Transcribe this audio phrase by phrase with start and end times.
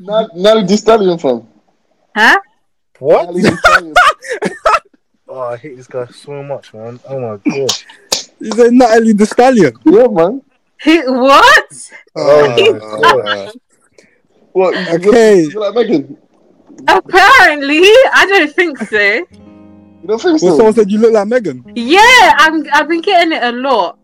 [0.00, 1.46] Now, now the stallion from.
[2.14, 2.38] Huh?
[2.98, 3.26] What?
[3.26, 3.94] Nally the Stallion.
[5.28, 7.00] Oh, I hate this guy so much, man.
[7.08, 7.70] Oh my god.
[8.38, 9.72] Is it Natalie the Stallion?
[9.84, 10.42] yeah, man.
[10.84, 11.20] Who?
[11.20, 11.90] What?
[12.14, 13.52] Oh my god.
[14.52, 14.74] What?
[14.94, 15.42] Okay.
[15.44, 16.18] You like Megan?
[16.86, 17.80] Apparently,
[18.12, 19.00] I don't think so.
[19.00, 19.26] You
[20.06, 20.56] don't think well, so?
[20.56, 21.64] someone said you look like Megan.
[21.74, 22.66] Yeah, I'm.
[22.72, 23.98] I've been getting it a lot.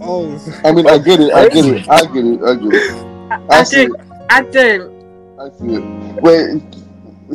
[0.00, 0.34] Oh,
[0.64, 1.32] I mean, I get it.
[1.32, 1.88] I get it.
[1.88, 2.42] I get it.
[2.42, 2.90] I get it.
[3.30, 3.96] I, I I don't.
[4.30, 4.91] I don't.
[5.42, 6.22] I see it.
[6.22, 6.62] Wait,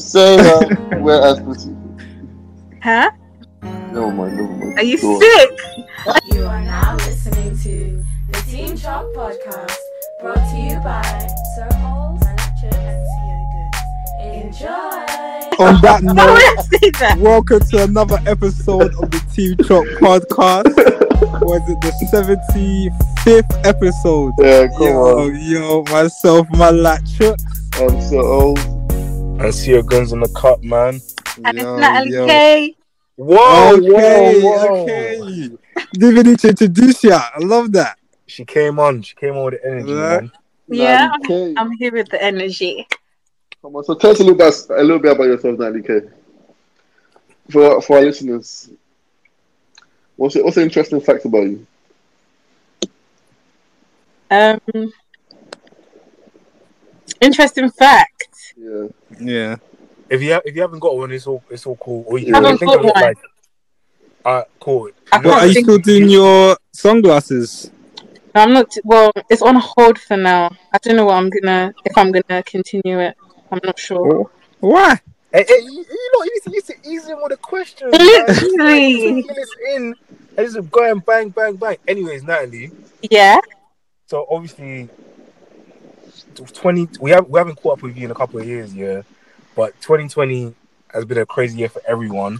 [0.02, 1.76] say uh, where as pussy.
[2.82, 3.12] Huh?
[3.62, 4.38] Never mind.
[4.38, 4.80] Never mind.
[4.80, 5.50] Are you Go sick?
[6.32, 9.76] You are now listening to the Team Chalk Podcast,
[10.22, 11.04] brought to you by
[11.58, 14.46] Sir Ols, Manacho, and Siogo.
[14.46, 15.08] Enjoy!
[15.60, 17.18] on that note, would I say that?
[17.20, 20.74] welcome to another episode of the Team Chop podcast.
[21.42, 21.92] Was it the
[23.26, 24.34] 75th episode?
[24.40, 25.42] Yeah, come Yo, on.
[25.42, 27.20] yo, myself, my latch.
[27.80, 28.60] I'm so old.
[29.40, 31.00] And see your guns in the cup, man.
[31.46, 32.26] And Yo, it's Natalie yo.
[32.28, 32.76] K.
[33.18, 34.84] Whoa, Okay, whoa, whoa.
[34.84, 35.50] okay.
[35.94, 37.22] Didn't need to introduce ya.
[37.36, 37.98] I love that.
[38.26, 39.04] She came on.
[39.04, 39.96] She came on with the energy, Yeah.
[40.20, 40.32] man.
[40.70, 41.54] Yeah, Natalie K.
[41.58, 42.88] I'm here with the energy.
[43.62, 43.84] Come on.
[43.84, 46.02] So tell us a little bit, a little bit about yourself, Natalie K.
[47.52, 48.70] For for our listeners,
[50.16, 51.66] what's it, what's the interesting fact about you?
[54.30, 54.60] Um,
[57.22, 58.54] interesting fact.
[58.58, 58.88] Yeah.
[59.20, 59.56] Yeah.
[60.10, 62.04] If you ha- if you haven't got one, it's all it's all cool.
[62.08, 62.36] Or you Yeah.
[62.36, 63.04] Haven't think got of it one.
[63.04, 63.18] like,
[64.26, 64.90] uh, cool.
[65.12, 67.72] I You know, What, are you think- still doing your sunglasses?
[68.36, 68.76] I'm not.
[68.84, 70.52] Well, it's on hold for now.
[70.72, 71.74] I don't know what I'm gonna.
[71.86, 73.16] If I'm gonna continue it,
[73.52, 74.30] I'm not sure.
[74.60, 75.00] Why?
[75.34, 77.92] Hey, hey, you, you know, you need to, you need ease in with the questions.
[77.92, 78.00] man.
[78.08, 78.98] Literally.
[79.22, 79.96] Two minutes in,
[80.38, 81.78] and just going bang, bang, bang.
[81.88, 82.72] Anyways, Natalie.
[83.02, 83.40] Yeah.
[84.06, 84.88] So obviously,
[86.46, 86.88] twenty.
[87.00, 89.02] We have we haven't caught up with you in a couple of years, yeah.
[89.56, 90.54] But 2020
[90.94, 92.40] has been a crazy year for everyone.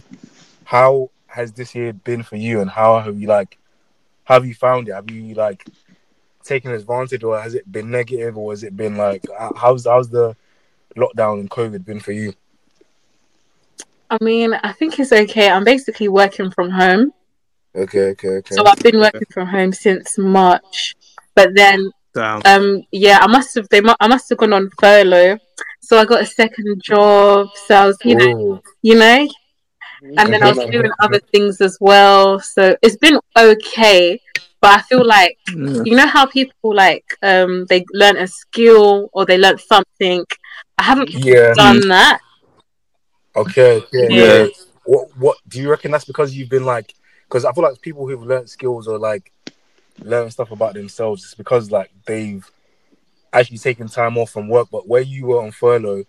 [0.64, 3.58] How has this year been for you, and how have you like?
[4.24, 4.92] How have you found it?
[4.92, 5.66] Have you like
[6.44, 9.24] taken advantage, or has it been negative, or has it been like
[9.56, 10.36] how's how's the
[10.96, 12.34] lockdown and COVID been for you?
[14.10, 15.50] I mean, I think it's okay.
[15.50, 17.12] I'm basically working from home.
[17.74, 18.54] Okay, okay, okay.
[18.54, 20.96] So I've been working from home since March.
[21.34, 22.42] But then, Damn.
[22.44, 25.38] um, yeah, I must have they mu- I must have gone on furlough.
[25.80, 27.48] So I got a second job.
[27.66, 29.28] So I was, you know, you know,
[30.18, 32.40] and then I was doing other things as well.
[32.40, 34.20] So it's been okay.
[34.60, 35.82] But I feel like Yeah.
[35.84, 40.24] you know how people like um they learn a skill or they learn something.
[40.76, 41.54] I haven't Yeah.
[41.54, 42.18] done that.
[43.36, 43.76] Okay.
[43.76, 43.86] Okay.
[43.92, 44.08] Yeah.
[44.10, 44.46] Yeah.
[44.84, 45.90] What What do you reckon?
[45.92, 46.94] That's because you've been like,
[47.28, 49.30] because I feel like people who've learned skills or like
[50.00, 51.24] learned stuff about themselves.
[51.24, 52.48] It's because like they've
[53.32, 54.68] actually taken time off from work.
[54.70, 56.04] But where you were on furlough,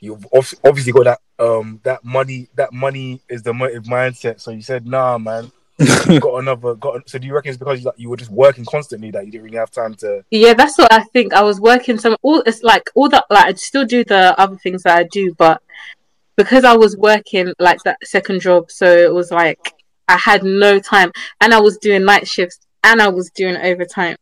[0.00, 0.26] you've
[0.64, 2.48] obviously got that um that money.
[2.54, 4.40] That money is the motive mindset.
[4.40, 5.50] So you said, nah, man.
[5.78, 6.74] you got another.
[6.74, 9.24] Got so do you reckon it's because you, like, you were just working constantly that
[9.24, 10.24] you didn't really have time to?
[10.30, 11.32] Yeah, that's what I think.
[11.32, 14.56] I was working some all it's like all that like I still do the other
[14.56, 15.62] things that I do, but
[16.36, 19.72] because I was working like that second job, so it was like
[20.08, 24.16] I had no time and I was doing night shifts and I was doing overtime.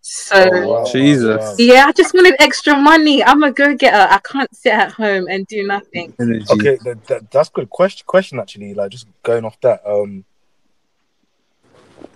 [0.00, 1.40] So Oh, wow, Jesus.
[1.40, 1.54] wow.
[1.58, 3.24] yeah, I just wanted extra money.
[3.24, 4.06] I'm a go getter.
[4.08, 6.14] I can't sit at home and do nothing.
[6.20, 6.46] Energy.
[6.52, 8.04] Okay, that, that, that's good question.
[8.06, 9.82] Question actually, like just going off that.
[9.84, 10.24] Um,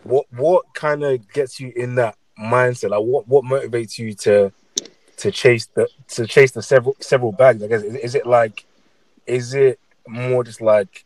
[0.05, 2.91] what what kind of gets you in that mindset?
[2.91, 4.53] Like, what what motivates you to
[5.19, 7.62] to chase the to chase the several several bags?
[7.62, 8.65] I guess is, is it like,
[9.27, 11.05] is it more just like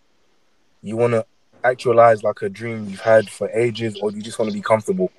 [0.83, 1.25] you want to
[1.65, 4.63] actualize like a dream you've had for ages, or do you just want to be
[4.63, 5.11] comfortable?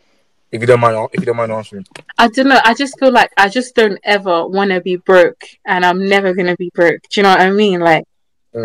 [0.51, 1.85] If you don't mind, if you don't mind answering.
[2.17, 2.61] I don't know.
[2.63, 6.33] I just feel like I just don't ever want to be broke, and I'm never
[6.33, 7.01] gonna be broke.
[7.09, 7.79] Do you know what I mean?
[7.81, 8.05] Like.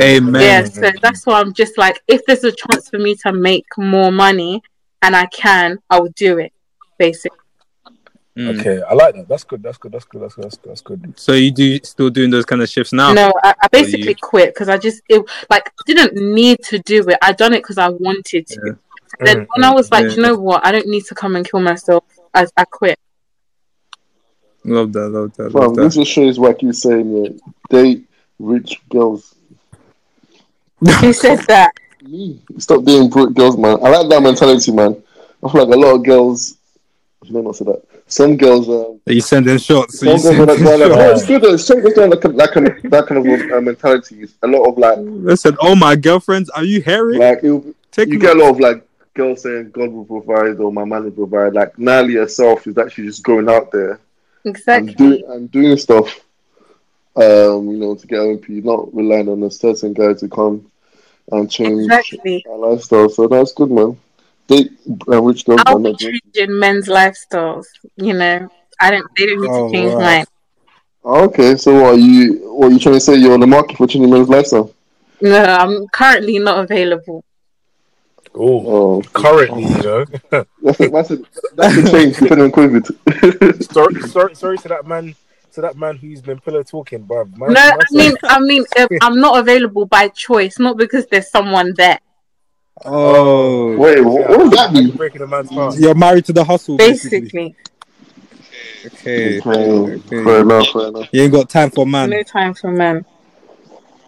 [0.01, 0.41] Amen.
[0.41, 3.67] Yeah, so that's why I'm just like, if there's a chance for me to make
[3.77, 4.63] more money
[5.03, 6.53] and I can, I will do it.
[6.97, 7.40] Basically,
[8.39, 8.61] Mm.
[8.61, 9.29] Okay, I like that.
[9.29, 9.63] That's good.
[9.63, 9.91] That's good.
[9.93, 10.23] That's good.
[10.23, 10.45] That's good.
[10.45, 10.71] That's good.
[10.71, 11.19] That's good.
[11.19, 13.13] So you do still doing those kind of shifts now?
[13.13, 17.07] no, I, I you- basically quit because I just it like didn't need to do
[17.09, 17.19] it.
[17.23, 18.61] I done it because I wanted to.
[18.65, 18.73] Yeah.
[19.19, 20.11] Then Mm, when I was like, Yeah.
[20.13, 22.05] you know what, I don't need to come and kill myself.
[22.33, 22.99] I, I quit.
[24.65, 25.09] Love that.
[25.09, 25.51] Love that.
[25.53, 26.01] Fam, Love this that.
[26.03, 27.25] just shows what you're saying.
[27.25, 27.31] Yeah.
[27.69, 28.07] Date
[28.39, 29.35] rich girls.
[31.01, 31.73] Who said that?
[32.03, 32.41] Me.
[32.59, 33.79] Stop being broke girls, man.
[33.83, 35.03] I like that mentality, man.
[35.45, 36.57] I feel like a lot of girls.
[37.25, 37.83] Let me not say that.
[38.11, 38.69] Some girls.
[38.69, 40.01] Um, Are you sending shots?
[40.01, 41.61] Some you girls are like, oh, it's good.
[41.61, 44.27] Some girls are like, that kind of that kind of uh, mentality.
[44.43, 47.19] A lot of like, Listen, oh my girlfriends, are you hairy?
[47.19, 48.85] like you get a lot of like
[49.15, 51.55] girls saying God will provide or my man will provide.
[51.55, 54.01] Like Nali herself is actually just going out there
[54.45, 54.95] and Exactly.
[54.95, 56.21] doing and doing stuff.
[57.17, 60.71] um, you know, to get OMP, not relying on a certain guy to come
[61.31, 62.45] and change Exactly.
[62.51, 63.09] our lifestyle.
[63.09, 63.97] So that's good, man.
[64.51, 64.73] Date
[65.07, 67.67] uh, rich girls, I'll be changing men's lifestyles.
[67.97, 68.49] You know,
[68.81, 69.07] I don't.
[69.17, 70.01] They don't need Oh, to change wow.
[70.01, 70.25] mine.
[71.05, 72.53] Oh, okay, so are you?
[72.53, 73.15] What are you trying to say?
[73.17, 74.75] You're on the market for changing men's lifestyle?
[75.21, 77.23] No, I'm currently not available.
[78.35, 80.05] Oh, Oh, currently, you know.
[80.63, 81.19] that's a, that's a,
[81.55, 83.63] that's a change depending on COVID.
[83.73, 85.15] sorry, sorry, sorry to that man,
[85.53, 87.37] to that man who's been pillow talking, bruv.
[87.37, 91.07] Man, No, man I mean, I mean, uh, I'm not available by choice, not because
[91.07, 91.99] there's someone there.
[92.85, 94.91] Oh, Wait, what, what does that mean?
[94.97, 95.77] Breaking a man's heart.
[95.79, 97.21] you're married to the hustle, basically.
[97.21, 97.57] Basically,
[98.87, 99.39] Okay.
[99.39, 100.25] Okay, okay.
[100.25, 101.09] fair enough, fair enough.
[101.13, 103.05] You ain't got time for man no time for men.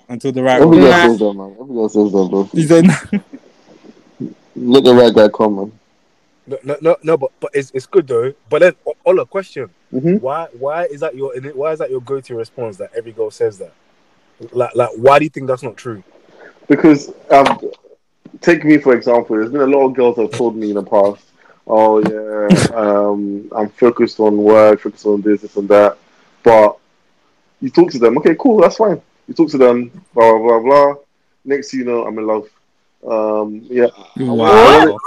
[0.08, 0.80] until the right Every one.
[0.80, 1.08] girl Nah.
[1.08, 1.56] says that, man.
[1.60, 2.44] Every girl says that, bro.
[2.52, 2.84] He said,
[4.56, 5.72] Let the right guy come, man.
[6.46, 8.32] No, no, no, no, but but it's it's good though.
[8.50, 12.00] But then, O- Ola, question: hmm Why why is that your why is that your
[12.00, 13.72] go to response that every girl says that?
[14.52, 16.02] Like like why do you think that's not true?
[16.68, 17.60] Because um,
[18.42, 19.36] take me for example.
[19.36, 21.24] There's been a lot of girls that have told me in the past,
[21.66, 25.96] "Oh yeah, um, I'm focused on work, focused on this, this, and that."
[26.42, 26.76] But
[27.60, 29.00] you talk to them, okay, cool, that's fine.
[29.28, 30.94] You talk to them, blah blah blah blah.
[31.44, 32.48] Next, you know, I'm in love.
[33.06, 34.98] Um, yeah, wow.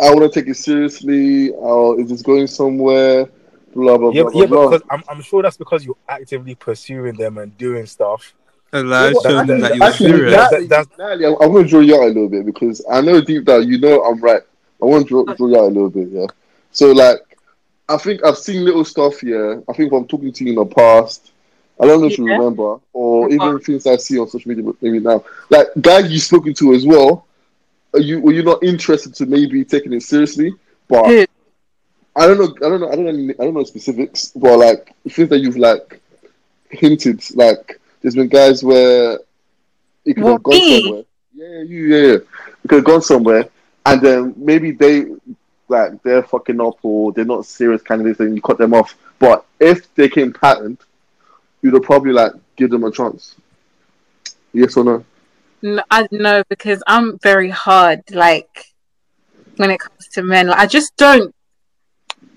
[0.00, 1.52] I want to take it seriously.
[1.54, 3.26] Uh, is this going somewhere?
[3.74, 4.46] Blah blah Yeah, blah yeah, blah.
[4.46, 4.78] but blah.
[4.78, 8.34] because I'm I'm sure that's because you're actively pursuing them and doing stuff.
[8.72, 10.34] Elijah Well, that- that that- you're Actually, serious.
[10.34, 13.00] that- Natalie, Natalie, I'm, I'm going to draw you out a little bit because I
[13.00, 14.42] know deep down you know I'm right.
[14.82, 16.26] I want to draw, draw you out a little bit, yeah.
[16.70, 17.20] So, like,
[17.88, 19.62] I think I've seen little stuff here.
[19.68, 21.32] I think I'm talking to you in the past.
[21.80, 23.46] I don't know if you remember, or Remember.
[23.54, 25.24] even things I see on social media, maybe now.
[25.48, 27.26] Like, guys you've spoken to as well.
[27.94, 30.52] Are you were you not interested to maybe taking it seriously?
[30.88, 31.24] But Who?
[32.16, 32.54] I don't know.
[32.66, 32.88] I don't know.
[32.90, 33.10] I don't know.
[33.10, 36.00] any- I don't know specifics, but like things that you've like
[36.70, 37.22] hinted.
[37.34, 39.18] Like there's been guys where
[40.04, 40.82] it could Well, have gone me?
[40.82, 41.04] somewhere.
[41.34, 41.86] Yeah, you.
[41.86, 42.14] Yeah, yeah.
[42.14, 43.48] It could have gone somewhere,
[43.86, 45.06] and then maybe they
[45.68, 48.96] like they're fucking up or they're not serious candidates, and you cut them off.
[49.18, 50.78] But if they came patterned,
[51.62, 53.36] you'd have probably like give them a chance.
[54.52, 55.04] Yes or no?
[55.60, 58.02] No, I know because I'm very hard.
[58.10, 58.72] Like
[59.56, 61.34] when it comes to men, like, I just don't.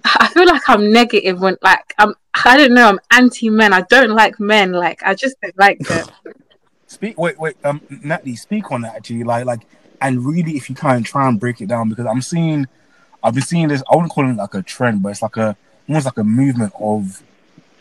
[0.06, 2.14] I feel like I'm negative when, like, I'm.
[2.46, 2.88] I don't know.
[2.88, 3.74] I'm anti men.
[3.74, 4.72] I don't like men.
[4.72, 6.08] Like, I just don't like them.
[6.88, 7.18] Speak.
[7.18, 7.56] Wait, wait.
[7.64, 9.24] Um, Natalie, speak on that actually.
[9.24, 9.62] Like, like,
[10.02, 12.68] and really, if you can try and break it down, because I'm seeing,
[13.24, 13.84] I've been seeing this.
[13.92, 15.56] I wouldn't call it like a trend, but it's like a
[15.88, 17.22] almost like a movement of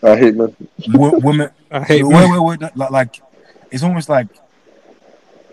[0.03, 0.55] I hate men.
[0.89, 1.51] wo- women.
[1.71, 3.23] I hate wait, wait, wait, wait, like, like,
[3.71, 4.27] it's almost like,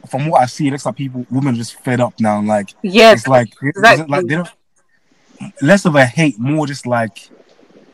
[0.07, 2.39] from what I see, it looks like people, women are just fed up now.
[2.39, 4.05] and, Like, Yes, it's like, it's exactly.
[4.07, 4.49] like they don't.
[5.61, 7.29] Less of a hate, more just like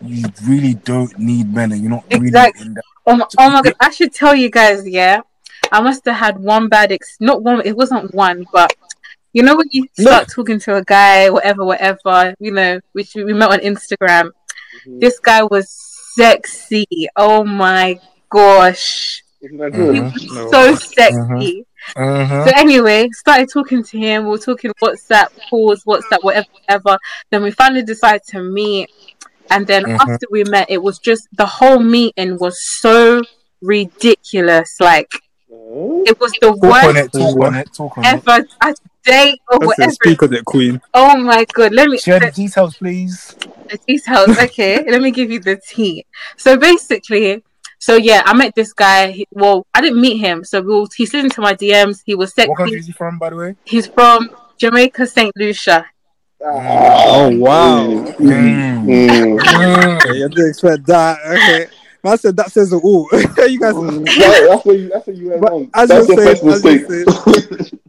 [0.01, 2.65] you really don't need men, and you're not really Exactly.
[2.67, 2.83] in that.
[3.05, 3.73] Oh my, oh my god!
[3.79, 4.87] I should tell you guys.
[4.87, 5.21] Yeah,
[5.71, 7.17] I must have had one bad ex.
[7.19, 7.61] Not one.
[7.65, 8.73] It wasn't one, but
[9.33, 12.33] you know when you start talking to a guy, whatever, whatever.
[12.39, 14.31] You know, which we met on Instagram.
[14.87, 14.99] Mhm.
[15.01, 15.67] This guy was
[16.15, 16.85] sexy.
[17.15, 17.99] Oh my
[18.29, 19.99] gosh, Isn't that he?
[20.01, 20.51] Was No.
[20.51, 21.65] so sexy.
[21.95, 22.45] Uh-huh.
[22.45, 24.24] So anyway, started talking to him.
[24.24, 26.97] We were talking WhatsApp calls, WhatsApp, whatever, whatever.
[27.30, 28.89] Then we finally decided to meet.
[29.51, 30.00] And then Mhm.
[30.00, 33.21] after we met, it was just the whole meeting was so
[33.62, 34.77] ridiculous.
[34.80, 35.09] Like
[36.05, 37.12] it was the Talk on worst it.
[37.19, 37.69] Talk on it.
[37.74, 38.07] Talk on it.
[38.07, 39.91] ever a date or I whatever.
[39.91, 40.81] speak on it, Queen.
[40.93, 41.74] Oh my god!
[41.74, 43.36] Let me Share the details, please.
[43.69, 44.38] the details.
[44.39, 46.05] Okay, let me give you the tea.
[46.38, 47.43] So basically,
[47.83, 49.11] so yeah, I met this guy.
[49.11, 50.45] He, well, I didn't meet him.
[50.45, 52.01] So we were, he slid into my DMs.
[52.05, 53.55] He was What country is he from, by the way?
[53.65, 55.85] He's from Jamaica, Saint Lucia.
[56.39, 57.85] Oh, wow.
[57.87, 58.85] Mm.
[58.85, 59.37] Mm.
[59.37, 59.95] Mm.
[59.97, 61.19] Okay, you didn't expect that.
[61.25, 61.67] Okay.
[62.05, 63.09] Man said that says it all.
[63.13, 63.75] you guys.
[63.75, 64.87] That- that's where you.
[64.89, 65.69] That's where you went wrong.
[65.73, 66.89] as That's you're your first saying- as
[67.43, 67.79] mistake.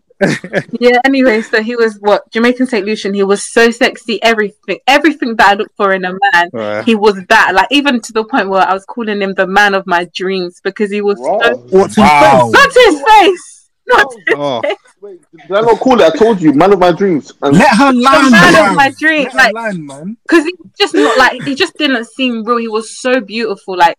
[0.80, 0.98] Yeah.
[1.04, 3.14] Anyway, so he was what Jamaican Saint Lucian.
[3.14, 4.22] He was so sexy.
[4.22, 6.50] Everything, everything that I look for in a man.
[6.52, 6.84] Right.
[6.84, 7.54] He was that.
[7.54, 10.60] Like even to the point where I was calling him the man of my dreams
[10.62, 11.40] because he was Wow.
[11.42, 12.50] so What's his Wow.
[12.52, 13.70] not to his face.
[13.86, 14.60] Not to his Oh.
[14.62, 14.76] face.
[15.00, 16.14] Wait, did I not call it?
[16.14, 17.32] I told you, man of my dreams.
[17.42, 19.34] And Let her land, man of my dreams.
[19.34, 20.16] Let her Like land, man.
[20.26, 22.56] because he just not like he just didn't seem real.
[22.58, 23.76] He was so beautiful.
[23.76, 23.98] Like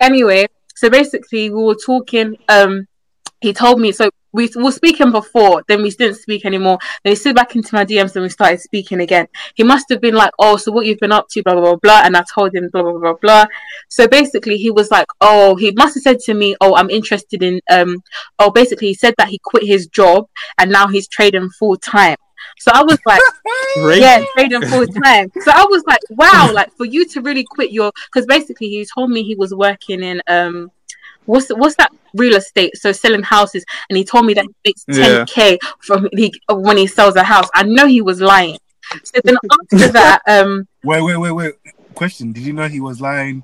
[0.00, 2.36] anyway, so basically we were talking.
[2.48, 2.86] Um,
[3.40, 6.78] he told me so we were speaking before, then we didn't speak anymore.
[7.02, 9.26] Then he slid back into my DMs and we started speaking again.
[9.54, 11.76] He must have been like, "Oh, so what you've been up to?" Blah blah blah
[11.76, 12.02] blah.
[12.04, 13.14] And I told him blah blah blah blah.
[13.14, 13.46] blah.
[13.88, 17.42] So basically, he was like, "Oh, he must have said to me, oh, I'm interested
[17.42, 18.02] in um,
[18.38, 20.26] oh, basically he said that he quit his job
[20.58, 22.16] and now he's trading full time."
[22.58, 23.20] So I was like.
[23.76, 25.30] Yeah, trading full time.
[25.42, 28.86] So I was like, wow, like for you to really quit your because basically he
[28.94, 30.70] told me he was working in um
[31.26, 32.76] what's what's that real estate?
[32.76, 36.86] So selling houses, and he told me that he makes 10k from he, when he
[36.86, 37.48] sells a house.
[37.54, 38.58] I know he was lying.
[39.02, 39.36] So then
[39.72, 41.54] after that, um, Wait, wait, wait, wait.
[41.94, 43.42] Question: Did you know he was lying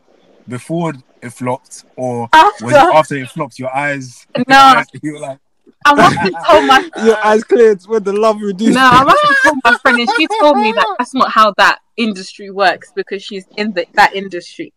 [0.48, 3.58] before it flopped, or after was it after it flopped?
[3.58, 4.26] Your eyes.
[4.46, 4.82] No.
[5.02, 5.38] you were like,
[5.84, 8.74] I must have told my Your eyes cleared when the love reduced.
[8.74, 11.54] no, I must have told my friend, and she told me that that's not how
[11.58, 14.72] that industry works because she's in the, that industry.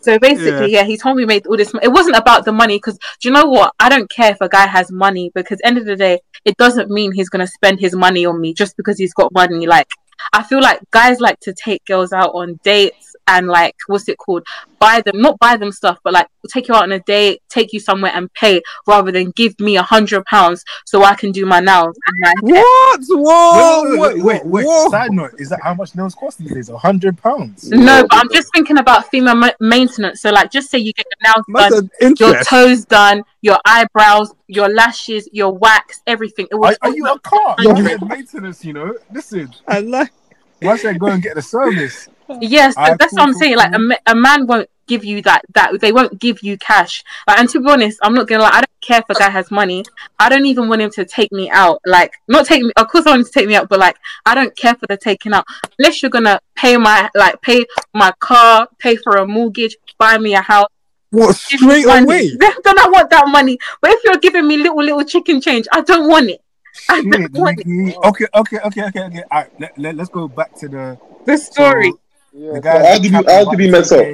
[0.00, 0.84] So basically, yeah.
[0.84, 1.72] he told me he made all this.
[1.82, 3.74] It wasn't about the money because do you know what?
[3.80, 6.90] I don't care if a guy has money because end of the day, it doesn't
[6.90, 9.66] mean he's gonna spend his money on me just because he's got money.
[9.66, 9.88] Like
[10.32, 14.18] I feel like guys like to take girls out on dates and like what's it
[14.18, 14.46] called?
[14.78, 17.72] Buy them, not buy them stuff, but like take you out on a date, take
[17.72, 21.44] you somewhere and pay rather than give me a hundred pounds so I can do
[21.46, 22.32] my nails and my.
[22.40, 23.00] What?
[23.08, 23.90] Whoa!
[23.90, 24.88] wait, wait, wait, wait, whoa.
[24.90, 26.68] Side note: Is that how much nails cost these days?
[26.68, 27.70] A hundred pounds.
[27.70, 30.22] No, but I'm just thinking about female ma- maintenance.
[30.22, 34.32] So, like, just say you get your nails That's done, your toes done, your eyebrows,
[34.46, 36.46] your lashes, your wax, everything.
[36.50, 37.56] It was Are, are you a car?
[37.58, 37.76] Yo.
[37.76, 38.94] You maintenance, you know.
[39.12, 40.12] Listen, I like.
[40.60, 42.08] Why should I go and get the service?
[42.40, 43.56] yes, Ah, that's what I'm saying.
[43.56, 45.42] Like, a, a man won't give you that.
[45.54, 47.02] That they won't give you cash.
[47.26, 48.50] Like, and to be honest, I'm not gonna lie.
[48.50, 49.84] I don't care if a guy has money.
[50.18, 51.80] I don't even want him to take me out.
[51.86, 52.72] Like, not take me.
[52.76, 53.96] Of course, I want him to take me out, but like,
[54.26, 55.46] I don't care for the taking out.
[55.78, 60.34] Unless you're gonna pay my like pay my car, pay for a mortgage, buy me
[60.34, 60.68] a house.
[61.10, 61.36] What?
[61.36, 62.04] Straight money.
[62.04, 62.28] away.
[62.38, 63.58] Then I want that money.
[63.80, 66.40] But if you're giving me little little chicken change, I don't want it.
[66.88, 67.60] I Shit, don't want
[68.04, 69.22] okay, okay, okay, okay, okay.
[69.30, 71.92] All right, let, let, let's go back to the The story.
[71.92, 71.98] So,
[72.32, 72.86] Yeah, the so guy.
[72.86, 74.06] how did you how did he mess up?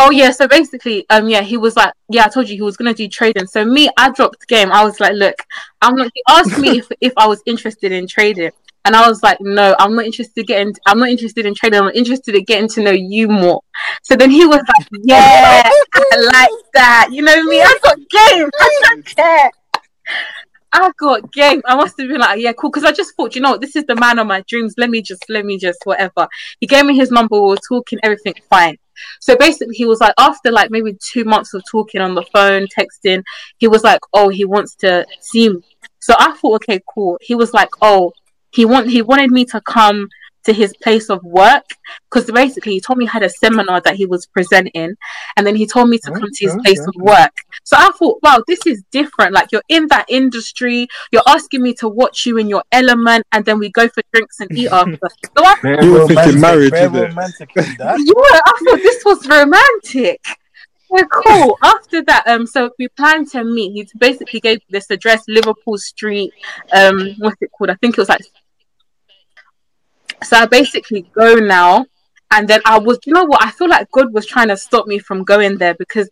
[0.00, 2.76] Oh yeah, so basically, um, yeah, he was like, yeah, I told you he was
[2.76, 3.46] gonna do trading.
[3.46, 4.70] So me, I dropped game.
[4.70, 5.34] I was like, look,
[5.82, 6.10] I'm not.
[6.14, 8.52] He asked me if if I was interested in trading,
[8.84, 10.72] and I was like, no, I'm not interested getting.
[10.86, 11.80] I'm not interested in trading.
[11.80, 13.60] I'm interested in getting to know you more.
[14.04, 15.62] So then he was like, yeah,
[15.94, 17.08] I like that.
[17.10, 17.60] You know me.
[17.60, 18.48] I got game.
[18.60, 19.50] I don't care.
[20.72, 21.62] I got game.
[21.64, 22.70] I must have been like, yeah, cool.
[22.70, 24.74] Because I just thought, you know, this is the man of my dreams.
[24.76, 26.28] Let me just, let me just, whatever.
[26.60, 27.40] He gave me his number.
[27.40, 28.76] We were talking, everything fine.
[29.20, 32.66] So basically, he was like, after like maybe two months of talking on the phone,
[32.66, 33.22] texting,
[33.58, 35.62] he was like, oh, he wants to see me.
[36.00, 37.18] So I thought, okay, cool.
[37.20, 38.12] He was like, oh,
[38.50, 40.08] he want he wanted me to come
[40.44, 41.64] to his place of work
[42.10, 44.94] because basically he told me he had a seminar that he was presenting,
[45.36, 47.32] and then he told me to come to his Okay, place of work.
[47.64, 49.32] So I thought, wow, this is different.
[49.32, 53.44] Like you're in that industry, you're asking me to watch you in your element, and
[53.44, 54.98] then we go for drinks and eat after.
[55.36, 57.08] So I Very You were thinking marriage, very innit?
[57.08, 57.98] romantic in that.
[57.98, 60.20] yeah, I thought this was romantic.
[60.90, 61.58] We're cool.
[61.62, 63.72] After that, um, so we planned to meet.
[63.72, 66.32] He basically gave this address, Liverpool Street.
[66.72, 67.70] Um, what's it called?
[67.70, 68.22] I think it was like.
[70.22, 71.86] So I basically go now,
[72.30, 72.98] and then I was.
[73.04, 73.42] You know what?
[73.42, 76.10] I feel like God was trying to stop me from going there because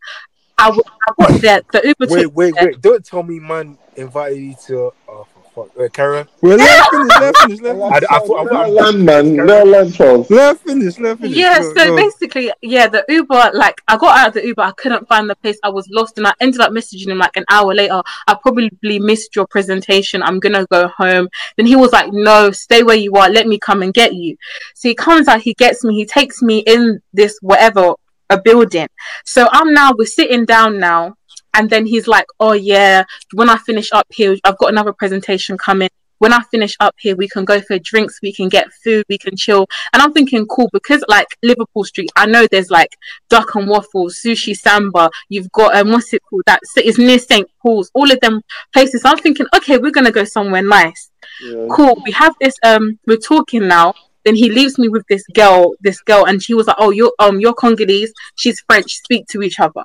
[0.58, 1.62] I, I got there.
[1.72, 2.12] The Uber.
[2.14, 2.80] Wait, wait, wait!
[2.80, 4.92] Don't tell me, man, invited you to.
[5.08, 6.28] Oh, for fuck, uh, Kara.
[6.42, 7.16] Well, let her finish.
[7.16, 7.60] Let her finish.
[7.60, 8.26] Let her I, I finish.
[8.26, 9.46] thought, I Let thought, land, man.
[9.46, 10.30] Let land, Charles.
[10.30, 10.98] Let her finish.
[10.98, 11.36] Let finish.
[11.36, 11.96] Yeah, Go- so go.
[11.96, 15.36] basically, yeah, the Uber, like, I got out of the Uber, I couldn't find the
[15.36, 18.02] place, I was lost, and I ended up messaging him like an hour later.
[18.28, 21.28] I probably missed your presentation, I'm gonna go home.
[21.56, 24.36] Then he was like, No, stay where you are, let me come and get you.
[24.74, 27.94] So he comes out, he gets me, he takes me in this whatever,
[28.28, 28.88] a building.
[29.24, 31.14] So I'm now, we're sitting down now,
[31.56, 35.58] and then he's like, Oh, yeah, when I finish up here, I've got another presentation
[35.58, 35.88] coming.
[36.18, 39.18] When I finish up here, we can go for drinks, we can get food, we
[39.18, 39.66] can chill.
[39.92, 42.96] And I'm thinking, cool, because like Liverpool Street, I know there's like
[43.28, 45.10] Duck and Waffles, sushi samba.
[45.28, 46.42] You've got um, what's it called?
[46.46, 47.90] That it's near St Paul's.
[47.92, 48.40] All of them
[48.72, 49.02] places.
[49.04, 51.10] I'm thinking, okay, we're gonna go somewhere nice.
[51.42, 51.66] Yeah.
[51.70, 52.00] Cool.
[52.04, 52.54] We have this.
[52.62, 53.94] Um, we're talking now.
[54.26, 55.72] Then he leaves me with this girl.
[55.80, 58.12] This girl, and she was like, "Oh, you're um, you're Congolese.
[58.34, 58.96] She's French.
[58.96, 59.84] Speak to each other."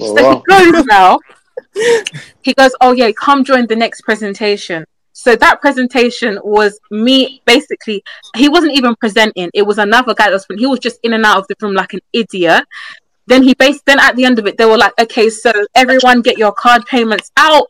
[0.00, 0.42] Oh, So wow.
[0.46, 1.18] he goes now.
[2.42, 4.84] he goes, Oh yeah, come join the next presentation.
[5.12, 8.02] So that presentation was me basically
[8.36, 11.24] he wasn't even presenting, it was another guy that was he was just in and
[11.24, 12.64] out of the room like an idiot.
[13.26, 16.22] Then he based then at the end of it they were like, Okay, so everyone
[16.22, 17.68] get your card payments out.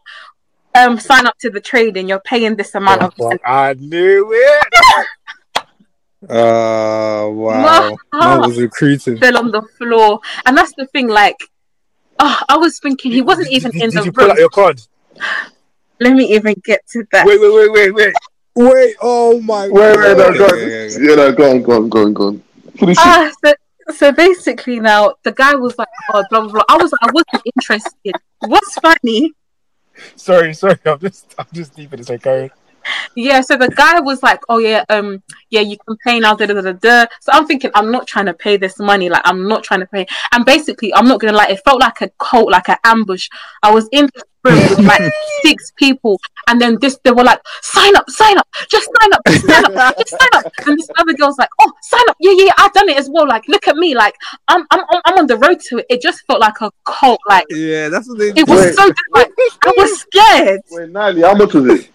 [0.75, 5.07] Um sign up to the trading, you're paying this amount oh, of I knew it.
[6.31, 7.63] Uh, wow.
[7.63, 9.19] My Man heart was recruiting.
[9.19, 10.21] fell on the floor.
[10.47, 11.37] And that's the thing, like
[12.19, 14.31] oh, I was thinking he wasn't Did- even did, in did the you pull room.
[14.33, 14.81] out your card?
[16.01, 17.27] Let me even get to that.
[17.27, 18.15] Wait, wait, wait, wait, wait.
[18.57, 20.51] Wait, oh my Wait, wait, no, Okay, go on.
[20.53, 21.05] okay, okay.
[21.05, 22.43] Yeah, no, go on, go on, go on, go on.
[22.77, 23.03] Finish it.
[23.05, 23.53] Ah, so,
[23.95, 26.63] so basically now the guy was like, oh, blah blah blah.
[26.69, 28.15] I was I wasn't interested.
[28.41, 29.33] What's funny?
[30.17, 30.79] Sorry, sorry.
[30.87, 32.11] I'm just, I'm just deep in this.
[32.11, 32.51] Okay.
[33.15, 36.47] Yeah, so the guy was like, "Oh yeah, um, yeah, you complain, pay now." Da,
[36.47, 37.07] da, da, da, da.
[37.21, 39.09] So I'm thinking, I'm not trying to pay this money.
[39.09, 40.07] Like, I'm not trying to pay.
[40.33, 41.51] And basically, I'm not gonna like.
[41.51, 43.29] It felt like a cult, like an ambush.
[43.63, 45.13] I was in this room with like
[45.43, 49.23] six people, and then this, they were like, "Sign up, sign up, just sign up,
[49.27, 52.33] just sign up, just sign up." And this other girl's like, "Oh, sign up, yeah,
[52.37, 53.27] yeah, I've done it as well.
[53.29, 54.15] Like, look at me, like,
[54.49, 57.21] I'm, I'm, I'm- I'm on the road to it." It just felt like a cult.
[57.29, 58.75] Like, Yeah, that's what they it was Wait.
[58.75, 59.31] so like
[59.65, 60.61] I was scared.
[60.71, 61.91] Wait, Natalie, how much was it?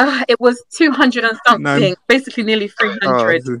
[0.00, 1.94] Uh, it was 200 and something, Nine.
[2.08, 3.42] basically nearly 300.
[3.46, 3.58] Oh,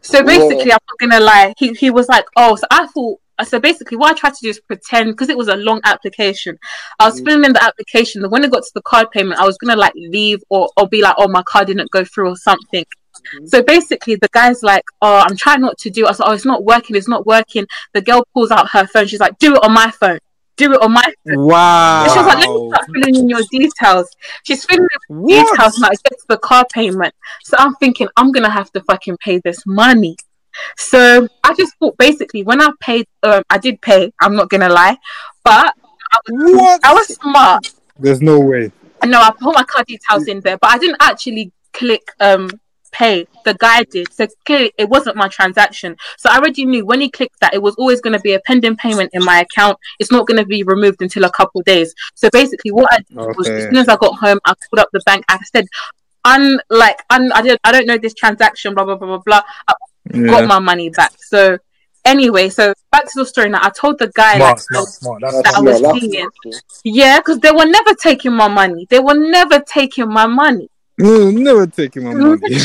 [0.00, 3.60] so basically, I'm not gonna lie, he, he was like, oh, so I thought, so
[3.60, 6.58] basically, what I tried to do is pretend because it was a long application.
[6.98, 7.24] I was Mhm.
[7.24, 9.76] filling in the application, then when it got to the card payment, I was gonna
[9.76, 12.84] like leave or, or be like, oh, my card didn't go through or something.
[13.46, 16.06] So basically, the guy's like, oh, I'm trying not to do it.
[16.06, 17.64] I was like, oh, it's not working, it's not working.
[17.94, 20.18] The girl pulls out her phone, she's like, do it on my phone,
[20.56, 21.44] do it on my phone.
[21.44, 22.02] wow.
[22.04, 24.08] And she was like, let me start filling in your details.
[24.44, 25.52] She's filling in What?
[25.56, 27.14] details now it gets the car payment.
[27.44, 30.16] So I'm thinking I'm gonna have to fucking pay this money.
[30.76, 34.10] So I just thought basically when I paid, um, I did pay.
[34.20, 34.96] I'm not gonna lie,
[35.44, 35.74] but
[36.30, 36.80] What?
[36.84, 37.72] I was smart.
[37.98, 38.72] There's no way.
[39.04, 42.48] No, I put my card details in there, but I didn't actually click um
[42.96, 43.26] pay.
[43.44, 45.96] The guy did, so clearly it wasn't my transaction.
[46.16, 48.40] So I already knew when he clicked that it was always going to be a
[48.40, 49.78] pending payment in my account.
[49.98, 51.94] It's not going to be removed until a couple days.
[52.14, 54.88] So basically, what I did was as soon as I got home, I called up
[54.92, 55.24] the bank.
[55.28, 55.66] I said,
[56.24, 59.42] "Un like un, I don't I don't know this transaction." Blah blah blah blah blah.
[59.68, 59.74] I
[60.26, 61.12] got my money back.
[61.18, 61.58] So
[62.04, 63.60] anyway, so back to the story now.
[63.62, 64.60] I told the guy Smart, like.
[64.60, 65.20] smart, smart.
[65.20, 66.30] That I was seeing.
[66.84, 68.86] Yeah, because they were never taking my money.
[68.88, 70.68] They were never taking my money.
[70.98, 72.58] No, never taking my money.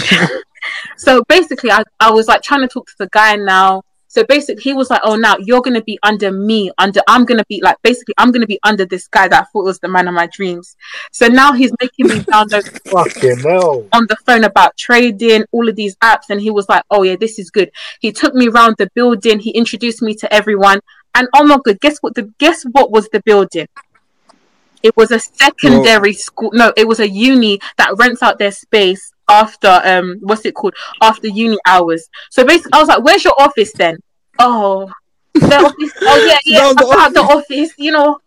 [0.97, 3.83] So basically, I, I was like trying to talk to the guy now.
[4.07, 6.69] So basically, he was like, "Oh, now you're gonna be under me.
[6.77, 9.63] Under I'm gonna be like basically I'm gonna be under this guy that I thought
[9.63, 10.75] was the man of my dreams."
[11.11, 13.87] So now he's making me download fucking hell.
[13.93, 17.15] on the phone about trading, all of these apps, and he was like, "Oh yeah,
[17.15, 17.71] this is good."
[18.01, 19.39] He took me around the building.
[19.39, 20.81] He introduced me to everyone,
[21.15, 22.13] and oh my god, guess what?
[22.13, 23.67] The guess what was the building?
[24.83, 26.51] It was a secondary school.
[26.53, 30.75] No, it was a uni that rents out their space after um, what's it called?
[31.01, 32.07] After uni hours.
[32.29, 33.97] So basically, I was like, "Where's your office then?"
[34.39, 34.91] Oh,
[35.33, 35.93] the office.
[36.01, 37.73] Oh yeah, yeah, No, the about the office.
[37.77, 38.19] You know,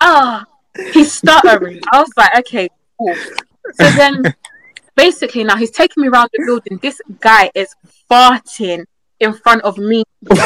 [0.00, 0.44] ah,
[0.92, 1.80] he's stuttering.
[1.92, 3.14] I was like, "Okay, cool."
[3.74, 4.34] So then
[4.96, 6.78] basically now he's taking me around the building.
[6.82, 7.74] This guy is
[8.10, 8.84] farting
[9.22, 10.04] in front of me.
[10.30, 10.38] and,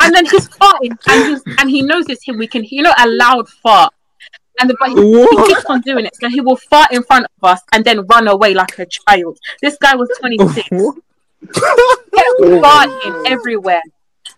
[0.00, 2.38] and then he's farting and he's and he knows it's him.
[2.38, 3.92] We can you know a loud fart.
[4.58, 6.16] And the, but he, he keeps on doing it.
[6.16, 9.38] So he will fart in front of us and then run away like a child.
[9.60, 10.68] This guy was 26
[12.40, 13.82] farting everywhere.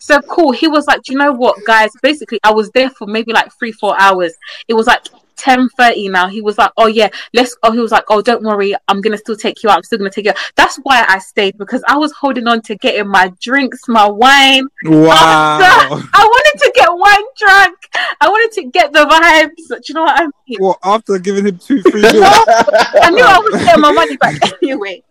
[0.00, 0.50] So cool.
[0.52, 1.90] He was like, Do you know what, guys?
[2.02, 4.34] Basically, I was there for maybe like three, four hours.
[4.66, 5.04] It was like
[5.38, 6.29] ten thirty now.
[6.29, 9.16] He was like, Oh yeah, let's oh he was like, Oh, don't worry, I'm gonna
[9.16, 9.79] still take you out.
[9.79, 10.38] I'm still gonna take you out.
[10.57, 14.66] That's why I stayed because I was holding on to getting my drinks, my wine.
[14.85, 15.59] Wow.
[16.12, 17.79] I wanted to get wine drunk.
[18.20, 19.68] I wanted to get the vibes.
[19.68, 20.59] Do you know what I mean?
[20.61, 22.12] Well, After giving him two, three mil?
[22.24, 25.03] I knew I was getting my money back anyway.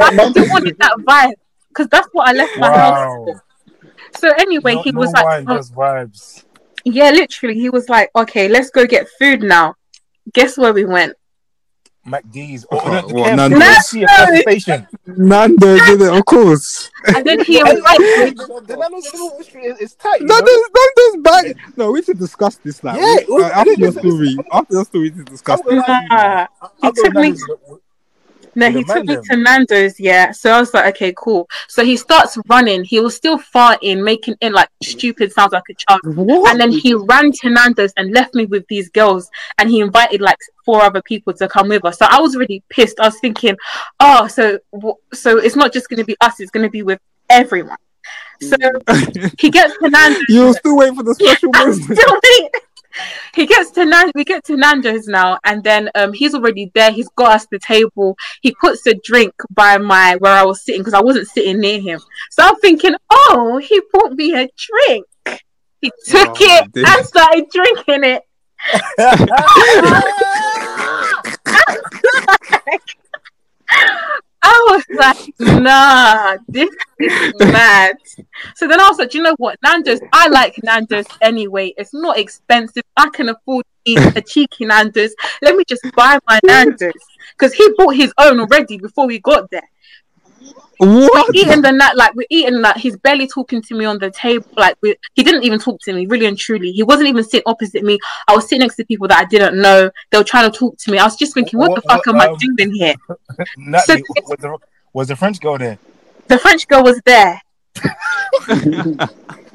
[0.00, 1.34] I still wanted that vibe
[1.68, 3.42] because that's what I left my house for.
[4.18, 6.44] So anyway, no, he no was like, wine, "Oh, just vibes.
[6.94, 9.74] Yeah, literally, he was like, okay, let's go get food now.
[10.32, 11.14] Guess where we went?
[12.06, 12.64] McD's.
[12.70, 13.58] Oh, Oh, the, the what, KFC, Nando's?
[13.90, 15.18] the KFC at.
[15.18, 16.90] Nando did it, of course.
[17.14, 18.30] And then he invited me.
[18.30, 20.20] the Nando's Liverpool is, is tight.
[20.20, 20.44] You No, know?
[20.46, 21.76] there's, no, there's back.
[21.76, 22.96] No, we should discuss this now.
[22.96, 25.60] Yeah, We- uh, after your story, after your story, we should discuss.
[25.60, 26.46] I'm gonna lie to you, Nah.
[26.82, 27.80] He took me- Nando's with-
[28.58, 30.32] No, he took me to Nando's, yeah.
[30.32, 31.48] So I was like, okay, cool.
[31.68, 32.82] So he starts running.
[32.82, 36.00] He was still farting, making in like stupid sounds like a child.
[36.16, 36.50] What?
[36.50, 39.30] And then he ran to Nando's and left me with these girls.
[39.58, 42.00] And he invited like four other people to come with us.
[42.00, 42.98] So I was really pissed.
[42.98, 43.56] I was thinking,
[44.00, 44.58] oh, so
[45.12, 46.40] so it's not just going to be us.
[46.40, 46.98] It's going to be with
[47.30, 47.78] everyone.
[48.40, 49.40] So mm.
[49.40, 50.24] he gets to Nando's.
[50.28, 52.50] you were still waiting for the special I'm still waiting.
[53.34, 56.90] He gets to Nan- we get to Nando's now, and then um he's already there.
[56.90, 58.16] He's got us the table.
[58.40, 61.80] He puts a drink by my where I was sitting because I wasn't sitting near
[61.80, 62.00] him.
[62.30, 65.06] So I'm thinking, oh, he bought me a drink.
[65.80, 66.84] He took Oh, it dear.
[66.88, 68.22] and started drinking it.
[74.42, 76.70] I was like, nah, this
[77.00, 77.96] is mad.
[78.54, 81.74] So then I was like, you know what, Nando's, I like Nando's anyway.
[81.76, 82.84] It's not expensive.
[82.96, 85.14] I can afford to eat a cheeky Nando's.
[85.42, 86.92] Let me just buy my Nando's.
[87.32, 89.68] Because he bought his own already before we got there.
[90.78, 91.34] What?
[91.34, 94.46] eating the nut like we're eating that he's barely talking to me on the table.
[94.56, 96.72] Like we, he didn't even talk to me really and truly.
[96.72, 97.98] He wasn't even sitting opposite me.
[98.28, 99.90] I was sitting next to people that i didn't know.
[100.10, 100.98] They were trying to talk to me.
[100.98, 102.94] I was just thinking what, What- the fuck what, am i um, doing here?
[103.56, 104.58] Natalie, was the
[104.92, 105.78] was the French girl there?
[106.28, 107.40] the french girl was there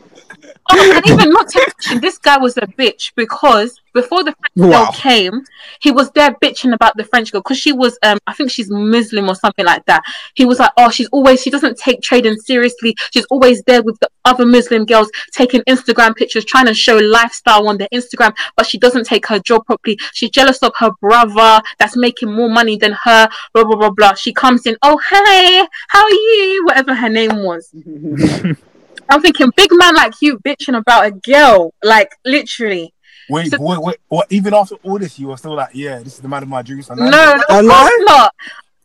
[0.71, 4.71] Oh, and even not to mention, this guy was a bitch because before the French
[4.71, 4.85] Wow.
[4.85, 5.43] girl came,
[5.81, 8.69] he was there bitching about the French girl because she was, um, I think she's
[8.69, 10.01] Muslim or something like that.
[10.35, 12.95] He was like, oh, she's always, she doesn't take trading seriously.
[13.11, 17.67] She's always there with the other Muslim girls taking Instagram pictures, trying to show lifestyle
[17.67, 19.99] on their Instagram, but she doesn't take her job properly.
[20.13, 23.29] She's jealous of her brother that's making more money than her.
[23.53, 24.13] Blah blah blah blah.
[24.13, 26.63] She comes in, oh hey, how are you?
[26.65, 27.69] Whatever her name was.
[29.09, 32.93] I'm thinking, big man like you bitching about a girl, like literally.
[33.29, 34.27] Wait, So- wait, wait, what?
[34.31, 36.61] Even after all this, you were still like, yeah, this is the man of my
[36.61, 36.89] dreams.
[36.89, 37.97] No, no, of A course lie?
[38.05, 38.35] not.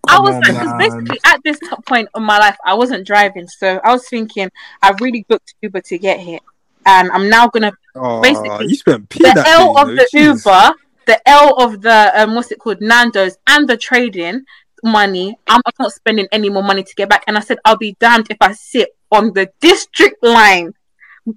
[0.08, 3.06] I was on, like, 'cause basically at this top point of my life, I wasn't
[3.06, 4.48] driving, so I was thinking,
[4.80, 6.38] I really booked Uber to get here,
[6.86, 9.96] and I'm now gonna Oh, Basically, you spent P the that L day, of you
[9.96, 10.44] the know, jeez.
[10.46, 10.74] Uber,
[11.06, 14.44] the L of the um, what's it called, Nando's, and the trading
[14.82, 15.36] money.
[15.46, 18.28] I'm, not spending any more money to get back, and I said I'll be damned
[18.30, 20.72] if I sit on the district line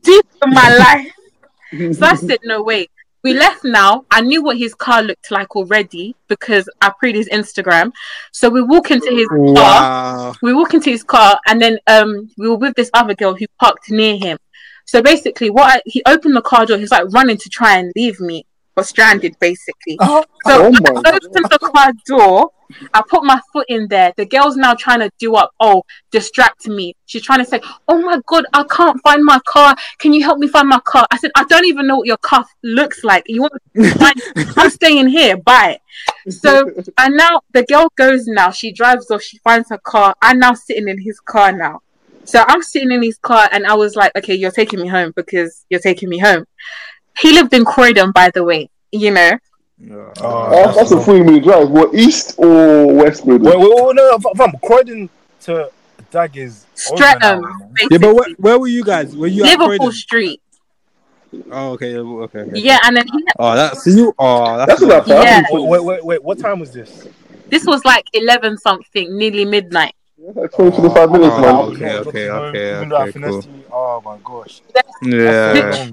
[0.01, 0.77] deep in my
[1.73, 1.95] life.
[1.95, 2.91] So I said, no, wait.
[3.23, 4.05] We left now.
[4.09, 7.91] I knew what his car looked like already because I pre his Instagram.
[8.31, 10.33] So we walk into his car.
[10.41, 13.45] We walk into his car, and then um, we were with this other girl who
[13.59, 14.39] parked near him.
[14.85, 16.79] So basically, what I, he opened the car door.
[16.79, 18.45] he's like running to try and leave me,
[18.81, 19.97] or stranded, basically.
[19.99, 22.51] Oh, So Oh my I opened the car door.
[22.93, 24.13] I put my foot in there.
[24.15, 25.51] The girl's now trying to do up.
[25.59, 26.95] Oh, distract me.
[27.05, 29.75] She's trying to say, "Oh my god, I can't find my car.
[29.99, 32.17] Can you help me find my car?" I said, "I don't even know what your
[32.17, 33.23] car looks like.
[33.27, 34.15] You want to find?
[34.57, 35.35] I'm staying here.
[35.35, 35.79] Bye."
[36.29, 38.25] So and now the girl goes.
[38.25, 39.21] Now she drives off.
[39.21, 40.15] She finds her car.
[40.21, 41.81] I'm now sitting in his car now.
[42.23, 45.11] So I'm sitting in his car, and I was like, "Okay, you're taking me home
[45.13, 46.45] because you're taking me home."
[47.19, 48.69] He lived in Croydon, by the way.
[48.91, 49.37] You know.
[49.89, 51.69] Oh, Oh, that's a three minute drive.
[51.69, 53.23] What east or west?
[53.23, 53.43] Croydon?
[53.43, 55.09] Wait, wait, wait, no, fam, fam, Croydon
[55.41, 55.71] to
[56.11, 57.73] Dag is Streatham, hour, man.
[57.73, 57.87] basically.
[57.95, 59.15] Yeah, but where, where were you guys?
[59.15, 59.91] Were you at Liverpool Croydon?
[59.93, 60.41] Street.
[61.49, 62.59] Oh, okay, okay, okay.
[62.59, 64.13] Yeah, and then he, Oh, that's you.
[64.19, 65.07] Oh, that's, That's about.
[65.07, 65.43] Yeah.
[65.49, 67.07] Wait, wait, wait, wait, what time was this?
[67.49, 69.93] this was like eleven something, nearly midnight.
[70.17, 71.55] Like 20, 25 minutes, Oh, man.
[71.55, 74.61] okay, okay, okay, Even though I okay, finessed you, oh my gosh.
[75.01, 75.91] Yeah.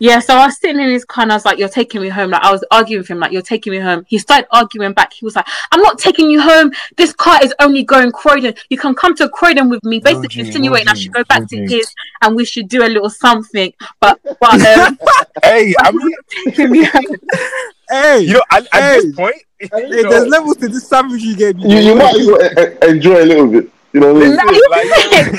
[0.00, 0.36] That's so long.
[0.36, 2.08] Yeah, so I was sitting in his car and I was like, "You're taking me
[2.08, 4.92] home." Like I was arguing with him, like, "You're taking me home." He started arguing
[4.92, 5.12] back.
[5.12, 6.72] He was like, "I'm not taking you home.
[6.96, 8.54] This car is only going Croydon.
[8.68, 11.56] You can come to Croydon with me." Basically, Eugene, insinuating I should go back to
[11.66, 13.72] his and we should do a little something.
[14.00, 14.98] But but um,
[15.42, 16.12] Hey, I mean,
[16.44, 17.04] taking me home.
[17.88, 19.00] Hey, you know, at, at Hey.
[19.00, 21.70] this point, you hey, know, there's levels to this savage you gave me.
[21.72, 23.70] You, you might as well enjoy a little bit.
[23.92, 24.36] You know what I mean?
[24.36, 25.32] Like, you like, think?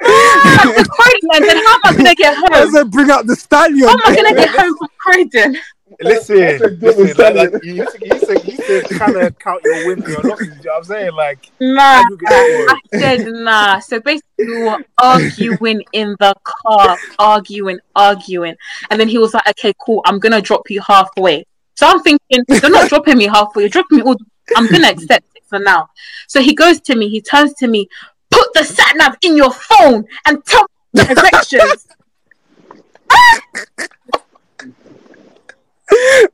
[0.00, 2.48] Back to Croydon, and then how am I gonna get home?
[2.52, 2.70] I home?
[2.72, 3.88] said, bring out the stallion.
[3.88, 5.56] How am I gonna get home from Croydon?
[6.00, 8.94] listen, That's a good listen, like, like, you used to, you used to, you to
[8.94, 10.48] kind of count your wins and your losses.
[10.48, 11.12] You know what I'm saying?
[11.14, 12.02] Like, Nah.
[12.28, 13.78] I said nah.
[13.80, 18.54] So basically, we were arguing in the car, arguing, arguing,
[18.90, 20.02] and then he was like, "Okay, cool.
[20.04, 23.64] I'm gonna drop you halfway." So I'm thinking, "You're not dropping me halfway.
[23.64, 24.16] You're dropping me all.
[24.56, 25.88] I'm gonna accept it for now."
[26.28, 27.08] So he goes to me.
[27.08, 27.88] He turns to me.
[28.30, 31.86] Put the sat nav in your phone and tell me the directions.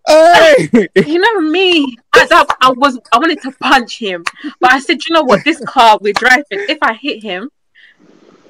[0.06, 1.96] Hey, you know me.
[2.16, 2.98] At that, I was.
[3.12, 4.24] I wanted to punch him,
[4.60, 5.44] but I said, "You know what?
[5.44, 6.44] This car we're driving.
[6.50, 7.50] If I hit him,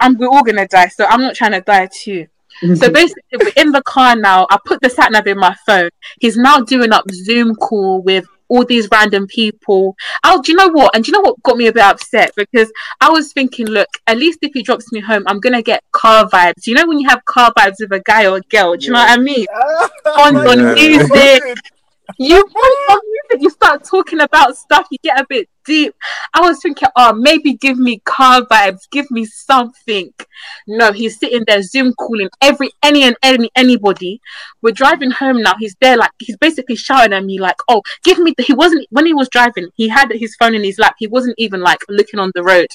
[0.00, 0.88] I'm we're all gonna die.
[0.88, 2.26] So I'm not trying to die too."
[2.60, 2.92] So mm-hmm.
[2.92, 4.46] basically, we're in the car now.
[4.50, 5.90] I put the sat nav in my phone.
[6.20, 9.96] He's now doing up Zoom call with all these random people.
[10.24, 10.94] Oh, do you know what?
[10.94, 12.32] And do you know what got me a bit upset?
[12.36, 15.82] Because I was thinking, look, at least if he drops me home, I'm gonna get
[15.92, 16.66] car vibes.
[16.66, 18.76] You know when you have car vibes with a guy or a girl?
[18.76, 19.46] Do you know what I mean?
[20.06, 21.42] On on music,
[22.18, 23.00] you put on
[23.30, 25.94] music, you start talking about stuff, you get a bit deep.
[26.34, 30.12] I was thinking, oh, maybe give me car vibes, give me something.
[30.66, 34.20] No, he's sitting there Zoom calling every any and any anybody.
[34.60, 35.54] We're driving home now.
[35.58, 38.34] He's there, like he's basically shouting at me, like, oh, give me.
[38.36, 39.68] The, he wasn't when he was driving.
[39.74, 40.94] He had his phone in his lap.
[40.98, 42.68] He wasn't even like looking on the road.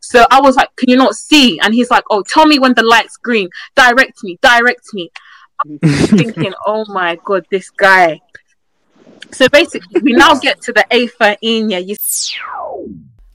[0.00, 1.58] So I was like, can you not see?
[1.60, 3.48] And he's like, oh, tell me when the light's green.
[3.76, 5.10] Direct me, direct me.
[5.64, 8.20] I'm thinking, oh my god, this guy.
[9.32, 11.70] So basically, we now get to the A13.
[11.70, 11.96] Yeah, you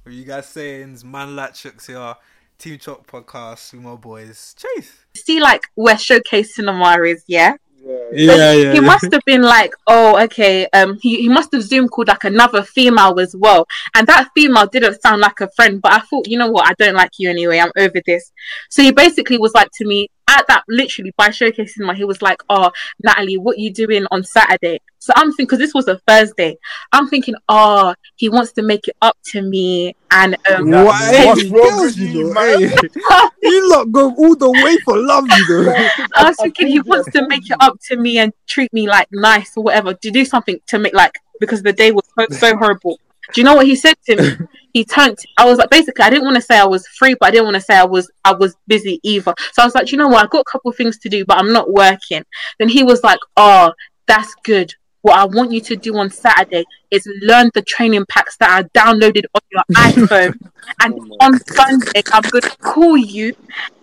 [0.04, 1.00] What you guys saying?
[1.06, 2.16] Man Latchooks here.
[2.58, 4.56] Team Chop podcast with my boys.
[4.58, 5.06] Chase.
[5.16, 7.56] see like where Showcase Cinema is, yeah?
[7.86, 7.96] Yeah.
[8.14, 8.54] Yeah, yeah.
[8.72, 8.80] he yeah.
[8.80, 10.68] must have been like, oh, okay.
[10.74, 14.66] Um, he, he must have Zoom called like another female as well, and that female
[14.66, 15.82] didn't sound like a friend.
[15.82, 17.60] But I thought, you know what, I don't like you anyway.
[17.60, 18.32] I'm over this.
[18.70, 21.96] So he basically was like to me at that literally by showcasing my.
[21.96, 22.72] He was like, oh,
[23.04, 24.80] Natalie, what you doing on Saturday?
[25.00, 26.58] So I'm thinking because this was a Thursday.
[26.92, 30.86] I'm thinking, oh, he wants to make it up to me, and um, What?
[30.86, 32.60] what's wrong with you you, man?
[32.60, 33.30] hey.
[33.44, 35.90] you lot go all the way for love, you know.
[36.16, 39.08] I was thinking he wants to make it up to me and treat me like
[39.12, 42.58] nice or whatever to do something to make like because the day was so, so
[42.58, 43.00] horrible.
[43.34, 44.48] Do you know what he said to me?
[44.76, 45.18] He turned.
[45.38, 47.46] I was like, basically, I didn't want to say I was free, but I didn't
[47.46, 49.34] want to say I was I was busy either.
[49.54, 50.22] So I was like, you know what?
[50.22, 52.26] I've got a couple of things to do, but I'm not working.
[52.60, 53.72] Then he was like, oh,
[54.06, 54.74] that's good.
[55.02, 58.68] What I want you to do on Saturday is learn the training packs that are
[58.78, 60.38] downloaded on your iPhone,
[60.82, 63.34] and on Sunday I'm gonna call you,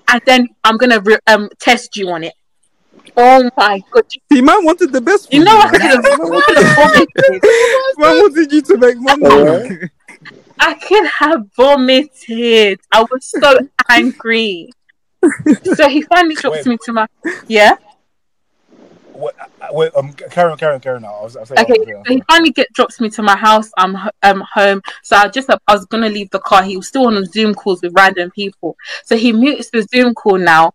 [0.09, 2.35] and then I'm gonna re- um test you on it.
[3.17, 4.05] Oh my god!
[4.31, 5.81] See, man wanted the best for You know I man.
[5.81, 7.43] could have I could have vomited.
[7.97, 9.89] Man wanted you to make money.
[10.59, 12.81] I could have vomited.
[12.93, 13.59] I was so
[13.91, 14.71] angry.
[15.75, 16.67] So he finally drops Wait.
[16.67, 17.07] me to my
[17.47, 17.77] yeah.
[19.15, 21.03] Wait, uh, wait, um, Karen, Karen, Karen.
[21.03, 23.23] Now, I was, I was saying, Okay, was so he finally get drops me to
[23.23, 23.71] my house.
[23.77, 24.83] I'm um home.
[25.03, 26.63] So I just I was gonna leave the car.
[26.63, 28.77] He was still on Zoom calls with random people.
[29.05, 30.73] So he mutes the Zoom call now,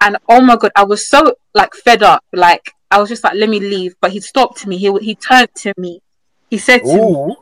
[0.00, 2.24] and oh my god, I was so like fed up.
[2.32, 3.94] Like I was just like, let me leave.
[4.00, 4.78] But he stopped me.
[4.78, 6.00] He he turned to me.
[6.50, 7.36] He said to me, Ooh,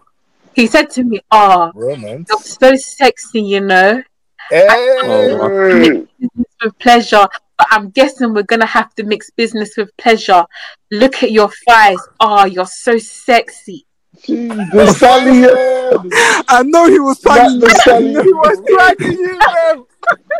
[0.54, 2.28] he said to me, "Ah, romance.
[2.30, 4.02] you're so sexy, you know."
[4.50, 4.66] Hey.
[4.68, 6.06] Hey.
[6.18, 7.26] business with pleasure,
[7.58, 10.44] but I'm guessing we're gonna have to mix business with pleasure.
[10.90, 11.98] Look at your thighs.
[12.20, 13.86] Oh, you're so sexy.
[14.24, 16.10] Gee, the stallion.
[16.48, 18.22] I know he was Not tagging the you.
[18.22, 19.84] He was dragging you, man.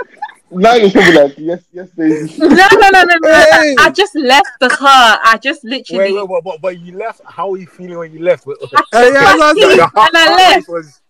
[0.54, 2.38] Now you're probably like, yes, yes, Daisy.
[2.40, 3.28] No, no, no, no, no.
[3.32, 3.74] Hey.
[3.78, 5.18] I just left the car.
[5.24, 6.12] I just literally.
[6.12, 7.22] Wait, wait, wait, but, but you left.
[7.26, 8.46] How were you feeling when you left?
[8.46, 8.70] Wait, wait.
[8.74, 10.68] I Hey, yeah, took that's my what I keys Your and I left.
[10.68, 11.00] was-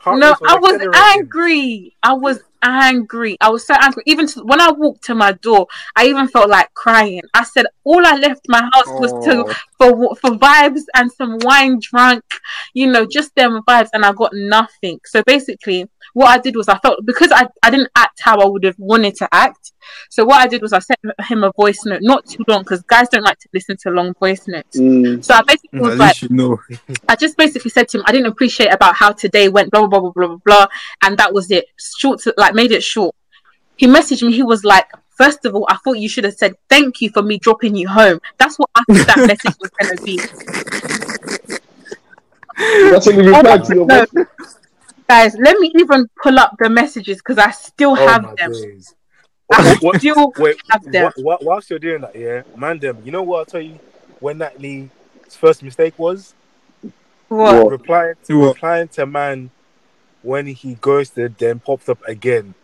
[0.00, 1.20] heart No, rate I was accelerating.
[1.20, 1.96] angry.
[2.02, 3.36] I was angry.
[3.40, 4.02] I was so angry.
[4.06, 7.20] Even to, when I walked to my door, I even felt like crying.
[7.34, 9.54] I said all I left my house was to Oh.
[9.78, 12.22] for for vibes and some wine drunk,
[12.74, 15.00] you know, just them vibes, and I got nothing.
[15.04, 18.46] So basically, what I did was I felt because I, I didn't act how I
[18.46, 19.72] would have wanted to act.
[20.10, 22.82] So what I did was I sent him a voice note, not too long, because
[22.82, 24.78] guys don't like to listen to long voice notes.
[24.78, 25.24] Mm.
[25.24, 26.58] So I basically was At like, you know.
[27.08, 30.00] I just basically said to him, I didn't appreciate about how today went, blah blah
[30.00, 30.66] blah blah blah blah,
[31.02, 31.66] and that was it.
[31.76, 33.14] Short, to, like made it short.
[33.76, 34.32] He messaged me.
[34.32, 37.22] He was like, first of all, I thought you should have said thank you for
[37.22, 38.20] me dropping you home.
[38.38, 40.18] That's what I thought that message was gonna be.
[42.90, 44.06] That's when you replied to your No.
[45.08, 45.32] Voice.
[45.32, 48.52] Guys, let me even pull up the messages because I still Oh have them.
[48.52, 48.94] days.
[49.52, 51.10] I What- still Wait, have them.
[51.16, 53.80] wh- wh- whilst you're doing that, yeah, man, them, you know what I'll tell you?
[54.20, 54.90] When Natalie's
[55.30, 56.34] first mistake was
[57.28, 57.64] What?
[57.64, 57.72] What?
[57.72, 58.46] replying to What?
[58.48, 59.50] replying to man
[60.22, 62.54] when he ghosted, then popped up again.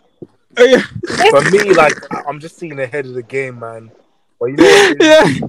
[0.59, 0.83] Oh, yeah.
[1.31, 3.93] For me, like I- I'm just seeing ahead of the game, man.
[4.39, 5.03] But you know what?
[5.03, 5.49] yeah.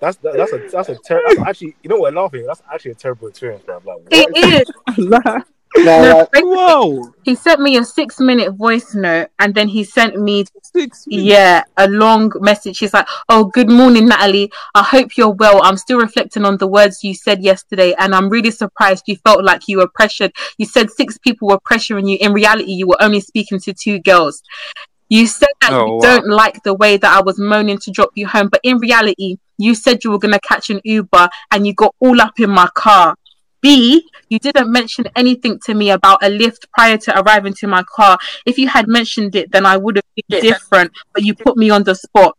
[0.00, 2.44] That's that, that's a that's a ter- that's actually you know what laughing.
[2.44, 3.76] That's actually a terrible experience, bro.
[3.76, 4.06] Like what?
[4.10, 4.66] It
[4.98, 5.44] is.
[5.78, 5.84] Nah.
[5.84, 7.14] Now, No, like, Whoa.
[7.22, 11.04] he sent me a six minute voice note and then he sent me Six weeks.
[11.06, 12.78] Yeah, a long message.
[12.78, 14.50] He's like, "Oh, good morning, Natalie.
[14.74, 15.60] I hope you're well.
[15.62, 19.44] I'm still reflecting on the words you said yesterday, and I'm really surprised you felt
[19.44, 20.32] like you were pressured.
[20.58, 22.16] You said six people were pressuring you.
[22.20, 24.42] In reality, you were only speaking to two girls.
[25.10, 26.00] You said that Oh, you wow.
[26.00, 29.36] don't like the way that I was moaning to drop you home, but in reality,
[29.58, 32.68] you said you were gonna catch an Uber, and you got all up in my
[32.74, 33.14] car."
[33.62, 37.82] B, you didn't mention anything to me about a lift prior to arriving to my
[37.84, 38.18] car.
[38.44, 40.92] If you had mentioned it, then I would have been different.
[41.14, 42.36] But you put me on the spot,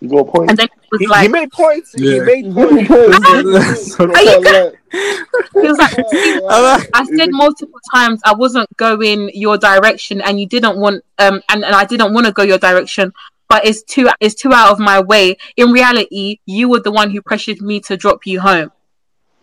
[0.00, 0.50] you got a point.
[0.50, 1.92] and then it was He, like, he made points.
[1.94, 2.88] He made points.
[2.88, 4.16] got a point.
[4.16, 4.72] Are you
[5.62, 5.96] he was like,
[6.42, 11.40] like- I said multiple times I wasn't going your direction, and you didn't want, um,
[11.48, 13.12] and, and I didn't want to go your direction.
[13.48, 15.36] But it's too, it's too out of my way.
[15.56, 18.72] In reality, you were the one who pressured me to drop you home.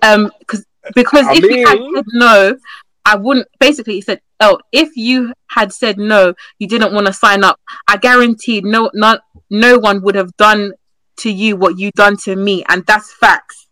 [0.03, 2.57] Um, because because I if you had said no,
[3.05, 3.47] I wouldn't.
[3.59, 7.59] Basically, he said, "Oh, if you had said no, you didn't want to sign up.
[7.87, 10.73] I guaranteed no, not no one would have done
[11.17, 13.67] to you what you done to me, and that's facts."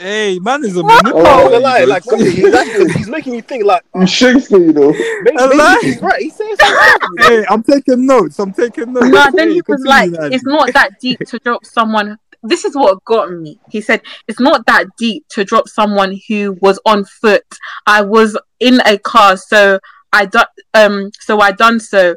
[0.00, 1.50] Hey, man is a Oh, Oh, manipulator.
[1.50, 4.92] the lie, like he's, he's making you think like you Shakespeare, you know.
[4.92, 6.22] maybe, A maybe he's right.
[6.22, 7.08] He's saying something.
[7.18, 8.38] hey, I'm taking notes.
[8.38, 9.08] I'm taking notes.
[9.08, 10.32] No, then Hey, he was continue, like, lad.
[10.34, 13.58] "It's not that deep to drop someone." This is what got me.
[13.70, 17.44] He said, "It's not that deep to drop someone who was on foot.
[17.86, 19.80] I was in a car, so
[20.12, 22.16] I done um, so I done so.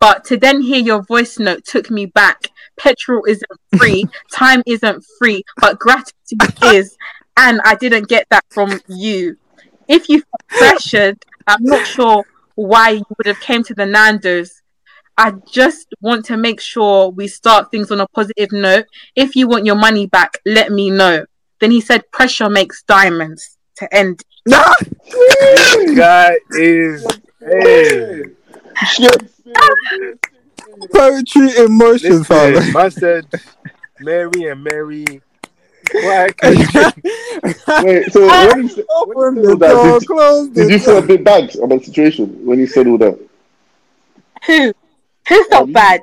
[0.00, 2.48] But to then hear your voice note took me back.
[2.78, 6.96] Petrol isn't free, time isn't free, but gratitude is.
[7.36, 9.36] And I didn't get that from you.
[9.86, 14.62] If you felt pressured, I'm not sure why you would have came to the Nando's.
[15.18, 18.84] I just want to make sure we start things on a positive note.
[19.16, 21.26] If you want your money back, let me know.
[21.58, 24.22] Then he said, pressure makes diamonds to end.
[25.10, 27.04] This guy is.
[27.40, 28.22] Hey,
[30.92, 32.54] Poetry in motion, fam.
[32.54, 33.26] listen, man said
[34.00, 35.20] Mary and Mary.
[35.94, 40.98] Like, Wait, so when you, said- when you said that, door, did, did you feel
[40.98, 43.18] a bit bad about the situation when you said all that?
[44.46, 44.72] Who?
[45.28, 46.00] Who felt Um, bad?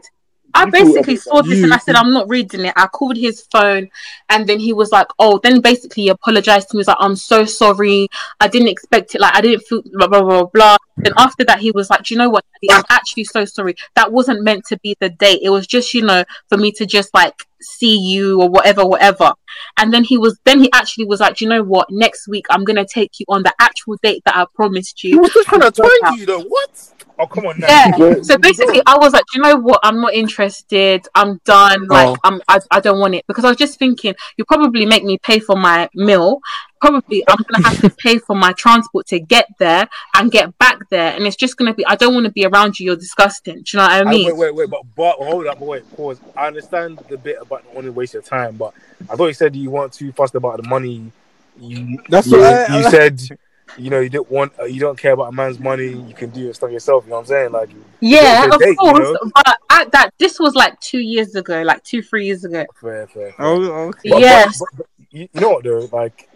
[0.57, 2.71] I basically saw this You- and I said, I'm not reading it.
[2.77, 3.89] I called his phone
[4.29, 6.77] and then he was like, Oh, then basically he apologized to me.
[6.77, 8.07] He was like, I'm so sorry.
[8.39, 9.19] I didn't expect it.
[9.21, 10.77] Like, I didn't feel blah, blah, blah, blah.
[10.95, 12.45] Then after that, he was like, Do you know what?
[12.71, 13.75] I'm actually so sorry.
[13.97, 15.41] That wasn't meant to be the date.
[15.43, 19.33] It was just, you know, for me to just like see you or whatever, whatever.
[19.77, 21.91] And then he was, then he actually was like, Do you know what?
[21.91, 25.09] Next week, I'm going to take you on the actual date that I promised you.
[25.09, 26.43] he was just trying to twank you, though.
[26.43, 26.91] What?
[27.17, 27.67] Oh, come on now.
[27.67, 28.21] Yeah.
[28.23, 29.79] So basically, I was like, "Do you know what?
[29.83, 31.07] I'm not interested.
[31.15, 31.87] I'm done.
[31.89, 31.93] Oh.
[31.93, 32.17] Like, Oh.
[32.25, 32.41] I'm.
[32.49, 35.39] I, I don't want it because I was just thinking you probably make me pay
[35.39, 36.39] for my meal.
[36.81, 40.77] Probably I'm gonna have to pay for my transport to get there and get back
[40.91, 41.85] there, and it's just gonna be.
[41.85, 42.87] I don't want to be around you.
[42.87, 43.55] You're disgusting.
[43.55, 44.25] Do you know what I I- mean?
[44.25, 46.19] wait, wait, wait, but, but hold up, but wait, pause.
[46.35, 48.73] I understand the bit about not wanting to waste your time, but
[49.09, 51.11] I thought you said you weren't too fussed about the money.
[51.57, 53.21] You, That's you, what I- you said.
[53.77, 55.87] You know, you don't want, uh, you don't care about a man's money.
[55.87, 57.03] You can do your stuff yourself.
[57.05, 57.51] You know what I'm saying?
[57.51, 58.99] Like, yeah, of date, you course.
[58.99, 59.31] know?
[59.35, 62.65] But at that, this was like two years ago, like two, three years ago.
[62.79, 63.31] fair, fair.
[63.33, 63.45] fair.
[63.45, 64.09] Oh, okay.
[64.09, 64.59] But- but- yes.
[64.59, 65.89] but- but you, you know what though?
[65.91, 66.29] Like,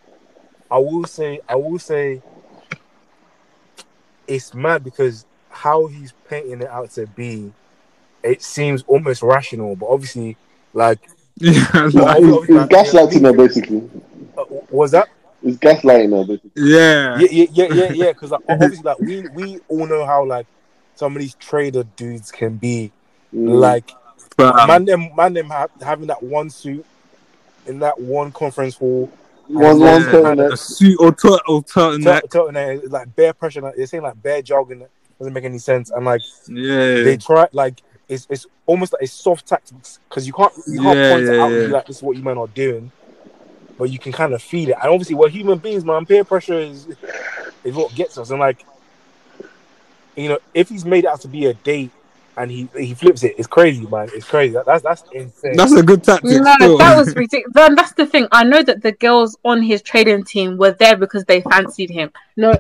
[0.72, 2.22] I will say, I will say,
[4.28, 7.52] it's mad because how he's painting it out to be,
[8.24, 10.38] it seems almost rational, but obviously,
[10.74, 11.00] like,
[11.42, 13.90] Yeah, It's, like- it's gaslighting her, basically.
[14.38, 15.08] uh, was that?
[15.44, 16.52] It's gaslighting her, basically.
[16.56, 17.20] yeah.
[17.20, 18.14] Yeah, yeah, yeah, yeah, yeah.
[18.14, 20.48] Because like, obviously, like, we we all know how like
[20.96, 22.92] some of these trader dudes can be.
[23.34, 23.60] Mm.
[23.60, 23.92] Like,
[24.38, 24.68] Fam.
[24.68, 26.86] man, them, man, them ha- having that one suit
[27.68, 29.10] in that one conference hall.
[29.48, 32.30] one, one turn a suit or tur- or turtleneck.
[32.30, 33.62] Tell, tell, like bare pressure.
[33.62, 34.86] Like, they're saying like bare jogging
[35.18, 36.22] doesn't make any sense, and like.
[36.48, 37.04] Yeah.
[37.04, 40.98] they try like it's it's almost like it's soft tactics because you can't you can't
[40.98, 41.74] Yeah, point it yeah, out and be yeah.
[41.74, 42.92] like this is what you men are doing,
[43.80, 44.76] but you can kind of feel it.
[44.80, 46.06] And obviously, we're human beings, man.
[46.06, 46.88] Peer pressure is
[47.64, 48.30] is what gets us.
[48.30, 48.64] And like,
[50.16, 51.90] you know, if he's made it out to be a date
[52.38, 54.10] and he he flips it, it's crazy, man.
[54.14, 54.54] It's crazy.
[54.54, 55.56] That, that's that's insane.
[55.56, 56.26] That's a good tactic.
[56.26, 56.78] No, still.
[56.78, 57.54] that was ridiculous.
[57.54, 58.28] Then that's the thing.
[58.34, 62.12] I know that the girls on his trading team were there because they fancied him.
[62.36, 62.54] No,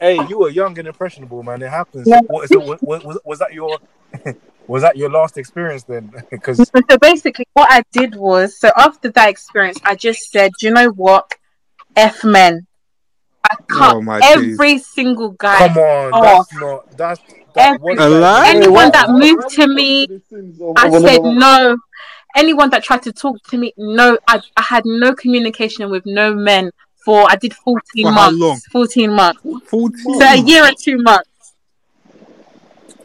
[0.00, 1.62] hey, you were young and impressionable, man.
[1.62, 2.08] It happens.
[2.08, 2.20] Yeah.
[2.26, 3.78] What, so, was, was was that your
[4.68, 6.12] was that your last experience then?
[6.30, 10.52] Because So, so basically, what I did was, so after that experience, I just said,
[10.60, 11.30] you know what,
[11.96, 12.66] f men,
[13.50, 15.58] I cut Oh, my every single guy.
[15.68, 16.22] come on, Oh.
[16.22, 17.20] that's not that's
[17.54, 18.48] that, what is A lie?
[18.48, 20.08] Anyone Hey, that moved to me,
[20.76, 21.76] I said no.
[22.34, 24.18] Anyone that tried to talk to me, no.
[24.26, 26.70] I, I had no communication with no men
[27.04, 28.38] for I did fourteen For how months.
[28.40, 28.58] long?
[28.70, 29.40] Fourteen months.
[29.66, 29.98] 14.
[30.18, 31.28] So a year and two months.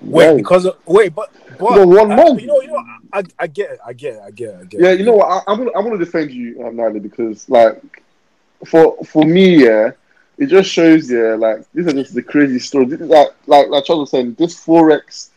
[0.02, 0.38] Wait, Right.
[0.38, 1.30] because of, wait, but
[1.60, 2.42] but No, one I- month.
[2.42, 2.84] You know, you know,
[3.14, 4.84] I, I get it, I get it, I get it, I get it.
[4.84, 5.28] Yeah, you know what?
[5.28, 8.04] I, I'm gonna I'm gonna defend you, um, Natalie, because like
[8.66, 9.92] for for me, yeah,
[10.38, 12.90] it just shows, yeah, like these are just the crazy stories.
[12.92, 15.30] This is like like like Charles was saying, this forex,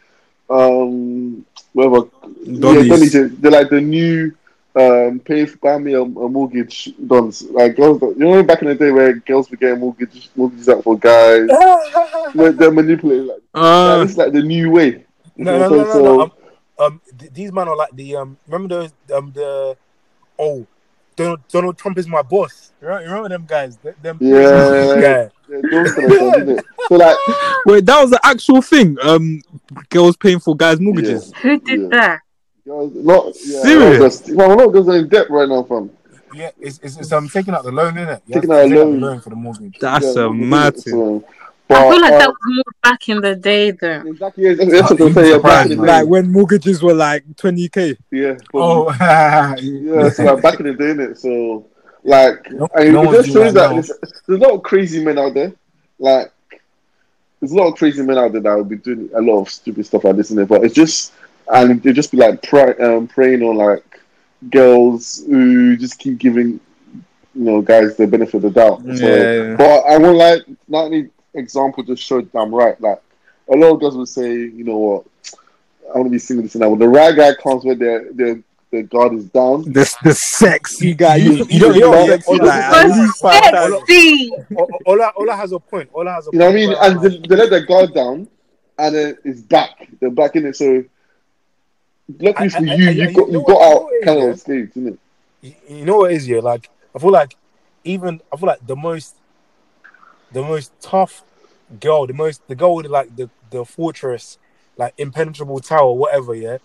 [0.51, 2.09] um, whatever,
[2.43, 2.89] yeah, Donnies.
[2.91, 4.35] Donnies, they're- they're like the new
[4.77, 7.43] um pay for buy me a, a mortgage dons.
[7.43, 10.85] Like girls, you know, back in the day where girls were getting mortgage mortgages out
[10.85, 11.49] for guys,
[12.35, 13.29] where they're manipulating.
[13.29, 15.05] Like, Uh, like, it's like the new way.
[15.37, 16.21] no, no, So- no, no, so- no.
[16.23, 16.33] Um,
[16.79, 18.39] um, th- these men are like the um.
[18.49, 19.77] Remember those um the
[20.39, 20.67] oh,
[21.17, 22.73] Donald Donald Trump is my boss.
[22.81, 23.77] You remember, you remember them guys?
[23.77, 24.39] Th- Them Yeah.
[24.99, 25.29] yeah.
[25.51, 26.65] Yeah, those kind of stuff.
[26.89, 27.17] So like,
[27.67, 28.97] wait, that was the actual thing.
[29.03, 29.43] Um,
[29.91, 31.33] girls paying for guys' mortgages.
[31.43, 31.89] Who did Yeah.
[31.91, 32.21] that?
[32.71, 33.99] Guys, not yeah, Serious?
[34.21, 35.91] Just, man, we're not going in debt right now, fam.
[36.33, 38.23] Yeah, it's, it's, it's um taking out the loan, isn't it?
[38.31, 39.21] Taking out a loan.
[39.21, 39.77] for the mortgage.
[39.81, 40.93] That's yeah, a we mad thing.
[40.93, 41.25] so-
[41.73, 44.03] I feel like uh, that was more back in the day, though.
[44.07, 44.45] exactly.
[44.45, 45.41] Yeah, that's, that's what I'm saying.
[45.43, 47.97] Back in the Like when mortgages were like 20k.
[48.11, 48.35] Yeah.
[48.53, 50.09] but- Oh, yeah.
[50.11, 51.17] So like back in the day, innit?
[51.19, 51.67] So
[52.05, 53.73] like, No- I mean, no it one's just shows that that now.
[53.75, 53.93] there's,
[54.27, 55.53] there's a lot of crazy men out there.
[55.99, 56.33] Like,
[57.41, 59.49] there's a lot of crazy men out there that will be doing a lot of
[59.49, 60.49] stupid stuff like this, innit?
[60.49, 61.13] But it's just,
[61.53, 64.01] and they just be like pray, um, preying on like
[64.51, 66.61] girls who just keep giving,
[67.35, 68.83] you know, guys the benefit of the doubt.
[68.97, 69.57] So, Yeah.
[69.57, 72.81] But I want like not any example just showed that I'm right.
[72.81, 73.01] Like
[73.53, 75.05] a lot of girls would say, you know what,
[75.93, 76.71] I want to be single this and that.
[76.71, 78.41] When the right guy comes where their their
[78.71, 81.17] their guard is down, The, the sexy guy.
[81.17, 82.69] You- You, you know- you know what, sexy yeah, guy.
[82.69, 83.75] Ola- At least five But times.
[83.81, 84.33] sexy.
[84.57, 85.91] O- Ola, Ola has a point.
[85.93, 86.75] Ola has a you know what I mean?
[86.81, 88.29] And they, they let the guard down,
[88.79, 89.89] and then it's back.
[90.01, 90.55] They're back in it.
[90.55, 90.85] So,
[92.19, 94.99] luckily for I- you, I- you you got you got out kind of unscathed, isn't
[95.43, 95.55] it?
[95.69, 96.41] you, know what is yeah?
[96.41, 97.37] Like I feel like
[97.85, 99.17] even I feel like the most
[100.33, 101.23] the most tough
[101.81, 104.39] girl, the most the girl with like the the fortress,
[104.77, 106.35] like impenetrable tower, whatever.
[106.35, 106.59] Yeah,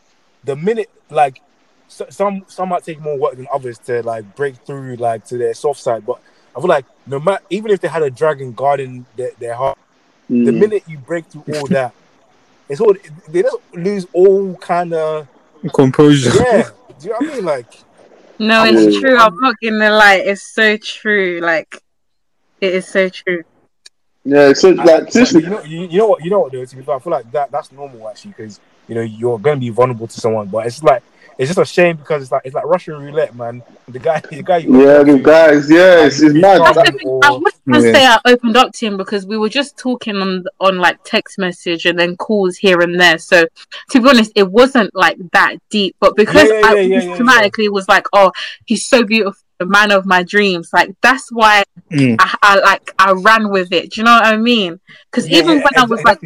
[0.43, 1.41] the minute like
[1.87, 5.37] so, some some might take more work than others to like break through like to
[5.37, 6.19] their soft side, but
[6.55, 9.77] I feel like no matter even if they had a dragon guarding their, their heart,
[10.29, 10.57] the Mm.
[10.59, 11.93] minute you break through all that,
[12.67, 12.95] it's all
[13.29, 15.27] they just lose all kind of
[15.73, 16.31] Composure.
[16.35, 16.69] yeah.
[16.99, 17.45] Do you know what I mean?
[17.45, 17.65] Like
[18.39, 18.79] No, Yeah.
[18.79, 19.17] it's true.
[19.17, 20.15] I'm not gonna lie.
[20.15, 21.39] It's so true.
[21.41, 21.81] Like,
[22.61, 23.43] it is so true.
[24.23, 26.65] Yeah, so I- like seriously, you know, you, you know what, you know what, though.
[26.65, 29.57] To be fair, I feel like that that's normal actually, because you know you're going
[29.57, 31.03] to be vulnerable to someone, but it's like
[31.37, 33.61] it's just a shame because it's like it's like Russian roulette, man.
[33.87, 36.61] The guy, the guy, you yeah, the guys, yeah, it's, it's mad.
[36.63, 37.19] That's the That, thing.
[37.23, 37.91] I wouldn't Yeah.
[37.93, 41.37] say I opened up to him because we were just talking on on like text
[41.37, 43.17] message and then calls here and there.
[43.17, 43.45] So
[43.91, 45.95] to be honest, it wasn't like that deep.
[45.99, 48.31] But because Yeah, yeah, I yeah, yeah, yeah, automatically was like, oh,
[48.65, 50.69] he's so beautiful, the man of my dreams.
[50.73, 52.15] Like that's why Mm.
[52.19, 53.91] I, I like I ran with it.
[53.91, 54.79] Do you know what I mean?
[55.11, 56.19] Because Yeah, even yeah, when I was like,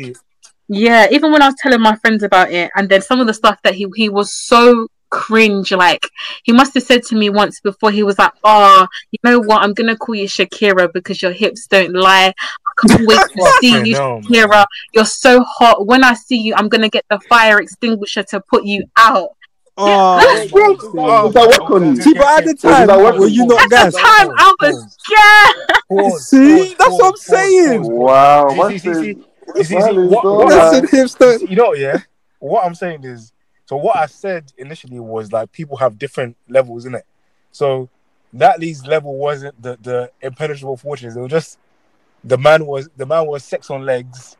[0.67, 3.33] yeah, even when I was telling my friends about it, and then some of the
[3.33, 5.71] stuff that he he was so cringe.
[5.71, 6.09] Like
[6.43, 9.61] he must have said to me once before, he was like, "Oh, you know what?
[9.63, 12.33] I'm gonna call you Shakira because your hips don't lie.
[12.37, 13.27] I can't wait to
[13.61, 14.23] see Fucking you, hell, man.
[14.23, 14.65] Shakira.
[14.93, 15.85] You're so hot.
[15.87, 19.29] When I see you, I'm gonna get the fire extinguisher to put you out."
[19.81, 22.01] Oh, Does oh, oh, oh, that work on you?
[22.01, 23.93] See, but at the time, that work- were you not At gas?
[23.93, 26.19] the time, I was scared.
[26.19, 26.75] See?
[26.77, 27.79] That's what I'm saying.
[27.83, 27.97] pause, pause.
[27.97, 29.15] wow, See, man see, see, says- see,
[29.55, 30.73] see, see, man is what- so what- hard.
[30.83, 31.49] That's an hipster.
[31.49, 31.99] You know, yeah.
[32.39, 33.31] What I'm saying is,
[33.69, 37.05] so what I said initially was like people have different levels in it.
[37.51, 37.87] So
[38.33, 41.15] Natalie's level wasn't the the impenetrable fortress.
[41.15, 41.59] It was just
[42.23, 44.37] the man was the man was sex on legs,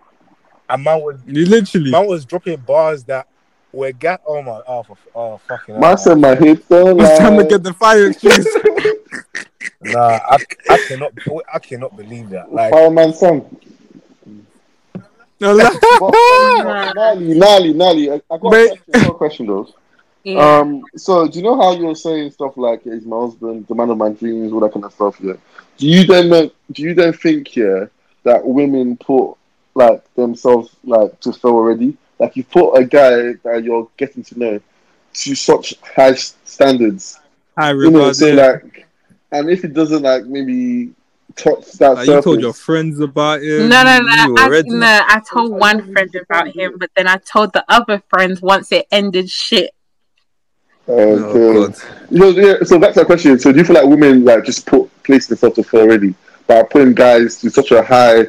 [0.68, 1.92] and man was You literally.
[1.92, 3.28] man was dropping bars that
[3.72, 4.20] were gat.
[4.26, 5.76] Oh my, oh, for, oh fucking.
[5.76, 8.64] hell, Man said my hips don't It's time to get the fire extinguisher.
[9.82, 10.38] Nah, I,
[10.72, 11.12] I cannot
[11.54, 12.52] I cannot believe that.
[12.52, 13.46] Like Fireman son.
[15.42, 16.14] No, like- But,
[16.96, 19.74] Nali, Nali, Nali, I, I got, a question, I got a question though.
[20.24, 20.38] Yeah.
[20.60, 23.90] Um, so do you know how you're saying stuff like he's my husband, the man
[23.90, 25.20] of my dreams, all that kind of stuff?
[25.22, 25.34] Yeah.
[25.78, 27.86] Do you then do you then think yeah
[28.24, 29.36] that women put
[29.76, 31.98] like themselves like to fail already?
[32.20, 34.60] Like you put a guy that you're getting to know
[35.14, 37.18] to such high s- standards,
[37.58, 38.00] High you know.
[38.00, 38.20] regards.
[38.20, 38.86] So like,
[39.32, 40.92] and if it doesn't like maybe
[41.42, 43.68] touch that Like, you told your friends about it.
[43.68, 44.36] No, no, no.
[44.38, 48.42] I, no, I told one friend about him, but then I told the other friends
[48.42, 49.72] once it ended shit.
[50.88, 51.22] okay.
[51.22, 51.76] Oh, God.
[52.10, 53.40] You know, yeah, so that's the question.
[53.40, 56.14] So do you feel like women like just put place themselves to fail already
[56.48, 58.26] by putting guys to such a high,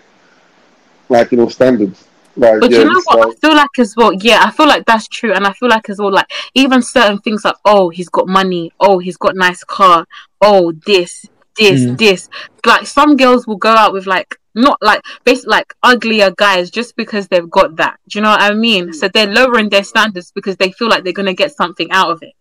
[1.09, 2.07] like you know, standards?
[2.37, 3.29] Like, But yeah, you know this what?
[3.29, 4.13] I feel like as well.
[4.13, 7.19] Yeah, I feel like that's true, and I feel like as well, like even certain
[7.19, 8.73] things like, oh, he's got money.
[8.79, 10.07] Oh, he's got nice car.
[10.41, 11.27] Oh, this,
[11.57, 11.99] this, Mm.
[11.99, 12.29] this.
[12.67, 16.97] Like some girls will go out with like not like basically like uglier guys just
[16.97, 17.99] because they've got that.
[18.09, 18.93] Do you know what I mean?
[18.93, 22.23] So they're lowering their standards because they feel like they're gonna get something out of
[22.23, 22.33] it.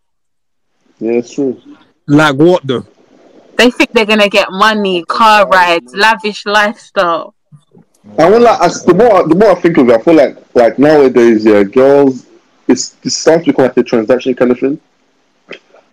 [0.99, 1.61] yeah, it's true.
[2.07, 2.85] Like what though?
[3.57, 7.35] They think they're gonna get money, car rides, lavish lifestyle.
[8.17, 10.37] I want like as the more the more I think of it, I feel like
[10.55, 12.25] like nowadays, yeah, girls,
[12.67, 14.79] it's it starts to become like a transaction kind of thing.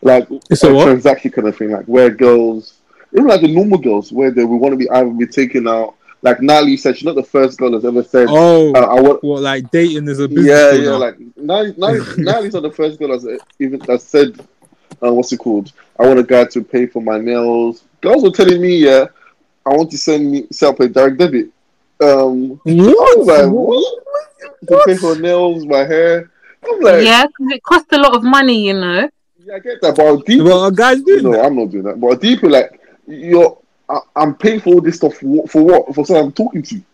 [0.01, 0.85] Like It's a what?
[0.85, 2.76] transaction kind of thing, like where girls,
[3.17, 5.95] even like the normal girls, where they would want to be either be taken out.
[6.23, 9.23] Like Natalie said, she's not the first girl that's ever said, Oh, uh, "I want."
[9.23, 10.47] what like dating is a business.
[10.47, 10.91] Yeah, deal yeah.
[10.91, 10.99] now.
[10.99, 14.39] Like Natalie, Natalie, Natalie's not the first girl that's even that said,
[15.03, 17.85] uh, "What's it called?" I want a guy to pay for my nails.
[18.01, 19.07] Girls were telling me, "Yeah,
[19.65, 21.51] I want to send me set up a direct debit."
[22.03, 24.69] Um, I was like, what?
[24.69, 26.31] To pay for nails, my hair.
[26.69, 29.09] I'm like, yeah, Yeah, because it costs a lot of money, you know.
[29.43, 31.47] Yeah, I get that, but deep, Well, guys doing no, that.
[31.47, 31.99] I'm not doing that.
[32.01, 35.51] But deeper, like, you're, I, I'm paying for all this stuff for what?
[35.51, 35.95] For what?
[35.95, 36.75] For someone I'm talking to.
[36.77, 36.85] You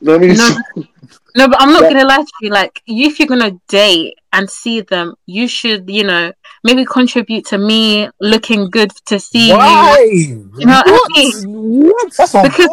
[0.00, 0.36] know what I mean?
[0.36, 0.84] No,
[1.36, 1.92] No, but I'm not Yeah.
[1.92, 2.48] gonna lie to you.
[2.50, 6.32] Like, if you're gonna date and see them, you should, you know,
[6.64, 9.98] maybe contribute to me looking good to see why?
[10.10, 10.50] you.
[10.56, 11.86] You know what I mean?
[11.88, 12.12] What?
[12.16, 12.68] That's on Because-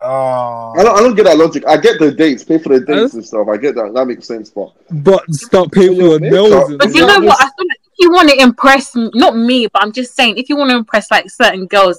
[0.00, 1.64] uh, I don't, I don't get that logic.
[1.66, 3.48] I get the dates, pay for the dates and stuff.
[3.48, 3.92] I get that.
[3.94, 4.50] That makes sense.
[4.50, 6.76] But But stop paying for Your your nails.
[6.78, 7.40] But you know what?
[7.40, 10.48] I feel like if you want to impress, not me, but I'm just saying, if
[10.50, 11.98] you want to impress like certain girls,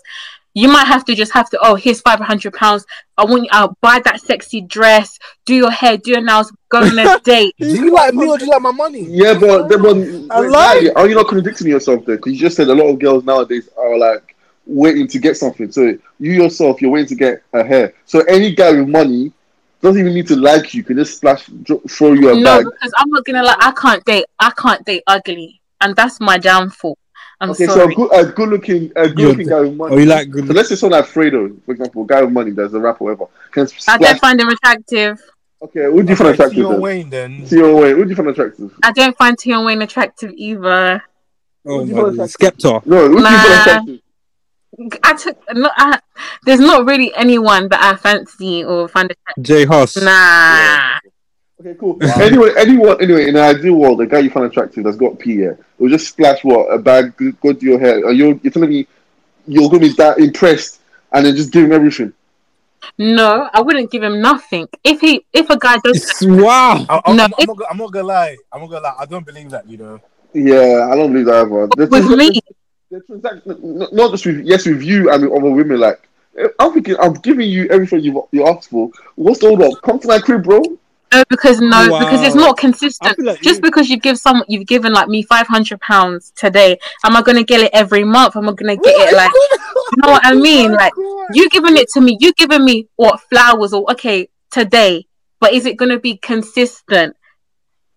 [0.55, 1.59] you might have to just have to.
[1.63, 2.85] Oh, here's five hundred pounds.
[3.17, 3.49] I want you.
[3.51, 5.17] I'll buy that sexy dress.
[5.45, 5.97] Do your hair.
[5.97, 6.51] Do your nails.
[6.69, 7.55] Go on a date.
[7.57, 9.01] Do you like me or do you like my money?
[9.09, 12.17] Yeah, but then when, I wait, like- are you not contradicting yourself there?
[12.17, 14.35] Because you just said a lot of girls nowadays are like
[14.67, 15.71] waiting to get something.
[15.71, 17.95] So you yourself, you're waiting to get a hair.
[18.05, 19.31] So any guy with money
[19.81, 20.83] doesn't even need to like you.
[20.83, 21.49] Can just splash,
[21.89, 22.65] throw you a No, bag.
[22.65, 23.57] because I'm not gonna like.
[23.59, 24.25] I can't date.
[24.39, 26.97] I can't date ugly, and that's my downfall.
[27.39, 29.95] I'm Okay, so a good, a good looking, a good looking guy with money.
[29.95, 30.47] Oh, you like good?
[30.47, 33.03] So let's say someone like Fredo, for example, a guy with money that's a rapper,
[33.03, 33.25] whatever.
[33.51, 35.19] Can I don't find him attractive.
[35.61, 36.65] Okay, who do you find Okay, attractive?
[36.65, 37.47] Tion Wayne then.
[37.47, 38.73] Tion Wayne, who do you find attractive?
[38.83, 41.03] I don't find Tion Wayne attractive either.
[41.65, 42.29] Oh What do you my want God.
[42.29, 42.85] to Skepta.
[42.85, 43.61] No, who do you find Nah.
[43.61, 43.99] attractive?
[45.03, 45.37] I took.
[45.53, 45.99] No, I,
[46.45, 49.43] there's not really anyone that I fancy or find attractive.
[49.43, 49.97] J Hus.
[49.97, 50.97] Nah.
[51.65, 51.97] Okay, cool.
[52.21, 55.35] Anyway, anyone, anyway, in an ideal world, the guy you find attractive that's got P,
[55.35, 58.05] yeah, will just splash what a bag, go go to your hair.
[58.05, 58.85] Are you, you're telling me
[59.47, 60.81] you're gonna be that impressed
[61.13, 62.11] and then just give him everything?
[62.97, 64.67] No, I wouldn't give him nothing.
[64.83, 66.85] If he, if a guy does, It's- wow.
[66.89, 68.37] I, I'm, No, I'm, if- not, gonna- I'm not gonna lie.
[68.51, 68.95] I'm not gonna lie.
[68.99, 69.69] I don't believe that.
[69.69, 70.01] You know.
[70.33, 71.67] Yeah, I don't believe that ever.
[71.77, 72.41] The with transac- me,
[72.91, 75.79] the transac- not just with yes with you and with other women.
[75.79, 76.09] Like
[76.59, 78.89] I'm thinking, I'm giving you everything you you asked for.
[79.15, 79.81] What's the hold up?
[79.81, 80.61] Come to my crib, bro.
[81.13, 81.99] No, because no, Wow.
[81.99, 83.19] because it's not consistent.
[83.19, 86.77] like Just you- because you give some, you've given like me five hundred pounds today.
[87.05, 88.35] Am I gonna get it every month?
[88.35, 89.31] Am I gonna get it like?
[89.95, 90.71] You know what I mean?
[90.71, 90.93] Like
[91.33, 95.05] you giving it to me, you giving me what flowers or okay today,
[95.39, 97.15] but is it gonna be consistent?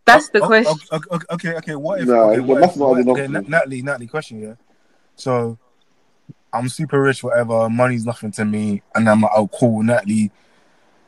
[0.05, 0.79] That's the Oh, question.
[0.93, 1.75] Okay, okay, okay, okay.
[1.77, 2.09] What if?
[2.09, 4.55] Nah, okay, what math's if, not what, enough okay, for Natalie, Natalie, question, yeah.
[5.17, 5.59] So,
[6.53, 7.69] I'm super rich, whatever.
[7.69, 10.31] Money's nothing to me, and I'm like, oh, cool, Natalie.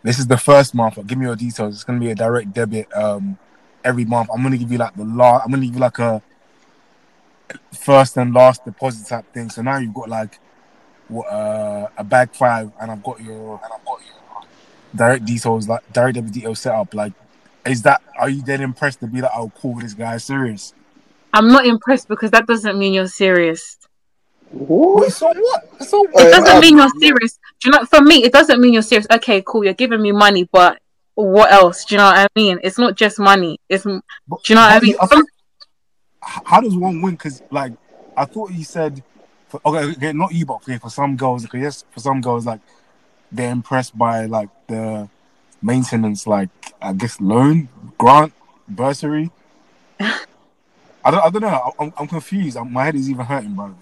[0.09, 1.07] This is the first month.
[1.07, 1.75] Give me your details.
[1.75, 2.89] It's gonna be a direct debit.
[2.97, 3.37] Um,
[3.85, 4.29] every month.
[4.33, 5.45] I'm gonna give you like the last.
[5.45, 6.23] I'm gonna give you like a
[7.79, 9.51] first and last deposit type thing.
[9.51, 10.39] So now you've got like
[11.13, 14.43] uh, a bag five, and I've got your and I've got your
[14.95, 16.95] direct details, like direct debit details set up.
[16.95, 17.13] Like,
[17.67, 20.75] is that are you then impressed to be like, oh, cool, this guy serious?
[21.33, 23.78] I'm not impressed because that doesn't mean you're serious.
[24.51, 25.13] What?
[25.13, 25.83] So what?
[25.85, 27.39] So It doesn't Uh, mean you're serious.
[27.61, 27.85] Do you know?
[27.85, 29.07] For me, it doesn't mean you're serious.
[29.11, 29.65] Okay, cool.
[29.65, 30.79] You're giving me money, but
[31.15, 31.85] what else?
[31.85, 32.59] Do you know what I mean?
[32.63, 33.61] It's not just money.
[33.69, 34.97] It's do you know what I mean?
[35.01, 35.27] I Some-
[36.23, 37.15] how does one win?
[37.15, 37.73] Because like
[38.17, 39.03] I thought you said,
[39.49, 42.47] for, okay, okay, not you, but okay, for some girls, because yes, for some girls,
[42.47, 42.61] like
[43.31, 45.09] they're impressed by like the
[45.61, 47.69] maintenance, like I guess loan,
[47.99, 48.33] grant,
[48.67, 49.31] bursary.
[50.01, 51.75] I don't, I don't know.
[51.79, 52.57] I'm, I'm confused.
[52.57, 53.75] I'm, my head is even hurting, bro.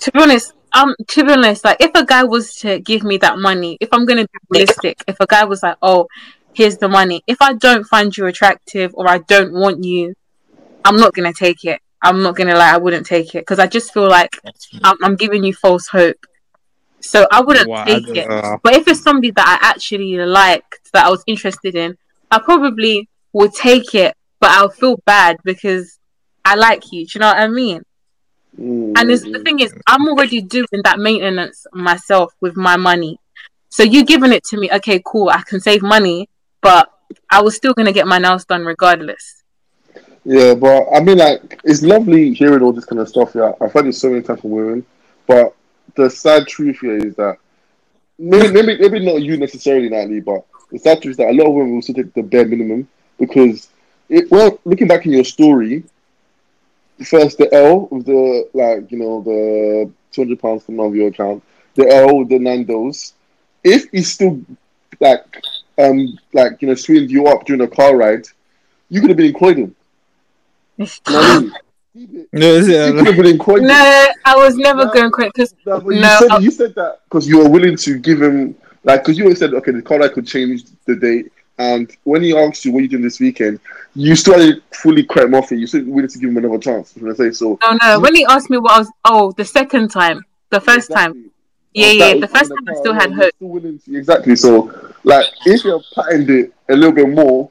[0.00, 3.18] To be honest, um, to be honest, like if a guy was to give me
[3.18, 6.06] that money, if I'm gonna be realistic, if a guy was like, "Oh,
[6.54, 10.14] here's the money," if I don't find you attractive or I don't want you,
[10.84, 11.80] I'm not gonna take it.
[12.02, 14.36] I'm not gonna lie, I wouldn't take it because I just feel like
[14.82, 16.16] I'm, I'm giving you false hope.
[17.00, 18.28] So I wouldn't Wow, take don't it.
[18.28, 18.58] know.
[18.62, 21.96] But if it's somebody that I actually liked, that I was interested in,
[22.30, 25.98] I probably would take it, but I'll feel bad because
[26.44, 27.06] I like you.
[27.06, 27.82] Do you know what I mean?
[28.58, 28.92] Mm.
[28.96, 33.18] And the thing is, I'm already doing that maintenance myself with my money.
[33.70, 35.30] So you giving it to me, okay, cool.
[35.30, 36.28] I can save money,
[36.60, 36.92] but
[37.30, 39.42] I was still gonna get my nails done regardless.
[40.24, 43.32] Yeah, but I mean, like, it's lovely hearing all this kind of stuff.
[43.34, 44.86] Yeah, I've heard it so many times from women,
[45.26, 45.54] but
[45.94, 47.38] the sad truth here is that
[48.18, 51.48] maybe, maybe, maybe not you necessarily, Natalie, but the sad truth is that a lot
[51.48, 52.88] of women will still take the bare minimum
[53.18, 53.68] because,
[54.08, 55.82] it, well, looking back in your story,
[57.04, 60.96] first the L with the like, you know, the two hundred pounds coming out of
[60.96, 61.42] your account,
[61.74, 63.14] the L with the Nando's.
[63.64, 64.40] If he's still
[65.00, 65.24] like,
[65.78, 68.26] um, like you know, sweetened you up during a car ride,
[68.88, 69.74] you could have been in Croydon.
[70.76, 71.52] You know what I mean?
[72.32, 72.96] No, is You it?
[72.96, 73.66] could have been in Croydon.
[73.66, 74.92] no, I was never No.
[74.92, 77.98] going quick because No, you No, said you said that because you were willing to
[77.98, 81.30] give him like because you always said okay the car ride could change the date
[81.58, 83.60] and when he asked you what you doing this weekend
[83.94, 86.94] you still fully cracked him off it you still willing to give him another chance
[86.96, 88.00] I'm gonna say so no, no.
[88.00, 91.30] When he asked me what I was, oh, the second time, the first time, Exactly.
[91.74, 92.20] yeah, That yeah.
[92.20, 93.34] The first time I still had you're hope.
[93.36, 97.50] still willing to- exactly so like if you patterned it a little bit more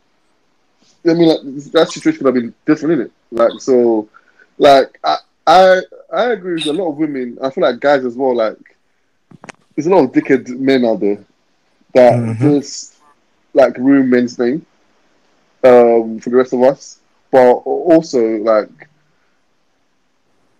[1.08, 1.42] I mean like
[1.72, 4.08] that situation could have been different in it like so
[4.58, 5.82] like I, I
[6.14, 8.58] I agree with a lot of women I feel like guys as well like
[9.76, 11.24] there's a lot of dickhead men out there
[11.94, 12.38] that Mhm.
[12.40, 12.91] just
[13.54, 14.66] like ruin men's name
[15.64, 17.00] um, for the rest of us.
[17.32, 18.70] But also like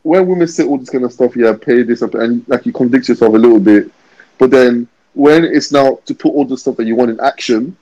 [0.04, 2.74] when women say all this kind of stuff, yeah, pay this up, and like you
[2.74, 3.92] convict yourself a little bit.
[4.38, 7.78] But then when it's now to put all the stuff that you want in action,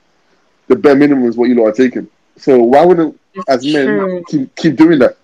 [0.66, 2.08] the bare minimum is what you lot are taking.
[2.36, 4.24] So why wouldn't as men True.
[4.28, 5.16] keep keep doing that?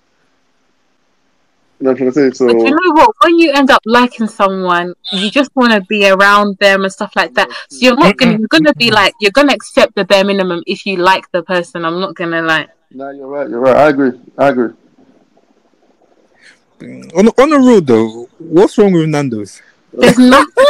[1.78, 2.36] You know what I'm trying to say?
[2.36, 3.14] So But you know what?
[3.22, 7.12] When you end up liking someone, you just want to be around them and stuff
[7.14, 7.50] like that.
[7.68, 10.86] So you're not gonna you're gonna be like you're gonna accept the bare minimum if
[10.86, 11.84] you like the person.
[11.84, 12.70] I'm not gonna like.
[12.92, 13.48] no, you're right.
[13.50, 13.76] You're right.
[13.76, 14.12] I agree.
[14.38, 14.72] I agree.
[16.80, 19.60] Mm, on on the road though, what's wrong with Nando's?
[19.92, 20.64] There's nothing.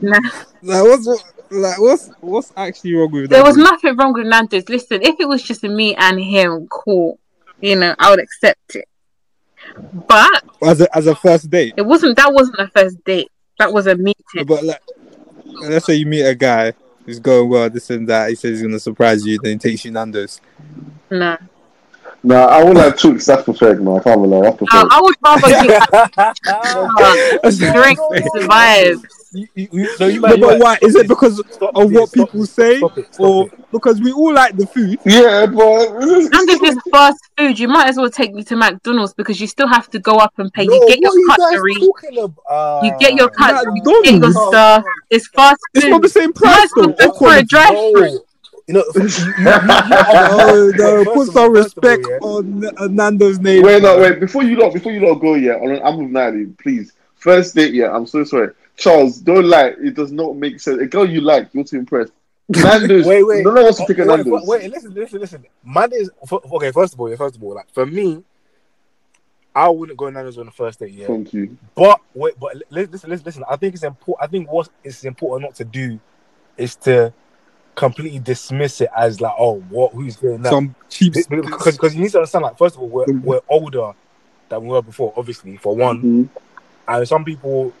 [0.00, 0.18] nah,
[0.62, 1.06] Like what's
[1.50, 3.70] like what's what's actually wrong with there was Nando's?
[3.72, 4.68] nothing wrong with Nando's.
[4.68, 7.18] Listen, if it was just me and him, cool.
[7.60, 8.88] You know, I would accept it.
[10.08, 11.74] But as a as a first date.
[11.76, 12.16] it wasn't.
[12.16, 13.30] That wasn't a first date.
[13.58, 14.46] That was a meeting.
[14.46, 14.82] But like,
[15.44, 16.72] let's say you meet a guy
[17.04, 18.30] who's going well, this and that.
[18.30, 20.40] He says he's gonna surprise you, then he takes you Nando's.
[21.10, 21.36] No,
[22.22, 23.26] No, I would like tricks.
[23.26, 23.98] That's pathetic, man.
[23.98, 24.40] I can't lie.
[24.40, 24.92] That's I, pathetic.
[24.92, 27.98] I would rather get That's drink
[28.48, 29.21] vibes.
[29.34, 30.78] You- you- you- so you No, might, you but why?
[30.82, 33.70] Is it because Stop of this, what people this, say, stop it, stop or it.
[33.72, 34.98] because we all like the food?
[35.06, 37.58] Yeah, but Nando's is fast food.
[37.58, 40.34] You might as well take me to McDonald's because you still have to go up
[40.38, 40.66] and pay.
[40.66, 41.74] No, you get what are your you guys cutlery.
[41.76, 42.84] talking about?
[42.84, 43.72] You get your cutlery.
[43.76, 44.48] You get your McDonald's?
[44.48, 44.84] stuff.
[45.08, 45.90] It's fast It's food.
[45.92, 46.94] not the same You might price as well though.
[46.96, 47.46] for a quality.
[47.46, 48.20] drive-through.
[48.68, 51.04] You know, you, you, you, you, Oh no!
[51.04, 52.16] Put of some all- first of all, respect yeah.
[52.18, 53.62] on uh, Nando's name.
[53.64, 54.20] wait, no, wait.
[54.20, 55.54] Before you lot, before you lot go, yeah,
[55.84, 56.46] I'm with Natalie.
[56.62, 57.90] Please, first date, yeah.
[57.94, 59.18] I'm so sorry, Charles.
[59.18, 59.74] Don't lie.
[59.80, 60.80] It does not make sense.
[60.80, 62.12] A girl you like, you're too impressed.
[62.48, 63.06] Nando's.
[63.06, 63.44] Wait, wait.
[63.44, 64.46] No one wants to pick a wait, Nando's.
[64.46, 65.46] wait, wait, listen, listen, listen.
[65.64, 66.10] Mondays.
[66.30, 68.22] Okay, first of all, yeah, first of all, like for me,
[69.54, 70.92] I wouldn't go Nando's on the first date.
[70.92, 71.56] Yeah, Thank you.
[71.74, 73.44] But wait, but li- listen, listen, listen.
[73.48, 74.28] I think it's important.
[74.28, 76.00] I think what is important not to do
[76.56, 77.12] is to
[77.74, 79.92] completely dismiss it as like, oh, what?
[79.92, 80.50] Who's doing that?
[80.50, 81.14] Some cheap.
[81.14, 83.92] Because because you need to understand, like, first of all, we're, we're older
[84.48, 86.02] than we were before, obviously, for one.
[86.02, 86.28] Mhm.
[86.88, 87.72] And some people,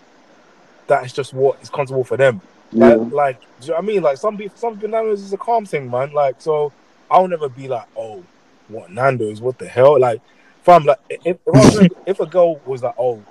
[0.92, 2.40] that's just what is comfortable for them.
[2.70, 2.94] Yeah.
[2.94, 4.02] Like, like, do you know what I mean?
[4.02, 6.12] Like, some people, some people, Nando's is a calm thing, man.
[6.12, 6.72] Like, so
[7.10, 8.22] I'll never be like, oh,
[8.68, 9.40] what Nando's?
[9.40, 9.98] What the hell?
[9.98, 10.20] Like,
[10.62, 13.22] fam, like, if if, I was, if a girl was like, oh,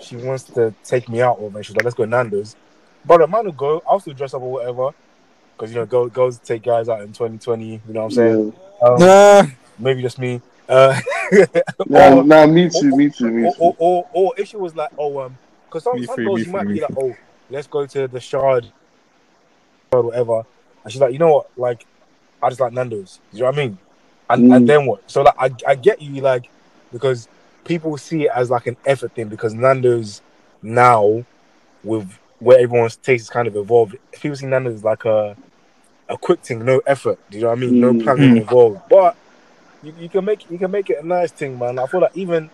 [0.00, 2.56] she wants to take me out, or and she's like, let's go Nando's,
[3.04, 3.82] brother, man will go.
[3.88, 4.90] I'll still dress up or whatever,
[5.56, 7.64] because you know, girls, girls take guys out in 2020.
[7.66, 8.52] You know what I'm saying?
[8.82, 9.46] Um, Nah,
[9.78, 10.40] maybe just me.
[10.68, 11.00] Uh,
[11.86, 13.58] Nah, nah, me too, me too, me or, too.
[13.58, 15.36] or, or, or if she was like, oh, um,
[15.68, 17.14] because some, Me some free, girls you might free, be like, oh,
[17.50, 18.72] let's go to the Shard
[19.92, 20.42] or whatever,
[20.84, 21.86] and she's like, you know what, like,
[22.42, 23.20] I just like Nando's.
[23.32, 23.78] Do you know what I mean?
[24.30, 24.56] And Mm.
[24.56, 25.00] and then what?
[25.10, 26.50] So like, I I get you, like,
[26.92, 27.28] because
[27.64, 30.22] people see it as like an effort thing because Nando's
[30.62, 31.24] now
[31.82, 33.96] with where everyone's taste is kind of evolved.
[34.12, 35.36] People see Nando's like a
[36.08, 37.18] a quick thing, no effort.
[37.30, 37.80] Do you know what I mean?
[37.80, 38.02] No Mm.
[38.02, 38.36] planning Mm.
[38.36, 39.16] involved, but
[39.82, 41.78] you, you can make you can make it a nice thing, man.
[41.78, 42.50] I feel like even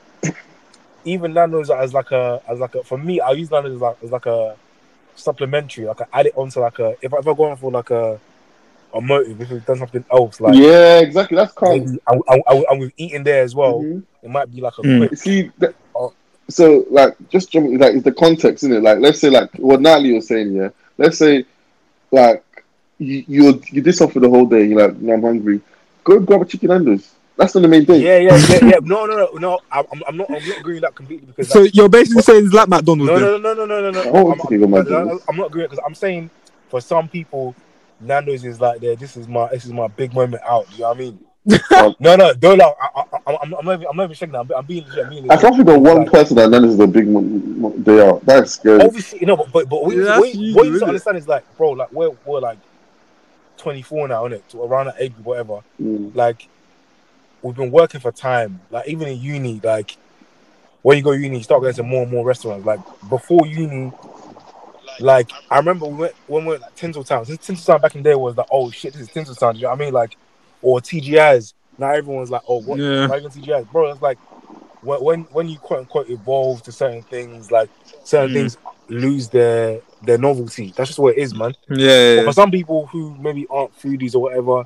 [1.04, 3.96] even Nando's as like a as like a for me, I use Nando's as like
[4.02, 4.56] as like a
[5.16, 5.84] supplementary.
[5.86, 7.90] Like I add it onto like a if I if I go on for like
[7.90, 8.18] a
[8.94, 11.36] a motive, if we've done something else, like yeah, exactly.
[11.36, 11.70] That's calm.
[11.80, 14.02] maybe and, and, and, and we've eaten there as well, Mhm.
[14.22, 14.98] it might be like a Mm.
[15.08, 15.18] quick.
[15.18, 16.12] See, that, Oh.
[16.48, 18.82] so like, just jumping, like, it's the context, isn't it?
[18.84, 20.68] Like, let's say, like, what Natalie was saying, yeah.
[20.96, 21.44] Let's say,
[22.12, 22.44] like,
[22.98, 24.64] you you, you did something the whole day.
[24.64, 25.60] You're like, no, I'm hungry.
[26.04, 27.10] Go grab a chicken Nando's.
[27.36, 28.00] That's not the main thing.
[28.00, 28.78] Yeah, yeah, yeah, yeah.
[28.82, 29.58] No, no, no, no.
[29.72, 30.30] I'm, I'm not.
[30.30, 31.48] I'm not agreeing with that completely because.
[31.48, 33.10] so like, you're basically saying it's like McDonald's.
[33.10, 33.42] no, then.
[33.42, 34.10] no, no, no, no, no, no.
[34.10, 36.30] I want I'm, I'm, I'm not agreeing because I'm saying
[36.68, 37.54] for some people,
[38.00, 38.94] Nando's is like there.
[38.94, 40.66] This is my this is my big moment out.
[40.74, 41.18] You know what I mean?
[42.00, 42.72] no, no, don't laugh.
[42.80, 44.38] I, I, I, I'm, I'm not even, I'm not even shaking that.
[44.40, 45.04] I'm, I'm being legit.
[45.04, 47.20] I'm being I can't think of one Like, person that Nando's is a big mo-
[47.20, 48.24] mo- day out.
[48.24, 48.80] That's scary.
[48.80, 50.70] Obviously, you know, but but, but what, you, Yeah, what, that's you- you, what you
[50.70, 50.88] need isn't to it?
[50.88, 52.58] understand is like, bro, like we're we're like
[53.58, 54.46] 24 now, innit?
[54.50, 55.60] To around that age, whatever.
[55.82, 56.14] Mm.
[56.14, 56.48] Like
[57.44, 58.60] we've been working for time.
[58.70, 59.96] Like even in uni, like
[60.82, 62.66] when you go uni, you start going to more and more restaurants.
[62.66, 63.92] Like before uni,
[64.98, 67.26] like I remember we went when we went like Tinseltown.
[67.26, 69.56] Since Tinseltown back in the day was like, oh shit, this is Tinseltown.
[69.56, 69.92] You know what I mean?
[69.92, 70.16] Like
[70.62, 71.54] or TGI's.
[71.76, 72.78] Now everyone's like, oh, what?
[72.78, 73.08] Yeah.
[73.08, 73.90] Why even TGI's, bro?
[73.90, 74.18] It's like
[74.82, 77.68] when when when you quote unquote evolve to certain things, like
[78.04, 78.34] certain Mm.
[78.34, 78.56] things
[78.88, 80.72] lose their their novelty.
[80.76, 81.54] That's just what it is, man.
[81.68, 82.24] Yeah, yeah, yeah.
[82.24, 84.64] for some people who maybe aren't foodies or whatever,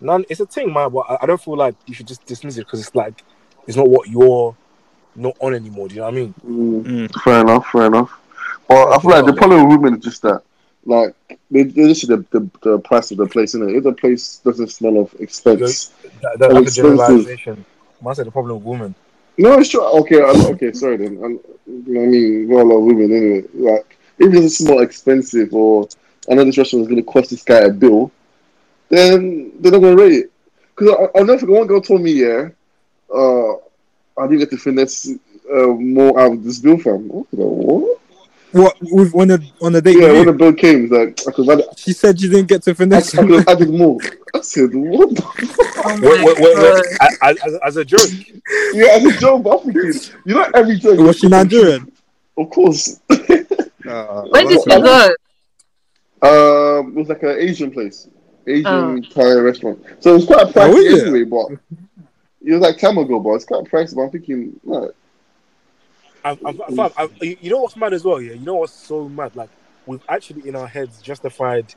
[0.00, 0.24] none.
[0.28, 0.90] It's a thing, man.
[0.90, 3.22] But I, I don't feel like you should just dismiss it because it's like
[3.66, 4.56] it's not what you're
[5.16, 5.88] not on anymore.
[5.88, 6.34] Do you know what I mean?
[6.46, 6.82] Mm.
[6.84, 7.22] Mm.
[7.22, 8.20] Fair enough, fair enough.
[8.68, 10.42] Well, I feel like the problem with women is just that,
[10.84, 11.14] like,
[11.50, 13.76] they, they just see the, the, the price of the place, innit?
[13.76, 15.88] If the place doesn't smell of expense.
[15.88, 16.84] That, that, that's a expensive.
[16.84, 17.64] generalization.
[18.00, 18.94] Man said the problem with women.
[19.38, 19.82] No, it's true.
[19.82, 21.20] Okay, I- okay, sorry then.
[21.22, 22.48] I'm, you know what I mean?
[22.48, 23.44] We're all women anyway.
[23.54, 25.88] Like, if it doesn't smell expensive or
[26.30, 28.12] I know this restaurant is going to cost this guy a bill,
[28.90, 30.32] then they're not going to rate it.
[30.76, 32.48] Because I'll never forget, one girl told me, yeah,
[33.14, 33.52] uh,
[34.18, 35.10] I didn't get to finesse
[35.52, 37.10] uh, more out of this bill, fam.
[37.10, 37.96] I was like, what?
[38.52, 41.46] What with on a on a date Yeah, when the bill came, like, I could
[41.48, 43.10] have She said you didn't get to I finesse.
[43.12, 43.98] could have added more.
[44.34, 45.22] I said, what the?
[45.82, 46.84] Oh Wait, wait, wait, wait.
[47.22, 48.00] As, as, as a joke.
[48.74, 50.98] Yeah, as a joke, but I'm thinking, you know, every joke.
[50.98, 51.90] Was she Nigerian?
[52.36, 53.00] Of course.
[53.08, 55.14] Uh, Where did you go?
[56.22, 58.08] Um, it was like an Asian place,
[58.50, 59.00] Asian Oh.
[59.00, 59.84] Thai restaurant.
[60.00, 61.08] So it was quite Oh, pricey is it?
[61.08, 61.46] anyway, but
[62.42, 63.94] it was like time ago, but it's quite pricey.
[63.94, 64.92] But I'm thinking, no,
[66.24, 68.32] I'm, I'm, I'm, I'm, you you know what's mad as well, yeah?
[68.34, 69.34] You know what's so mad?
[69.36, 69.50] Like,
[69.86, 71.74] we've actually in our heads justified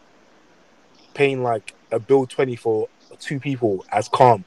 [1.14, 4.44] paying like a bill 20 for two people as calm.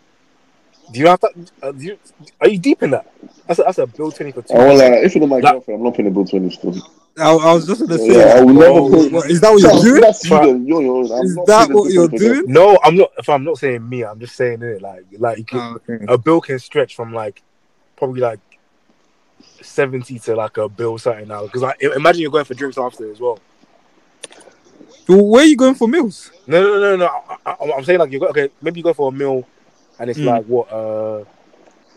[0.93, 1.33] Do you have that?
[1.63, 1.99] Uh, do you,
[2.41, 3.11] are you deep in that?
[3.47, 5.55] That's a, that's a bill 20 for two I will, uh, if you're my Like-
[5.55, 6.75] girlfriend, I'm not paying a bill 20 still.
[7.19, 8.19] I, I was just gonna say.
[8.19, 9.09] Yeah, I will never Oh, pay.
[9.09, 10.01] What, is that what you're doing?
[10.03, 10.67] That's you then.
[10.67, 11.15] You're.
[11.15, 12.45] I'm Is that what you're doing?
[12.47, 13.11] No, I'm not.
[13.19, 14.83] If I'm not saying me, I'm just saying it.
[14.83, 16.05] Like, like you can, Oh, okay.
[16.09, 17.43] a bill can stretch from like
[17.97, 18.41] probably like
[19.63, 21.45] seventy to like a bill something now.
[21.45, 23.39] Because like, imagine you're going for drinks after as well.
[25.09, 26.31] Well, where are you going for meals?
[26.47, 27.07] No, no, no, no.
[27.07, 28.51] I, I, I'm saying like you go okay.
[28.61, 29.47] Maybe you go for a meal,
[29.99, 30.27] and it's Mm.
[30.27, 31.25] like what uh,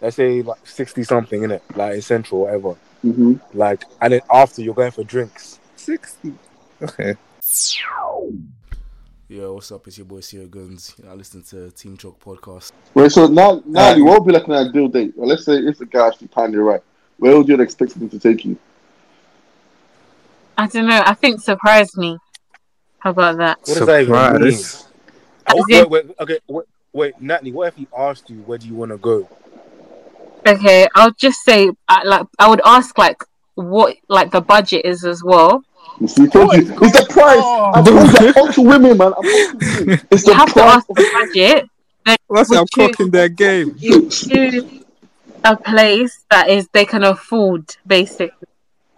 [0.02, 2.76] let's say like sixty something in it, like in central whatever.
[3.04, 3.36] Mm-hmm.
[3.54, 5.60] Like, and then after you're going for drinks.
[5.76, 6.34] Sixty.
[6.82, 7.16] Okay.
[9.28, 9.88] Yo, what's up?
[9.88, 10.96] It's your boy Sierra Guns.
[10.98, 12.72] You know, I listen to Team Chalk podcast.
[12.96, 15.14] Wait, so now, now, Uh, what would be like an ideal date?
[15.16, 16.82] Well, let's say if the guy actually planned it right,
[17.18, 18.58] where would you expect him to take you?
[20.58, 21.04] I don't know.
[21.06, 22.18] I think surprise me.
[22.98, 23.60] How about that?
[23.60, 24.52] What does that even mean?
[24.52, 24.88] Surprise.
[25.48, 27.52] Oh, wait, wait, okay, wait, wait, Natalie.
[27.52, 29.30] What if he asked you where do you want to go?
[30.50, 33.24] Okay, I'll just say, I, like, I would ask like
[33.54, 35.64] what like the budget is as well.
[36.00, 37.38] You see, told you, it's the price.
[37.40, 37.72] Oh.
[37.76, 39.14] I'm talking to- to women, man.
[39.16, 40.02] I'm to women.
[40.12, 41.70] It's You the have to ask the budget.
[42.06, 42.66] That's Would I'm
[43.00, 43.76] you- their game.
[43.80, 44.84] You choose
[45.44, 48.48] a place that is they can afford, basically.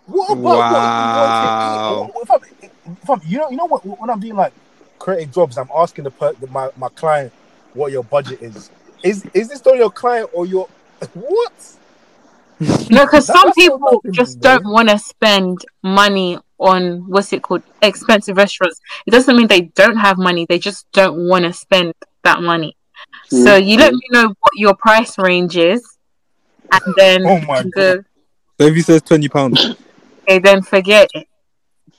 [0.06, 2.12] What, Wow.
[2.14, 3.86] What, what, if I'm, if I'm, you know, you know what?
[3.86, 4.54] When I'm doing like
[5.00, 7.34] creating jobs, I'm asking the, per, the my my client
[7.74, 8.70] what your budget is.
[9.04, 10.68] Is is this still your client or your
[11.14, 11.78] what?
[12.90, 14.62] No, because some people just man.
[14.62, 18.80] don't want to spend money on what's it called expensive restaurants.
[19.08, 21.94] It doesn't mean they don't have money; they just don't want to spend
[22.24, 22.76] that money.
[23.30, 25.98] So you let me know what your price range is,
[26.72, 28.06] and then Oh my god,
[28.60, 29.76] So if he says twenty pounds,
[30.28, 31.28] Okay, then forget it.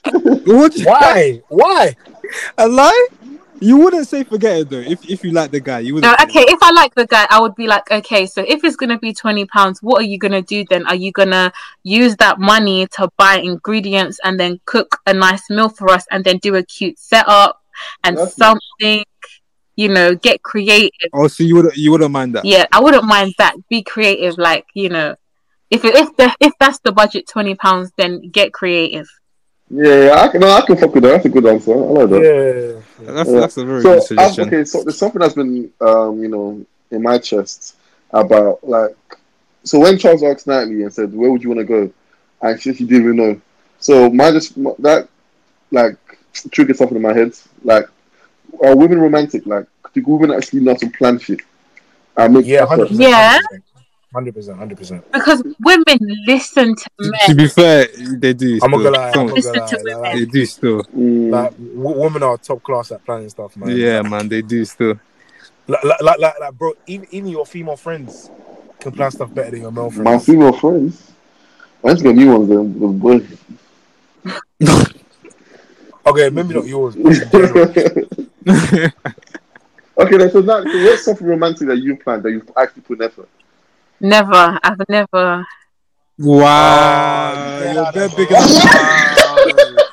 [0.45, 0.73] what?
[0.83, 1.41] Why?
[1.49, 1.95] Why?
[2.57, 3.07] A lie?
[3.63, 4.79] You wouldn't say forget it though.
[4.79, 6.19] If if you like the guy, you wouldn't.
[6.19, 6.45] say okay.
[6.51, 8.25] If I like the guy, I would be like, okay.
[8.25, 10.85] So if it's gonna be twenty pounds, what are you gonna do then?
[10.85, 11.53] Are you gonna
[11.83, 16.25] use that money to buy ingredients and then cook a nice meal for us, and
[16.25, 17.61] then do a cute setup
[18.03, 19.05] and That's something?
[19.77, 21.09] You know, get creative.
[21.13, 22.43] Oh, so you would you wouldn't mind that?
[22.43, 23.55] Yeah, I wouldn't mind that.
[23.69, 25.15] Be creative, like you know,
[25.71, 29.07] if it, if the if that's the budget, twenty pounds, then get creative.
[29.75, 31.09] Yeah, yeah, I can, no, I can fuck with that.
[31.13, 31.71] That's a good answer.
[31.73, 32.21] I like that.
[33.01, 33.11] Yeah.
[33.13, 33.39] That's Yeah.
[33.39, 34.47] that's a very So, good I've- suggestion.
[34.47, 37.75] okay, so there's something that's been, um, you know, in my chest
[38.11, 38.95] about like,
[39.63, 41.91] so when Charles asked Natalie and said, "Where would you want to go?"
[42.41, 43.41] and she, she didn't even know.
[43.79, 44.53] So my just
[44.83, 45.07] that
[45.71, 45.95] like
[46.51, 47.31] triggered something in my head.
[47.63, 47.87] Like,
[48.63, 49.45] are women romantic?
[49.45, 51.39] Like, do women actually know how to plan shit?
[52.17, 53.09] And make Yeah, hundred percent.
[53.09, 53.39] Yeah.
[54.13, 55.03] Hundred percent, hundred percent.
[55.11, 55.97] Because women
[56.27, 57.11] listen to men.
[57.27, 57.87] To be fair,
[58.17, 58.59] they do.
[58.61, 58.91] I'm not still.
[58.91, 59.11] gonna lie.
[59.11, 59.83] I'm not Listen gonna to lie.
[59.83, 60.01] women.
[60.01, 60.83] Like, They do still.
[60.83, 61.31] Mm.
[61.31, 63.75] like w- women are top class at planning stuff, man.
[63.75, 64.99] Yeah, man, they do still.
[65.67, 68.29] Like, like, like, like, like, bro, even, even your female friends
[68.79, 70.03] can plan stuff better than your male friends.
[70.05, 70.25] My friends.
[70.25, 71.11] female friends.
[71.83, 72.49] I just got new ones.
[72.49, 73.27] Then, with boys.
[76.05, 76.95] Okay, maybe not yours.
[76.95, 77.69] But in general.
[79.97, 83.29] okay, so now, so what's something romantic that you planned that you actually put effort?
[83.99, 84.59] Never.
[84.63, 85.45] I've never.
[86.19, 88.31] Wow, Oh, you're yeah, very big.
[88.31, 89.79] right.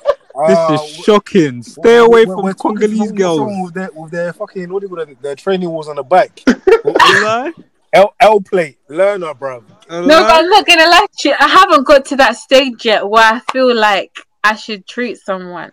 [0.49, 1.63] This is shocking.
[1.63, 3.65] Stay we're- away we're- from we're talking to Congolese someone girls.
[3.67, 5.21] with their, with their fucking what do you call it?
[5.21, 6.43] Their training was on the bike.
[6.85, 7.53] Lie?
[7.93, 9.61] L L plate, learner, bro.
[9.91, 10.39] No, but lie?
[10.39, 11.07] I'm not gonna lie.
[11.39, 15.73] I haven't got to that stage yet where I feel like I should treat someone.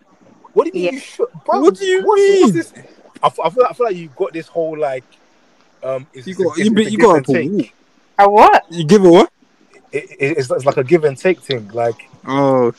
[0.52, 0.90] What do you mean, Yeah.
[0.92, 1.60] you should, bro?
[1.60, 2.42] What do you what's- mean?
[2.42, 2.72] what's this?
[3.22, 5.04] I, f- I feel, I feel like you've got this whole like,
[5.82, 7.74] um, it's, You it's a got give- you, a you got and to take.
[8.18, 8.64] A what?
[8.70, 9.32] You give it what?
[9.92, 11.68] It, it, it's, it's like a give and take thing.
[11.68, 12.72] Like, Oh,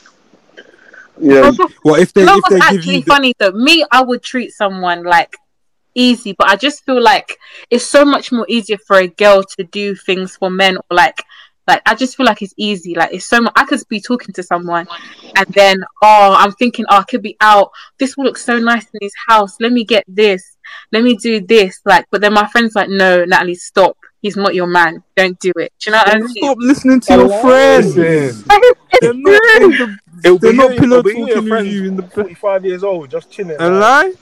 [1.19, 1.51] Yeah,
[1.83, 3.51] well, if they You if what's they give actually you the, funny though?
[3.51, 5.35] Me, I would treat someone like
[5.95, 7.37] easy, but I just feel like
[7.69, 11.23] it's so much more easier for a girl to do things for men or like
[11.67, 12.95] like I just feel like it's easy.
[12.95, 14.87] Like it's so much I could be talking to someone
[15.35, 17.71] and then oh I'm thinking, oh I could be out.
[17.97, 19.57] This will look so nice in his house.
[19.59, 20.57] Let me get this.
[20.91, 21.81] Let me do this.
[21.85, 23.97] Like but then my friend's like, No, Natalie, stop.
[24.21, 25.03] He's not your man.
[25.15, 25.71] Don't do it.
[25.79, 26.29] Do you know what I mean?
[26.29, 27.95] stop listening to your friends.
[27.95, 29.89] They're not
[30.21, 32.03] the they're not you, pillow it'll be you and talking with friends, you in the
[32.03, 33.55] 45 years old, just chilling.
[33.59, 34.13] A lie?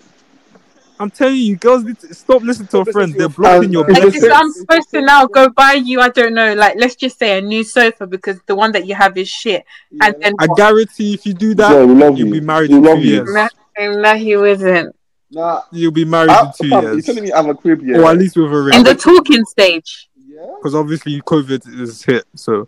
[0.99, 3.13] I'm telling you, girls need to stop listening to a Stop friend.
[3.13, 4.01] They're blocking your man.
[4.01, 4.31] Like, Listen.
[4.31, 7.41] I'm supposed to now go buy you, I don't know, like let's just say a
[7.41, 9.63] new sofa because the one that you have is shit,
[10.01, 10.57] and then I what?
[10.57, 12.33] guarantee if you do that, we love you'll you.
[12.33, 13.13] be married We in love two you.
[13.15, 13.33] years.
[13.77, 14.95] no, no, he wasn't
[15.29, 16.83] Nah, You'll be married I, in two years.
[16.83, 17.05] you're years.
[17.05, 17.97] telling me I have a crib, yeah?
[17.99, 18.75] Or at least with a ring.
[18.75, 20.09] in the talking stage.
[20.27, 22.23] yeah, Because obviously COVID is hit.
[22.35, 22.67] So,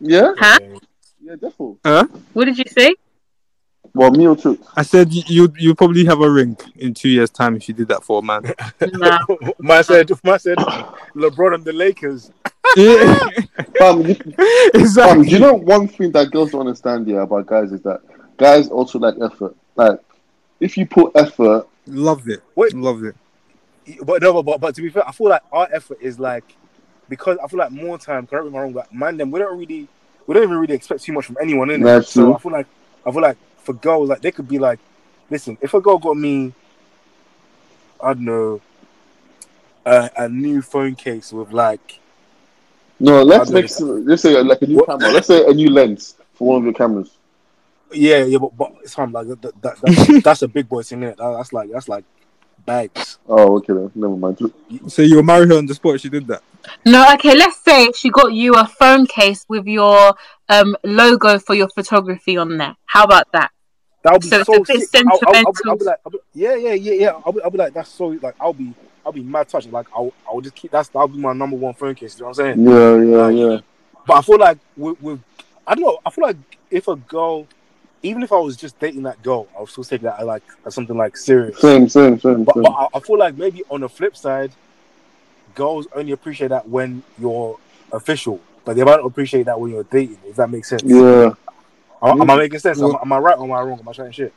[0.00, 0.58] yeah, Huh?
[1.20, 1.76] yeah, definitely.
[1.84, 2.94] uh, What did you say?
[3.94, 4.66] Well, me or Chooks.
[4.74, 7.74] I said you you you probably have a ring in two years' time if you
[7.74, 8.42] did that for a man.
[8.94, 9.18] No.
[9.58, 10.56] Man said, man said,
[11.14, 12.30] LeBron and the Lakers.
[12.76, 13.28] yeah,
[13.78, 14.16] Fam, you,
[14.72, 15.26] exactly.
[15.26, 18.00] do you know one thing that girls don't understand yeah about guys is that
[18.38, 19.54] guys also like effort.
[19.76, 19.98] Like,
[20.58, 22.42] if you put effort, Loved it.
[22.54, 22.74] Wait.
[22.74, 23.16] Loved it.
[24.04, 26.44] But no, but, but to be fair, I feel like our effort is like
[27.08, 28.26] because I feel like more time.
[28.26, 29.88] Correct me if I'm wrong, but man, them we don't really,
[30.26, 31.84] we don't even really expect too much from anyone in it.
[31.84, 32.34] That's So true.
[32.34, 32.66] I feel like
[33.04, 34.78] I feel like for girls, like they could be like,
[35.30, 36.52] listen, if a girl got me,
[38.00, 38.60] I don't know,
[39.84, 41.98] a, a new phone case with like,
[43.00, 44.86] no, let's make don't let's say like a new What?
[44.86, 45.10] camera.
[45.10, 47.10] Let's say a new lens for one of your cameras.
[47.94, 49.12] Yeah, yeah, but, but it's fine.
[49.12, 51.16] Like that, that, that's, that's a big boy thing, innit?
[51.16, 52.04] That, that's like that's like
[52.64, 53.18] bags.
[53.28, 53.90] Oh, okay then.
[53.94, 54.38] Never mind.
[54.88, 56.00] So you were married her on the spot.
[56.00, 56.42] She did that.
[56.84, 60.14] No, okay, let's say she got you a phone case with your
[60.48, 62.76] um logo for your photography on there.
[62.86, 63.50] How about that?
[64.02, 65.06] That would be So so, it's a bit sick.
[65.06, 65.86] I'll, I'll, I'll, be- I'll be sentimental.
[65.86, 67.20] like, I'll be, yeah, yeah, yeah, yeah.
[67.24, 68.74] I'll be, I'll be like, that's so like, I'll be,
[69.06, 69.70] I'll be mad touched.
[69.70, 72.18] Like, I'll, I'll just keep that's that'll be my number one phone case.
[72.18, 72.68] You know what I'm saying?
[72.68, 73.60] Yeah, yeah, yeah.
[74.06, 75.20] But I feel like with, with
[75.66, 75.98] I don't know.
[76.04, 76.36] I feel like
[76.70, 77.46] if a girl,
[78.02, 80.42] even if I was just dating that girl, I would still take that I like
[80.66, 81.60] as something like serious.
[81.60, 82.62] Same, same, same, But, same.
[82.64, 84.50] but I, I feel like maybe on the flip side,
[85.54, 87.58] girls only appreciate that when you're
[87.92, 90.18] official, but they might not appreciate that when you're dating.
[90.26, 90.82] If that makes sense.
[90.84, 91.34] Yeah.
[92.02, 92.78] Am, am I making sense?
[92.78, 93.78] Am, Well- am I right or am I wrong?
[93.78, 94.32] Am I trying shit?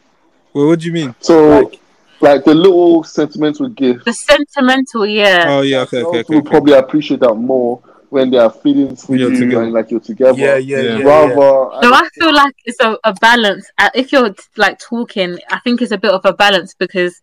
[0.53, 1.15] Well, what do you mean?
[1.19, 1.79] So, Like-
[2.21, 5.45] like, the little sentimental gift, The sentimental, yeah.
[5.49, 6.33] Oh yeah, okay, girls okay, okay.
[6.35, 6.49] will okay.
[6.49, 9.63] probably appreciate that more when they are feeling for you're you together.
[9.63, 10.37] and like you're together.
[10.37, 10.97] Yeah, yeah, Yeah.
[10.97, 11.03] yeah.
[11.05, 11.35] Rather,
[11.83, 13.69] So I feel like it's a, a balance.
[13.77, 17.21] Uh, If you're like talking, I think it's a bit of a balance because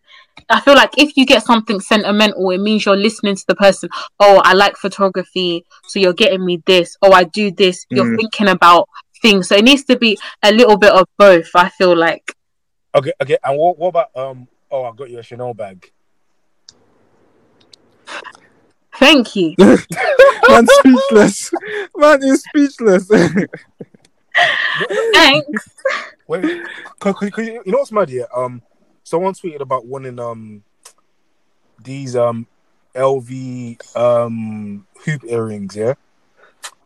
[0.49, 3.89] I feel like if you get something sentimental, it means you're listening to the person.
[4.21, 6.97] Oh, I like photography, so you're getting me this.
[7.03, 7.87] Oh, I do this.
[7.91, 8.17] You're Mm.
[8.17, 8.89] thinking about
[9.21, 9.49] things.
[9.49, 11.49] So it needs to be a little bit of both.
[11.55, 12.35] I feel like.
[12.95, 13.39] Okay, okay.
[13.45, 14.49] And what, what about um?
[14.71, 15.91] Oh, I got you a Chanel bag.
[18.97, 19.55] Thank you.
[19.59, 21.51] Man, speechless.
[21.97, 23.09] Man is speechless.
[25.15, 25.69] Thanks.
[26.27, 26.63] Wait,
[26.99, 28.27] cause, cause, 'cause you know what's mad here?
[28.35, 28.63] Um,
[29.05, 30.63] someone tweeted about wanting um
[31.83, 32.47] these um
[32.95, 35.95] LV um hoop earrings, yeah.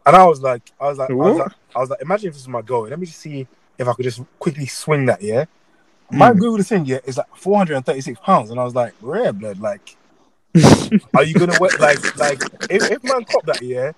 [0.04, 2.34] And I was like, I was like, I was like, I was like, imagine if
[2.34, 2.88] this is my goal.
[2.88, 3.46] Let me just see
[3.78, 5.44] if I could just quickly swing that, yeah.
[6.10, 6.38] My Mm.
[6.38, 9.32] Google thing, yeah, is like four hundred and thirty-six pounds, and I was like, rare
[9.32, 9.96] blood, like.
[11.14, 13.92] Are you gonna wear like like if, if man cop that yeah,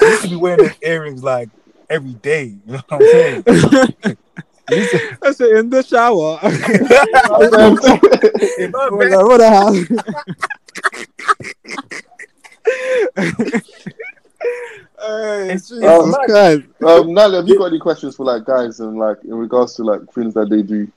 [0.00, 1.48] you need to be wearing those earrings like
[1.88, 2.56] every day.
[2.66, 3.44] You know what I'm saying?
[4.70, 6.38] You need to- I said in the shower.
[8.60, 9.74] In my what the, what the hell?
[14.98, 16.26] Hey, It's- Jesus it's mad.
[16.26, 16.66] Christ.
[16.82, 19.82] um, Natalie, have you got any questions for like guys and like in regards to
[19.84, 20.90] like things that they do?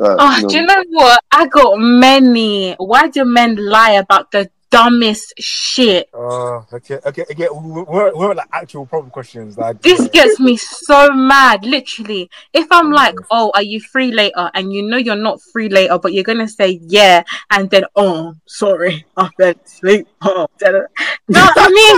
[0.00, 1.22] That, Oh, you know, do you know what?
[1.30, 2.72] I got many.
[2.78, 6.08] Why do men lie about the dumbest shit?
[6.14, 7.48] Uh, okay, okay, okay.
[7.52, 9.58] We're, we're like actual proper questions.
[9.58, 12.30] Like This gets me so mad, literally.
[12.54, 14.50] If I'm like, oh, are you free later?
[14.54, 18.34] And you know you're not free later, but you're gonna say yeah, and then oh,
[18.46, 20.08] sorry, I fell asleep.
[20.22, 20.80] Oh, da- da-
[21.28, 21.96] no, I mean,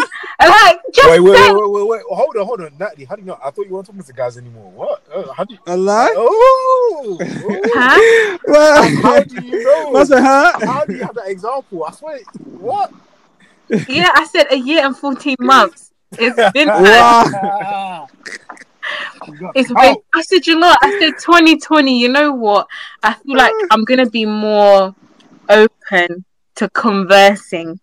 [0.48, 2.02] like, just wait, wait, say, wait, wait, wait, wait.
[2.08, 3.04] Hold on, hold on, Natalie.
[3.04, 3.38] How do you know?
[3.44, 4.70] I thought you weren't talking to guys anymore.
[4.70, 5.02] What?
[5.12, 5.60] Uh, how do you?
[5.66, 6.12] A lie?
[6.16, 7.60] Oh, oh.
[7.74, 8.38] huh?
[8.46, 9.96] Well, how do you know?
[9.96, 10.52] I said, huh?
[10.66, 11.84] How do you have that example?
[11.84, 12.20] I swear.
[12.44, 12.92] What?
[13.88, 15.90] Yeah, I said a year and 14 months.
[16.12, 18.08] It's been Wow.
[19.54, 19.74] It's Oh.
[19.74, 20.72] been, I said, you know.
[20.82, 21.98] I said 2020.
[21.98, 22.68] You know what?
[23.02, 24.94] I feel like I'm gonna be more
[25.48, 26.24] open
[26.56, 27.80] to conversing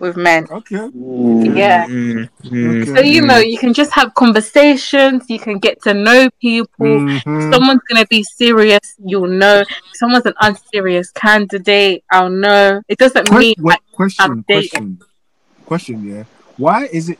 [0.00, 0.46] with men.
[0.50, 0.76] Okay.
[0.76, 1.86] mm, Yeah.
[1.86, 5.24] Mm, mm, So you know, you can just have conversations.
[5.28, 6.86] You can get to know people.
[6.86, 7.52] Mhm.
[7.52, 9.60] Someone's gonna be serious, you'll know.
[9.60, 12.82] If someone's an unserious candidate, I'll know.
[12.88, 14.98] It doesn't mean Que- wait, like, question, question,
[15.66, 16.04] question.
[16.04, 16.24] Yeah,
[16.56, 17.18] why is it?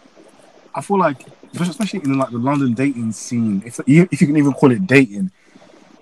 [0.74, 1.24] I feel like,
[1.58, 4.86] especially in like the London dating scene, if you if you can even call it
[4.86, 5.30] dating,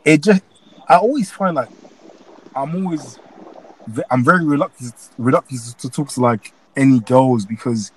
[0.05, 0.43] it just
[0.89, 1.69] I always find like
[2.55, 3.19] I'm always
[4.11, 7.93] I'm very reluctant reluctant to talk to like any goals because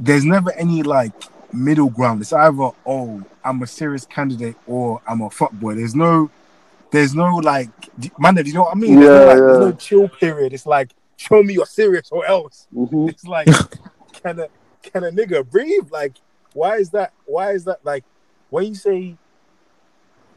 [0.00, 1.12] there's never any like
[1.52, 2.20] middle ground.
[2.20, 5.76] It's either oh I'm a serious candidate or I'm a fuckboy.
[5.76, 6.30] There's no,
[6.90, 7.68] there's no like,
[8.18, 9.00] man, do you know what I mean?
[9.00, 9.64] There's, no, Yeah, there's yeah.
[9.66, 10.52] no chill period.
[10.52, 12.66] It's like, show me you're serious or else.
[12.74, 13.08] Mhm.
[13.10, 13.46] It's like,
[14.22, 14.48] can a
[14.82, 15.90] can a nigga breathe?
[15.90, 16.14] Like,
[16.54, 17.12] why is that?
[17.26, 17.84] Why is that?
[17.84, 18.04] Like,
[18.50, 19.16] when you say,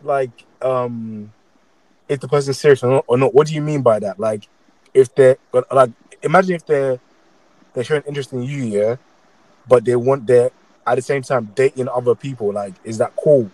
[0.04, 0.32] like,
[0.62, 1.32] um,
[2.10, 4.20] if the person's serious or not, or not, what do you mean by that?
[4.20, 4.48] Like,
[4.93, 5.91] if they're but, like,
[6.22, 7.00] imagine if they're
[7.78, 8.96] they're showing interest in you, yeah,
[9.68, 10.50] but they want their
[10.86, 12.52] at the same time dating other people.
[12.52, 13.52] Like, is that cool?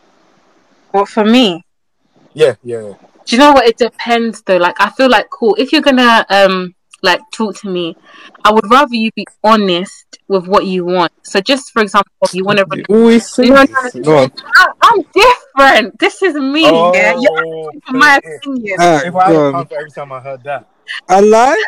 [0.92, 1.62] What for me?
[2.34, 2.82] Yeah, yeah.
[2.82, 2.94] yeah.
[3.26, 3.68] Do you know what?
[3.68, 4.58] It depends though.
[4.58, 5.56] Like I feel like cool.
[5.60, 7.98] If you're gonna um like talk to me,
[8.46, 11.12] I would rather you be honest with what you want.
[11.24, 12.66] So just for example, you want to.
[12.72, 13.96] You always say No, no, this.
[13.96, 14.02] no.
[14.04, 14.32] Go on.
[14.56, 16.00] I, I'm different.
[16.00, 16.62] This is me.
[16.64, 18.80] yeah, you're Oh, asking for my opinion.
[18.80, 19.54] Alright, If I had a on.
[19.54, 20.68] pound for every time I heard that,
[21.10, 21.64] I lie.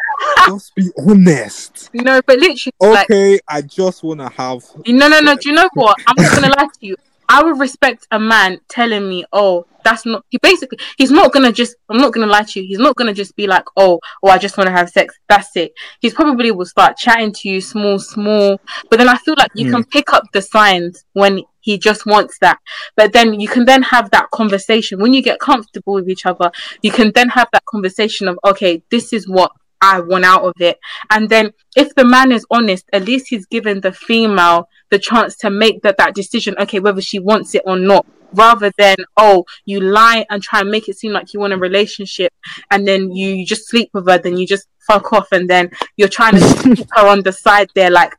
[0.48, 1.90] Just be honest.
[1.94, 4.64] No, but literally, like Okay, I just wanna have.
[4.88, 5.36] No, no, no.
[5.36, 5.98] Do you know what?
[6.08, 6.96] I'm not gonna lie to you.
[7.28, 11.52] I would respect a man telling me, "Oh, that's not." He basically, he's not gonna
[11.52, 11.76] just.
[11.90, 12.68] I'm not gonna lie to you.
[12.68, 15.56] He's not gonna just be like, "Oh, oh, I just want to have sex." That's
[15.56, 15.74] it.
[16.02, 18.60] He's probably will start chatting to you, small, small.
[18.92, 19.72] But then I feel like you Hmm.
[19.74, 22.60] can pick up the signs when he just wants that.
[22.96, 26.52] But then you can then have that conversation when you get comfortable with each other.
[26.84, 29.52] You can then have that conversation of, "Okay, this is what."
[29.82, 30.80] I want out of it.
[31.12, 35.36] And then if the man is honest, at least he's given the female the chance
[35.38, 39.46] to make that, that decision, okay, whether she wants it or not, rather than, oh,
[39.66, 42.34] you lie and try and make it seem like you want a relationship
[42.72, 45.70] and then you, you just sleep with her, then you just fuck off and then
[45.98, 48.14] you're trying to keep her on the side there, like,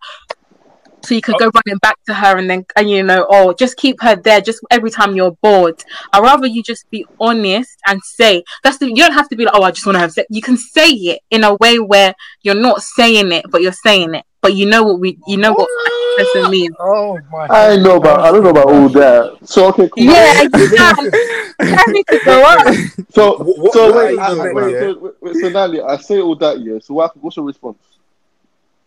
[1.03, 3.76] so you could go running back to her and then, and you know, oh, just
[3.76, 5.82] keep her there just every time you're bored.
[6.12, 9.44] I'd rather you just be honest and say, that's the, you don't have to be
[9.44, 10.26] like, oh, I just want to have sex.
[10.30, 14.14] You can say it in a way where you're not saying it, but you're saying
[14.14, 14.24] it.
[14.42, 16.74] But you know what we, you know what that person means.
[16.78, 17.47] oh my.
[17.49, 19.38] I know about I don't know about all that.
[19.44, 20.05] So okay, cool.
[20.05, 21.11] Yeah, you can.
[21.59, 22.74] I need to go up.
[23.11, 25.80] So What- what- so what wait, are you uh, wait, so, wait, wait, so Natalie,
[25.82, 26.78] I say all that, yeah.
[26.80, 27.78] So what, what's your response?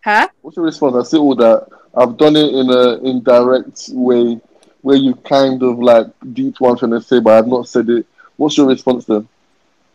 [0.03, 0.29] Huh?
[0.41, 0.95] What's your response?
[0.95, 1.67] I say all that.
[1.95, 4.39] I've done it in a indirect way
[4.81, 8.05] where you kind of like deep one trying to say, but I've not said it.
[8.37, 9.27] What's your response then?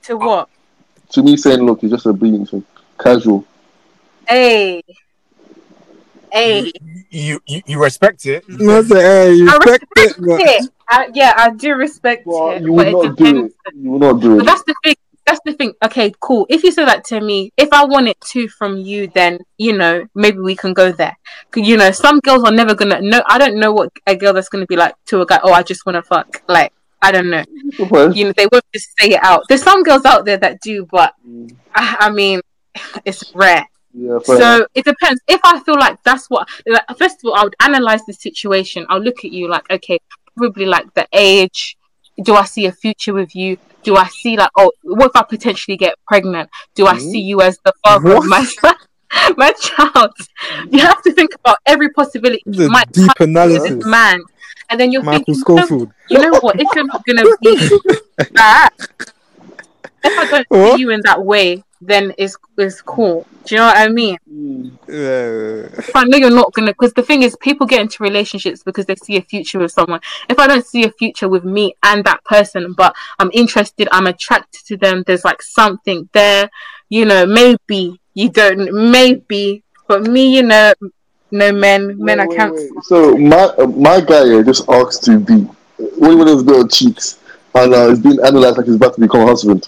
[0.03, 0.49] To what?
[1.11, 2.65] To me saying, look, it's just a being thing.
[2.99, 3.47] Casual.
[4.29, 4.83] Hey.
[6.31, 6.73] Hey.
[7.11, 8.45] You, you you respect it.
[8.49, 10.71] No, say, hey, you I respect it, it.
[10.89, 12.63] I, yeah, I do respect Well, it.
[12.63, 13.55] you but will it not do depends.
[13.67, 13.75] it.
[13.75, 14.47] You will not do But it.
[14.47, 14.95] that's the thing.
[15.27, 15.73] That's the thing.
[15.83, 16.47] Okay, cool.
[16.51, 19.73] If you say that to me, if I want it too from you, then you
[19.73, 21.17] know maybe we can go there.
[21.57, 23.01] You know, some girls are never gonna.
[23.01, 25.41] No, I don't know what a girl that's gonna be like to a guy.
[25.43, 26.43] Oh, I just want to fuck.
[26.49, 27.45] Like I don't know.
[27.77, 28.17] Surprise.
[28.17, 29.45] You know, they won't just say it out.
[29.49, 32.41] There's some girls out there that do, but Mm, I, I mean,
[33.05, 33.67] it's rare.
[33.93, 34.59] Yeah, fair enough.
[34.59, 35.21] So it depends.
[35.29, 38.87] If I feel like that's what, like, first of all, I would analyze the situation.
[38.89, 39.99] I'll look at you like, okay,
[40.37, 41.77] probably like the age.
[42.23, 43.59] Do I see a future with you?
[43.85, 46.49] Do I see like, oh, what if I potentially get pregnant?
[46.75, 47.01] Do I Mhm.
[47.11, 48.45] see you as the father of my
[49.37, 50.11] my child?
[50.71, 52.43] You have to think about every possibility.
[52.47, 53.75] Might deep analysis.
[53.77, 54.21] this man,
[54.71, 56.61] and then you're Michael thinking, you know, you know what?
[56.61, 57.57] If you're not gonna be
[58.35, 58.71] that,
[60.03, 60.75] if I don't What?
[60.75, 63.27] see you in that way, then it's it's cool.
[63.45, 64.17] Do you know what I mean?
[64.33, 65.79] Mm, Yeah.
[65.79, 68.87] if I know you're not gonna, because the thing is, people get into relationships because
[68.87, 70.01] they see a future with someone.
[70.29, 74.07] If I don't see a future with me and that person, but I'm interested, I'm
[74.07, 76.49] attracted to them, there's like something there,
[76.89, 80.73] you know, maybe you don't, maybe, but me, you know,
[81.31, 82.71] no men, men wait, are wait.
[82.85, 85.35] So my uh, my guy here just asked to be
[85.99, 87.19] when when his little cheeks
[87.55, 89.67] and uh, it's being analyzed like he's about to become a husband.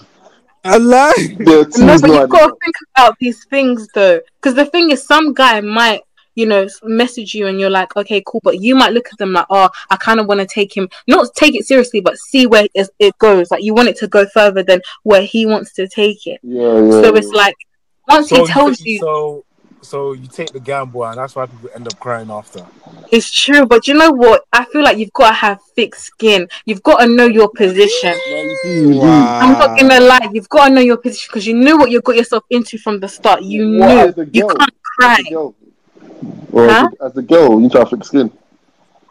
[0.63, 1.13] I lie.
[1.39, 5.33] There No, but you've gotta think about these things though, because the thing is, some
[5.33, 6.01] guy might,
[6.35, 9.33] you know, message you and you're like, okay, cool, but you might look at them
[9.33, 12.45] like, oh, I kind of want to take him, not take it seriously, but see
[12.47, 13.49] where it, it goes.
[13.49, 16.39] Like you want it to go further than where he wants to take it.
[16.43, 17.01] Yeah, yeah.
[17.01, 17.55] So it's like
[18.07, 19.45] once So he tells you, you, so
[19.81, 22.65] so you take the gamble, and that's why people end up crying after.
[23.11, 24.43] it's true, but you know what?
[24.51, 26.47] I feel like you've got to have thick skin.
[26.65, 28.13] You've got to know your position.
[28.65, 29.39] Wow.
[29.41, 32.01] I'm not gonna lie, you've got to know your position because you knew what you
[32.01, 33.43] got yourself into from the start.
[33.43, 35.13] You What, knew as a you can't cry.
[35.13, 35.55] As a girl.
[36.51, 36.87] Or Huh?
[36.91, 38.31] as, a, as a girl, you need to have thick skin.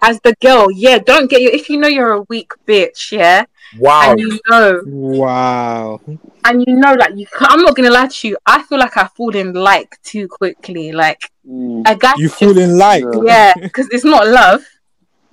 [0.03, 3.45] As the girl, yeah, don't get you if you know you're a weak bitch, yeah,
[3.79, 4.11] Wow.
[4.11, 6.01] and you know, Wow.
[6.45, 8.37] and you know, like you, I'm not gonna lie to you.
[8.47, 10.93] I feel like I fall in like too quickly.
[10.93, 11.83] Like Mm.
[11.87, 13.05] a guy, You just- fall in like.
[13.05, 13.23] Yeah.
[13.25, 14.65] yeah, because it's not love.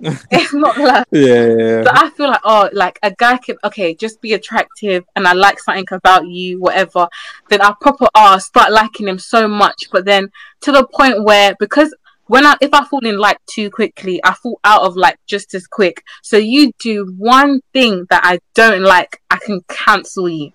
[0.00, 1.04] it's not love.
[1.12, 1.82] Yeah.
[1.84, 5.32] So I feel like, oh, like a guy can, okay, just be attractive and I
[5.32, 7.08] like something about you, whatever.
[7.48, 9.88] Then I proper, oh, start liking him so much.
[9.92, 10.28] But then
[10.62, 11.94] to the point where, because
[12.26, 15.54] when I if I fall in like too quickly, I fall out of like just
[15.54, 16.02] as quick.
[16.22, 20.52] So you do one thing that I don't like, I can cancel you.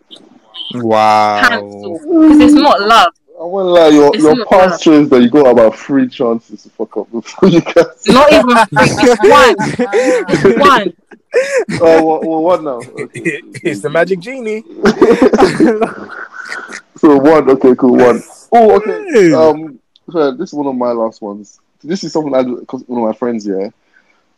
[0.75, 1.41] Wow.
[1.47, 3.13] Cancel because it's not love.
[3.39, 6.63] I won't lie, your, It's your not past shows that you got about three chances
[6.63, 7.85] to fuck up before you can.
[8.07, 9.55] Not even three, it's one.
[10.29, 10.93] It's one.
[11.81, 12.81] Oh, what, what, what now?
[13.01, 13.09] Okay.
[13.63, 14.61] it's the magic genie.
[16.97, 18.21] So one, okay, cool, one.
[18.51, 19.31] Oh, okay.
[19.31, 21.59] Um, so this is one of my last ones.
[21.83, 23.73] This is something I do because one of my friends here.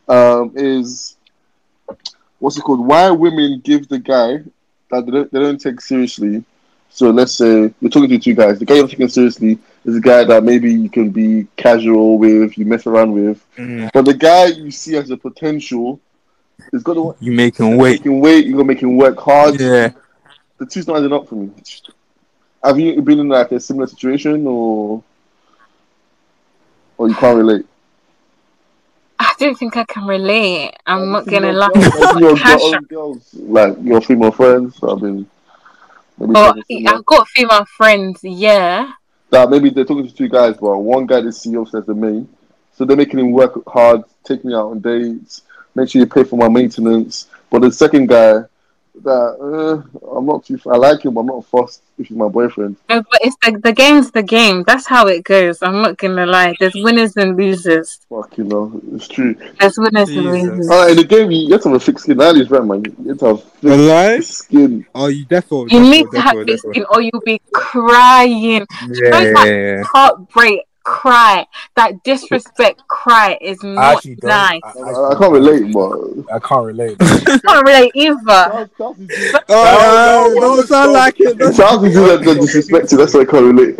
[0.08, 1.16] Um, is
[2.38, 2.86] what's it called?
[2.86, 4.38] Why women give the guy
[4.90, 6.44] that they don't, they don't take seriously.
[6.90, 8.58] So let's say you're talking to two guys.
[8.58, 12.58] The guy you're taking seriously is a guy that maybe you can be casual with,
[12.58, 13.42] you mess around with.
[13.94, 15.98] But the guy you see as a potential
[16.72, 18.00] is got to You make him wait.
[18.00, 18.46] make him wait.
[18.46, 19.92] You're gonna make him work hard Yeah.
[20.58, 21.50] the two's not adding up for me.
[22.62, 25.02] Have you been in like a similar situation, or
[26.98, 27.66] or you can't relate?
[29.18, 30.72] I don't think I can relate.
[30.86, 31.68] I'm not gonna lie.
[31.68, 34.78] like, your girls, like your female friends.
[34.82, 35.26] I've been.
[36.18, 36.54] Maybe Oh.
[36.88, 38.92] I've got female friends, yeah.
[39.30, 42.28] that maybe they're talking to two guys, but one guy see obviously as the main,
[42.74, 45.42] so they're making him work hard, take me out on dates,
[45.74, 47.28] make sure you pay for my maintenance.
[47.50, 48.42] But the second guy,
[49.02, 50.60] that uh, I'm not too.
[50.66, 52.76] I like him, but I'm not fussed if he's my boyfriend.
[52.88, 54.64] No, but it's the the game's the game.
[54.64, 55.62] That's how it goes.
[55.62, 56.54] I'm not gonna lie.
[56.58, 58.00] There's winners and losers.
[58.08, 59.34] Fuck, you know, it's true.
[59.58, 60.70] There's winners and losers.
[60.70, 62.18] Uh, in the game, you have to have a thick skin.
[62.18, 62.84] That is right, man.
[63.02, 64.24] You have to have thick Alive?
[64.24, 64.86] skin.
[64.94, 65.74] Oh, you definitely.
[65.74, 68.66] You need to have defo, this skin, or you'll be crying.
[68.88, 69.82] Yeah, know yeah, yeah.
[69.84, 71.46] Heartbreak cry.
[71.76, 74.28] That disrespect cry is not actually don't.
[74.28, 74.60] nice.
[74.64, 76.96] I, I, I, I can't relate, but I can't relate.
[77.00, 78.68] I can't relate either.
[78.80, 78.94] Oh,
[79.48, 81.40] No, no, don't no, sound like it.
[81.40, 82.98] it sounds like that that disrespect you.
[82.98, 83.78] That's why I can't relate.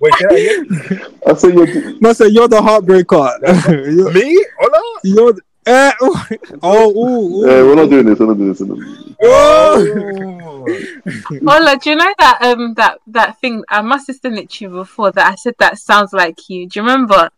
[0.00, 2.00] Wait, can I hear say you're.
[2.00, 3.38] Must say you're the heartbreaker.
[3.96, 4.44] you're, me?
[4.58, 5.00] Hola?
[5.04, 6.26] you're the, eh, oh,
[6.62, 7.46] oh, ooh, ooh.
[7.46, 8.18] Yeah, we're not doing this.
[8.18, 8.60] We're not doing this.
[8.60, 9.16] We're not doing this.
[9.22, 10.45] Oh.
[11.46, 13.64] Ola, do you know that um that that thing?
[13.68, 15.12] I must have sent it to you before.
[15.12, 16.68] That I said that sounds like you.
[16.68, 17.30] Do you remember?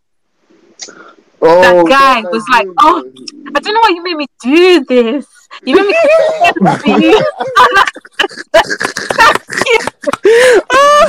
[1.41, 2.75] Oh, That guy that was guy like, did.
[2.81, 3.13] "Oh."
[3.55, 5.27] I don't know why you made me do this.
[5.65, 5.95] You made me
[6.85, 7.25] do this.
[10.71, 11.07] Oh,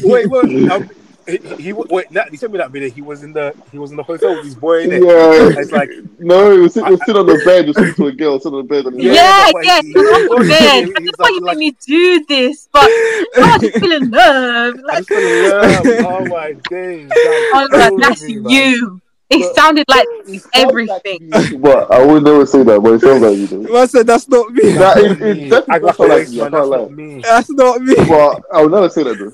[0.04, 0.90] wait, wait.
[1.30, 2.10] He, he wait.
[2.10, 2.90] Nat, he sent me that video.
[2.90, 5.02] He was in the he was in the hotel with his boy in it.
[5.02, 5.60] Yeah.
[5.60, 8.06] It's like No, he was sitting, he was sitting on the bed, just talking to
[8.06, 8.86] a girl, sitting on the bed.
[8.86, 10.62] And Yeah, Yeah, but yeah, he- you're on the bed.
[10.62, 13.92] I he's don't know why you like- made me do this, but I just feel
[13.92, 14.74] in love.
[14.76, 16.06] I Like, just fell in love.
[16.06, 17.10] Oh my days.
[17.14, 18.50] oh, That's like, that's crazy, man.
[18.50, 19.00] you.
[19.32, 20.08] It sounded like
[20.54, 21.30] everything.
[21.60, 23.76] But I would never say that, but it sounds like you do.
[23.76, 24.72] I said that's not me.
[24.72, 26.76] That's is, not it definitely I got like you, I can't lie.
[26.78, 27.20] not me.
[27.22, 27.94] That's not me.
[28.08, 29.30] But I would never say that though.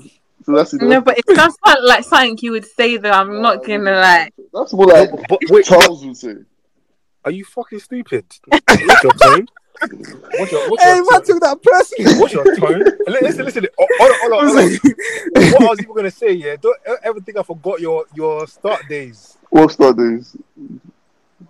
[0.47, 3.11] So that's you know, No, but it sounds like- like something you would say though.
[3.11, 4.29] I'm not gonna lie.
[4.53, 6.35] That's more like But, but wait, Charles would say.
[7.25, 8.23] are you fucking stupid?
[8.47, 9.47] What's your tone?
[10.39, 11.23] What's your, what's Hey, your man, tone?
[11.25, 12.19] took that personally.
[12.21, 12.83] What's your tone?
[13.07, 13.67] Listen, listen.
[13.77, 15.51] Oh, hold on, hold on, hold on.
[15.51, 16.55] What I was even gonna say, yeah.
[16.55, 19.37] Don't ever think I forgot your your start days.
[19.49, 20.33] What start days?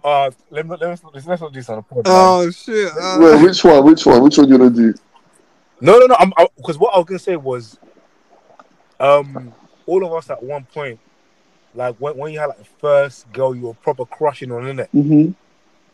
[0.03, 1.97] Uh, let me let's let's not do this on a pod.
[1.97, 2.05] man.
[2.07, 2.91] Oh shit.
[2.99, 3.85] Uh, Wait, which one?
[3.85, 4.23] Which one?
[4.23, 4.91] Which one you gonna do?
[5.81, 6.15] No, no, no.
[6.17, 7.77] I'm because what I was gonna say was,
[8.99, 9.53] um,
[9.85, 10.99] all of us at one point,
[11.73, 14.89] like when, when you had like the first girl you were proper crushing on, innit?
[14.93, 15.31] Mm-hmm.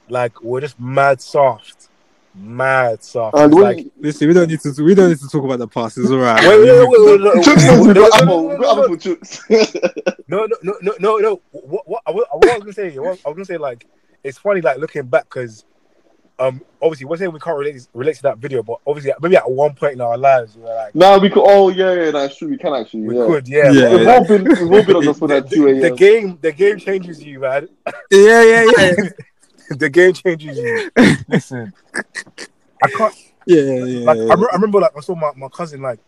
[0.09, 1.89] Like we're just mad soft,
[2.35, 3.37] mad soft.
[3.37, 4.83] And when like, listen, we don't need to.
[4.83, 5.97] We don't need to talk about the past.
[5.97, 6.41] It's alright.
[6.41, 8.47] wait, wait, wait, wait, wait, wait, Chooks wait, wait, we no, got no, apple, no,
[8.47, 10.17] we got no, apple for Chooks.
[10.27, 11.41] no, no, no, no, no, no.
[11.51, 13.87] What, what, I was, what I was gonna say, what I was gonna say, like,
[14.23, 15.65] it's funny, like looking back, because,
[16.39, 19.49] um, obviously, we're saying we can't relate relate to that video, but obviously, maybe at
[19.49, 21.43] one point in our lives, we were like, Nah, we could.
[21.45, 22.49] Oh yeah, yeah, that's true.
[22.49, 23.01] We can actually.
[23.01, 23.25] we yeah.
[23.27, 23.71] could, yeah.
[23.71, 23.89] Yeah.
[23.89, 25.95] but, We've like, all been, we've all been on the phone at two the, the
[25.95, 27.69] game, the game changes you, man.
[28.09, 28.93] Yeah, yeah, yeah,
[29.69, 30.91] the game changes you.
[31.27, 33.15] Listen, I can't.
[33.45, 34.05] yeah, yeah.
[34.05, 34.23] Like, yeah.
[34.23, 35.99] I, remember, I remember, like, I saw my, my cousin like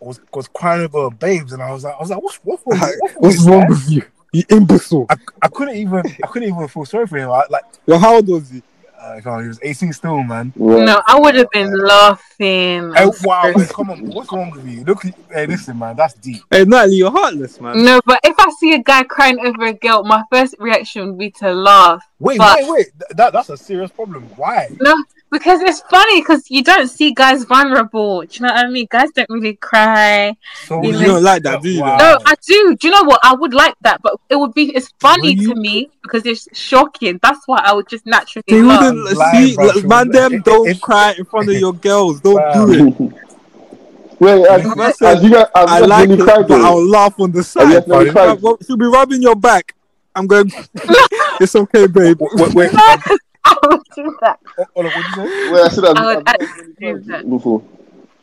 [0.00, 2.80] was was crying over babes, and I was like, I was like, what's what's wrong?
[2.80, 4.02] Like, What's, What's wrong with you?
[4.32, 5.06] You imbecile.
[5.10, 7.30] I, I couldn't even I couldn't even feel sorry for him.
[7.30, 8.62] I, like, Well, how old was he?
[9.02, 10.52] Uh, God, he was 18 still, man.
[10.56, 10.84] Yeah.
[10.84, 12.92] No, I would have been laughing.
[12.94, 13.54] Hey, I'm wow, sorry.
[13.56, 14.84] man, come on, what's wrong with you?
[14.84, 16.42] Look, hey, listen, man, that's deep.
[16.50, 17.84] Hey, Natalie, you're heartless, man.
[17.84, 21.18] No, but if I see a guy crying over a girl, my first reaction would
[21.18, 22.04] be to laugh.
[22.18, 22.86] Wait, But- wait, wait.
[22.98, 24.24] Th- That that's a serious problem.
[24.36, 24.68] Why?
[24.80, 24.94] No,
[25.32, 28.20] because it's funny because you don't see guys vulnerable.
[28.20, 28.86] Do you know what I mean?
[28.90, 30.36] Guys don't really cry.
[30.66, 31.80] So You You don't like that, do you?
[31.80, 31.96] Wow.
[31.96, 32.76] No, I do.
[32.78, 33.18] Do you know what?
[33.24, 35.48] I would like that, but it would be it's funny you?
[35.48, 37.18] to me because it's shocking.
[37.22, 38.82] That's why I would just naturally They laugh.
[38.82, 39.66] wouldn't Lying, see, bro.
[39.66, 40.08] like, man.
[40.10, 42.20] Them don't it- cry in front of your girls.
[42.20, 42.66] Don't Wow.
[42.66, 43.12] do it.
[44.20, 46.46] Wait, uh, have, I have said, you guys, have I you guys like it, cried
[46.46, 46.60] but?
[46.60, 47.72] I'll laugh on the side.
[47.72, 48.12] guys never Pardon?
[48.12, 48.42] cried?
[48.42, 49.74] Well, she'll be rubbing your back.
[50.14, 50.52] I'm going.
[51.40, 52.18] it's okay, babe.
[52.20, 53.16] Wait, wait, I
[53.68, 54.40] would do that.
[54.58, 55.52] oh, oh, what did you say?
[55.52, 57.28] Wait, I said I've, I would I've actually do that.
[57.28, 57.62] before.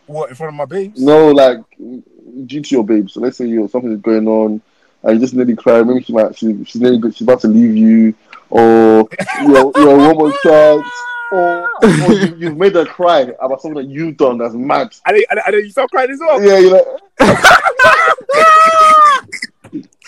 [0.08, 1.00] What in front of my babes?
[1.00, 3.10] No, like due to your babe.
[3.10, 4.62] So let's say you something is going on,
[5.04, 5.82] and you just nearly cry.
[5.84, 8.16] Maybe she might she, she's nearly she's about to leave you,
[8.50, 9.08] or
[9.42, 10.84] you're you're a woman child,
[11.32, 14.96] or, or you, you've made her cry about something that you've done that's mad.
[15.06, 16.42] And then, and I didn't, I didn't you start crying as well.
[16.44, 16.86] Yeah, you're like,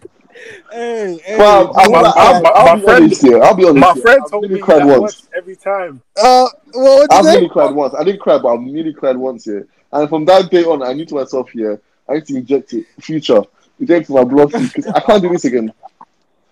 [0.73, 1.39] Hey, hey.
[1.39, 3.43] well, I'll, my- I'll, my- I'll, my be friend- honest here.
[3.43, 3.81] I'll be honest.
[3.81, 4.03] My here.
[4.03, 5.01] friend I've told nearly me cried that once.
[5.01, 6.03] once every time.
[6.23, 7.95] uh, what I've did nearly cried once.
[7.95, 9.67] I didn't cry, but I've nearly cried once here.
[9.93, 12.87] And from that day on, I knew to myself here, I need to inject it.
[13.01, 13.43] Future,
[13.81, 15.73] inject my blood because I can't do this again.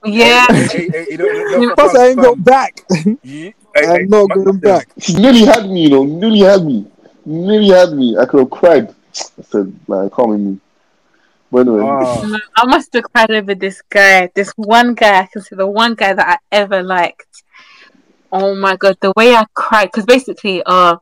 [0.04, 0.46] Yeah.
[0.50, 2.84] Hey, hey, hey, you know, you know, Plus, I ain't going back.
[2.90, 4.88] yeah, hey, hey, I'm not man, going back.
[4.98, 6.86] She nearly had me, you know, nearly had me.
[7.24, 8.16] Nearly had me.
[8.16, 8.90] I could have cried.
[9.38, 10.60] I said, like, call me.
[11.50, 14.30] But anyway, Ah, No, I must have cried over this guy.
[14.34, 17.42] This one guy, I can say the one guy that I ever liked.
[18.32, 20.96] Oh my god, the way I cried because basically, uh,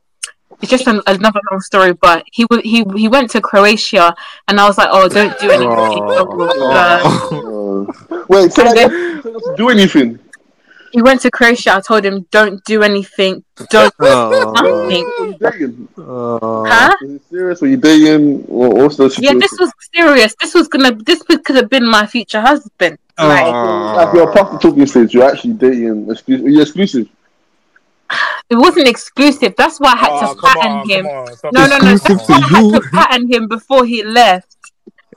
[0.61, 1.93] it's just an, another long story.
[1.93, 4.13] But he w- he he went to Croatia,
[4.47, 6.03] and I was like, oh, don't do anything.
[6.03, 6.23] Uh,
[6.71, 10.19] uh, wait, so And like, then- you said not to do anything.
[10.95, 11.75] He went to Croatia.
[11.75, 13.43] I told him, don't do anything.
[13.69, 14.31] Don't oh.
[14.31, 15.37] do nothing.
[15.41, 15.89] Were you?
[15.97, 16.65] Oh.
[16.65, 16.95] Huh?
[17.01, 17.59] Was it serious?
[17.59, 18.43] Were you dating?
[18.43, 20.33] What, what's the Yeah, this was serious.
[20.39, 20.93] This was gonna.
[20.93, 22.97] This could have been my future husband.
[23.17, 23.27] Oh.
[23.27, 25.13] Like, Like, you're past the talking stage.
[25.13, 26.09] You're actually dating.
[26.09, 26.47] Exclusive.
[26.47, 27.09] You're exclusive.
[28.49, 29.53] it wasn't exclusive.
[29.57, 31.05] That's why I had oh, to come pattern on, him.
[31.05, 31.97] come on, No, no, no.
[31.97, 34.55] That's why I had to pattern him before he left.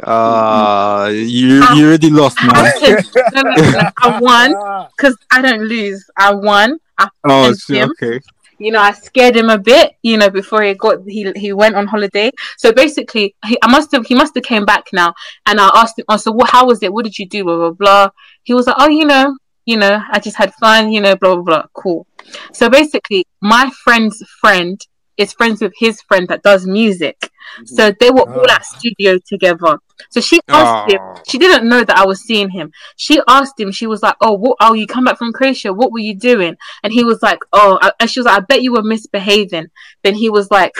[0.02, 2.52] Uh, you you already lost, man.
[2.54, 3.02] I,
[3.34, 3.90] no, no, no, no.
[3.98, 6.08] I won Ah, because I don't lose.
[6.16, 6.78] I won.
[6.98, 7.90] I Oh, patterned shit, him.
[8.02, 8.20] okay.
[8.60, 9.92] You know, I scared him a bit.
[10.02, 12.30] You know, before he got he he went on holiday.
[12.56, 15.14] So basically, he, I must have he must have came back now,
[15.46, 16.04] and I asked him.
[16.08, 16.50] I said, "What?
[16.50, 16.92] How was it?
[16.92, 18.08] What did you do?" Blah blah blah.
[18.44, 20.90] He was like, "Oh, you know, you know, I just had fun.
[20.92, 21.64] You know, blah blah blah.
[21.72, 22.06] Cool."
[22.52, 24.80] So basically, my friend's friend
[25.16, 27.30] is friends with his friend that does music.
[27.64, 28.76] So they were all at ah.
[28.76, 29.78] studio together.
[30.10, 30.86] So she asked ah.
[30.88, 30.98] him.
[31.00, 31.22] Oh.
[31.26, 32.72] She didn't know that I was seeing him.
[32.96, 33.72] She asked him.
[33.72, 34.56] She was like, "Oh, what?
[34.60, 35.72] Oh, you come back from Croatia?
[35.72, 38.62] What were you doing?" And he was like, "Oh," and she was like, "I bet
[38.62, 39.68] you were misbehaving."
[40.02, 40.74] Then he was like,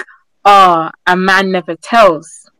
[0.45, 2.51] "Oh, a man never tells."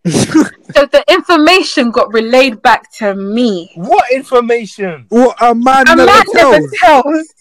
[0.08, 3.70] so the information got relayed back to me.
[3.74, 5.06] What information?
[5.08, 6.52] What a man A never man tells.
[6.52, 7.34] never tells.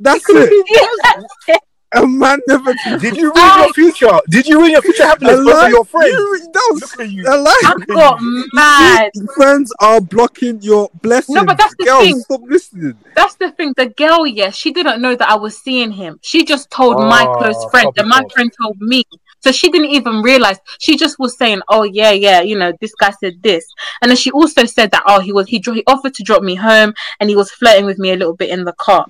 [0.00, 1.60] That's it.
[1.92, 2.04] Yeah, that's it.
[2.04, 2.74] A man never.
[3.00, 4.18] Did you ruin your future?
[4.28, 6.08] Did you ruin your future happiness A because lie- of your friends?
[6.12, 7.24] You, that was Look at you.
[7.26, 7.60] a lie.
[7.64, 8.18] I got
[8.52, 9.10] mad.
[9.36, 11.34] Friends are blocking your blessings.
[11.36, 12.20] No, but that's the Girls, thing.
[12.20, 12.94] stop listening.
[13.14, 13.74] That's the thing.
[13.76, 16.18] The girl, yes, she didn't know that I was seeing him.
[16.22, 19.04] She just told my Oh, close friend, and my friend told me.
[19.40, 20.58] So she didn't even realize.
[20.78, 23.64] She just was saying, "Oh yeah, yeah, you know, this guy said this,"
[24.02, 26.42] and then she also said that, "Oh, he was he, dro- he offered to drop
[26.42, 29.06] me home, and he was flirting with me a little bit in the car."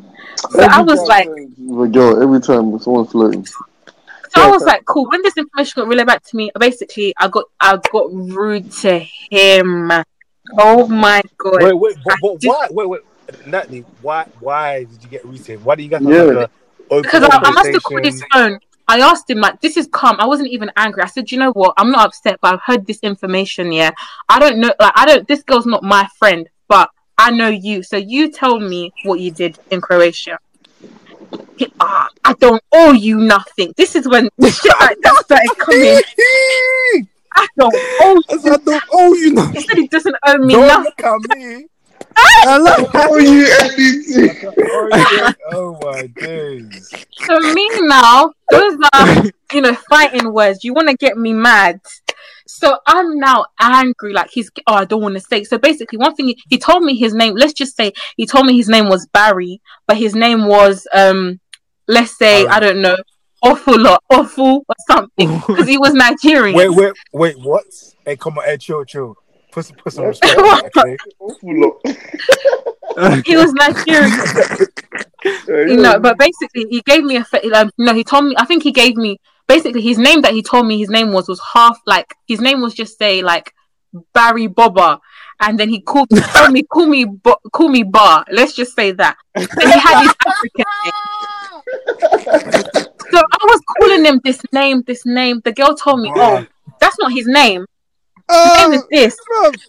[0.51, 3.45] So I was like, the girl every time someone's flirting.
[3.45, 3.57] so
[4.37, 7.47] I was like, "Cool." When this information got relayed back to me, basically, I got
[7.61, 8.99] I got rude to
[9.31, 9.91] him.
[10.59, 11.63] Oh my god!
[11.63, 12.67] Wait, wait, but, but just- why?
[12.71, 13.01] Wait, wait,
[13.47, 14.27] Natalie, why?
[14.41, 15.65] Why did you get retained?
[15.65, 16.23] Why do you guys have Yeah.
[16.23, 16.51] like a
[16.91, 18.59] open because I, I must have called his phone.
[18.91, 21.03] I asked him like, "This is calm." I wasn't even angry.
[21.03, 21.75] I said, "You know what?
[21.79, 23.71] I'm not upset, but I've heard this information.
[23.73, 23.93] Yeah,
[24.29, 24.73] I don't know.
[24.81, 25.27] Like, I don't.
[25.29, 27.83] This girl's not my friend, but I know you.
[27.83, 30.39] So you tell me what you did in Croatia."
[31.57, 33.73] He, ah, I don't owe you nothing.
[33.77, 36.01] This is when the shit like that started coming.
[37.33, 38.41] I don't owe I you.
[38.41, 39.55] said, I don't owe you nothing.
[39.55, 40.85] He said he doesn't owe me Don't nothing.
[40.99, 41.67] look at me.
[42.17, 45.35] I like Oh, you anything?
[45.53, 46.91] oh, my days.
[47.13, 50.65] So me now, those are you know fighting words.
[50.65, 51.81] You want to get me mad.
[52.47, 54.13] So I'm now angry.
[54.13, 55.45] Like he's oh I don't want to say.
[55.45, 57.35] So basically, one thing he, he told me his name.
[57.37, 61.41] Let's just say he told me his name was Barry, but his name was um
[61.87, 62.57] let's say Barry.
[62.57, 62.97] I don't know
[63.43, 66.57] awful or awful or something because he was Nigerian.
[66.57, 67.39] Wait, wait, wait.
[67.39, 67.65] What?
[68.05, 69.17] Hey, come on, hey, chill, chill.
[69.53, 70.39] Put some, put some respect.
[70.39, 70.97] on it, okay?
[73.25, 74.11] He was Nigerian.
[75.69, 78.45] you know, but basically he gave me a fa- um, no, he told me I
[78.45, 81.41] think he gave me basically his name that he told me his name was was
[81.55, 83.53] half like his name was just say like
[84.15, 84.99] Barry Bobber.
[85.41, 88.25] And then he called told me call me Bo- call me Bar.
[88.31, 89.17] Let's just say that.
[89.35, 90.95] And he had his African name.
[93.11, 95.41] So I was calling him this name this name.
[95.45, 96.47] The girl told me oh
[96.81, 97.67] that's not his name
[98.31, 99.17] his name is Oh, this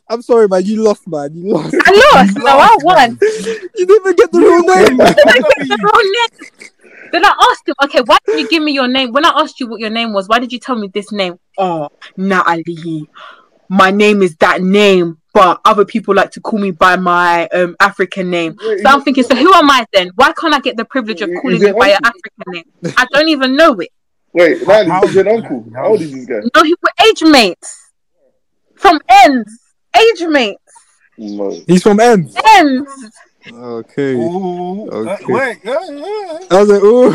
[0.10, 0.66] I'm sorry, man.
[0.66, 1.34] You lost, man.
[1.36, 1.76] You lost.
[1.86, 4.98] I lost so I won You didn't even get the real name.
[4.98, 6.70] the wrong name.
[7.12, 9.12] Then I asked him, okay, why didn't you give me your name?
[9.12, 11.36] When I asked you what your name was, why did you tell me this name?
[11.58, 13.10] Oh, Natalie.
[13.68, 17.76] My name is that name, but other people like to call me by my um
[17.80, 18.58] African name.
[18.60, 20.12] So I'm thinking, so who am I then?
[20.16, 21.98] Why can't I get the privilege of calling you by your?
[22.04, 22.64] African name?
[22.98, 23.90] I don't even know it.
[24.34, 25.66] Wait, Natalie, How- is your uncle?
[25.74, 26.42] How old is this guy?
[26.56, 27.81] No, he were age mates
[28.82, 29.60] from ends.
[29.95, 30.60] Age mates.
[31.18, 31.52] No.
[31.68, 32.36] He's from ends.
[32.56, 32.90] Ends.
[33.48, 34.16] Okay.
[34.16, 35.26] Ooh, uh, Okay.
[35.34, 36.40] wait, yeah, yeah.
[36.52, 37.14] I was like, ooh.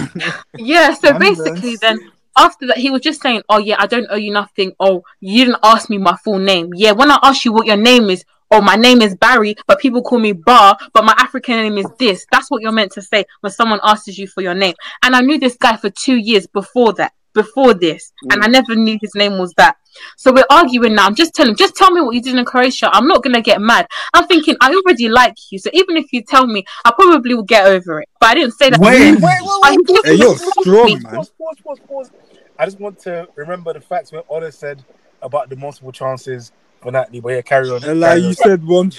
[0.58, 1.38] Yeah, so Numbers.
[1.38, 1.98] basically then
[2.36, 4.72] after that he was just saying, Oh yeah, I don't owe you nothing.
[4.78, 6.70] Oh, you didn't ask me my full name.
[6.74, 9.78] Yeah, when I asked you what your name is, oh my name is Barry, but
[9.80, 12.26] people call me Bar, but my African name is this.
[12.30, 14.74] That's what you're meant to say when someone asks you for your name.
[15.02, 18.52] And I knew this guy for two years before that, before this, and I mm.
[18.52, 19.76] never knew his name was that.
[20.16, 21.06] So we're arguing now.
[21.06, 22.90] I'm just telling him, just tell me what you did in Croatia.
[22.92, 23.86] I'm not gonna get mad.
[24.12, 27.44] I'm thinking I already like you, so even if you tell me, I probably will
[27.44, 28.08] get over it.
[28.18, 28.80] But I didn't say that.
[28.80, 30.06] Wait, wait, I wait, wait.
[30.06, 31.14] Hey, you're just- strong, man.
[31.14, 32.10] Pause, pause, pause, pause.
[32.58, 34.82] I just want to remember the facts what Ola said
[35.22, 37.20] about the multiple chances for Natalie.
[37.20, 37.84] But yeah, carry on.
[37.84, 38.34] And like carry you on.
[38.34, 38.92] said, one.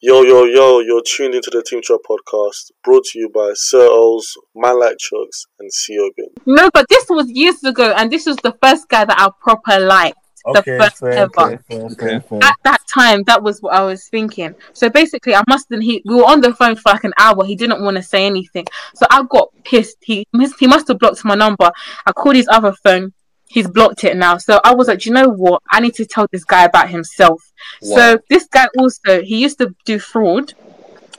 [0.00, 3.88] Yo, yo, yo, you're tuned into the Team Trap podcast brought to you by Sir
[3.88, 4.22] Ols,
[4.54, 6.30] Man Like Chugs, and Siogun.
[6.46, 9.80] No, but this was years ago, and this was the first guy that I proper
[9.80, 10.16] liked.
[10.44, 11.32] the first fair, ever.
[11.34, 12.38] fair, fair, fair, fair.
[12.42, 14.54] At that time, that was what I was thinking.
[14.72, 17.44] So basically, I must have he we were on the phone for like an hour.
[17.44, 19.96] He didn't want to say anything, so I got pissed.
[20.02, 20.26] He
[20.60, 21.70] he must have blocked my number.
[22.06, 23.12] I called his other phone.
[23.48, 24.36] He's blocked it now.
[24.38, 25.62] So I was like, "Do you know what?
[25.70, 27.42] I need to tell this guy about himself.
[27.82, 30.52] So this guy also he used to do fraud,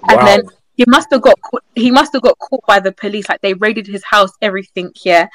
[0.10, 0.28] and Wow.
[0.28, 0.42] then
[0.76, 3.28] he must have got caught, he must have got caught by the police.
[3.28, 5.28] Like they raided his house, everything here,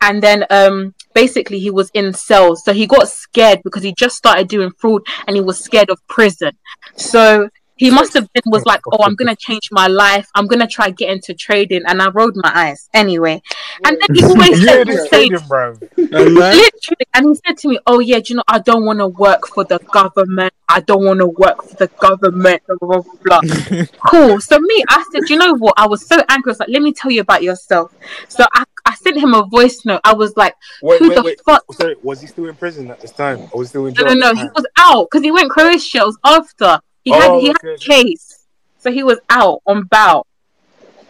[0.00, 2.62] and then um basically he was in cells.
[2.64, 5.98] So he got scared because he just started doing fraud and he was scared of
[6.08, 6.52] prison.
[6.96, 10.28] So he must have been was oh, like, oh, I'm gonna change my life.
[10.34, 12.88] I'm gonna try get into trading, and I rolled my eyes.
[12.94, 13.42] Anyway.
[13.84, 15.78] And then he always said ain't the just same trading, bro.
[15.96, 19.08] Literally and he said to me oh yeah do you know i don't want to
[19.08, 20.52] work for the government.
[20.68, 22.62] I don't want to work for the government.
[22.66, 24.40] Blah, blah, blah, cool.
[24.40, 25.74] So me i said you know what?
[25.76, 26.50] I was so angry.
[26.50, 27.94] I was like let me tell you about yourself.
[28.28, 30.00] So i, I sent him a voice note.
[30.04, 31.40] I was like Wait, who wait, the wait.
[31.44, 33.40] fuck Sorry, was he still in prison at this time?
[33.52, 34.16] Or was he still in no jail?
[34.16, 34.42] no at no.
[34.42, 35.98] he was out because he went croatia.
[35.98, 38.46] It was after he had Oh, he had a case
[38.78, 40.26] so he was out on bail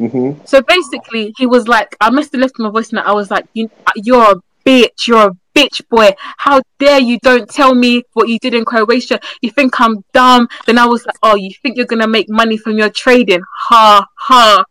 [0.03, 0.45] Mm-hmm.
[0.47, 3.07] So basically, he was like, I must have left a voice note.
[3.07, 5.07] I was like, you, you're a bitch.
[5.07, 6.11] You're a bitch, boy.
[6.39, 9.21] How dare you don't tell me what you did in Croatia?
[9.43, 10.49] You think I'm dumb?
[10.67, 13.43] Then I was like, oh, you think you're going to make money from your trading?
[13.69, 14.65] Ha, ha.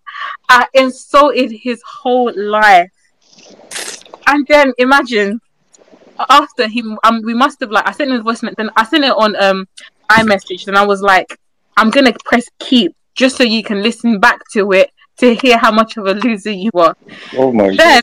[0.49, 2.91] I insulted his whole life.
[4.27, 5.39] And then imagine,
[6.30, 8.84] after he, um, we must have like, I sent him a voice note, then I
[8.84, 9.68] sent it on um
[10.11, 11.38] iMessage, and I was like,
[11.77, 14.89] I'm going to press keep just so you can listen back to it
[15.19, 16.95] to hear how much of a loser you are.
[17.35, 18.01] Oh my Then,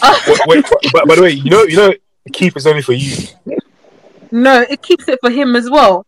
[0.00, 0.20] god.
[0.26, 1.92] wait, wait, but by the way, you know, you know,
[2.32, 3.16] keep is only for you.
[4.30, 6.04] no, it keeps it for him as well.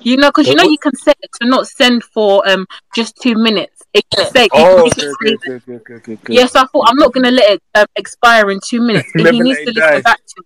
[0.00, 3.16] You know, because you know you can set it to not send for um just
[3.20, 3.82] two minutes.
[3.92, 6.34] It can say, Oh, okay, okay, okay, okay, okay, okay.
[6.34, 9.10] Yes, I thought I'm not gonna let it um, expire in two minutes.
[9.14, 10.42] but he needs to listen back to.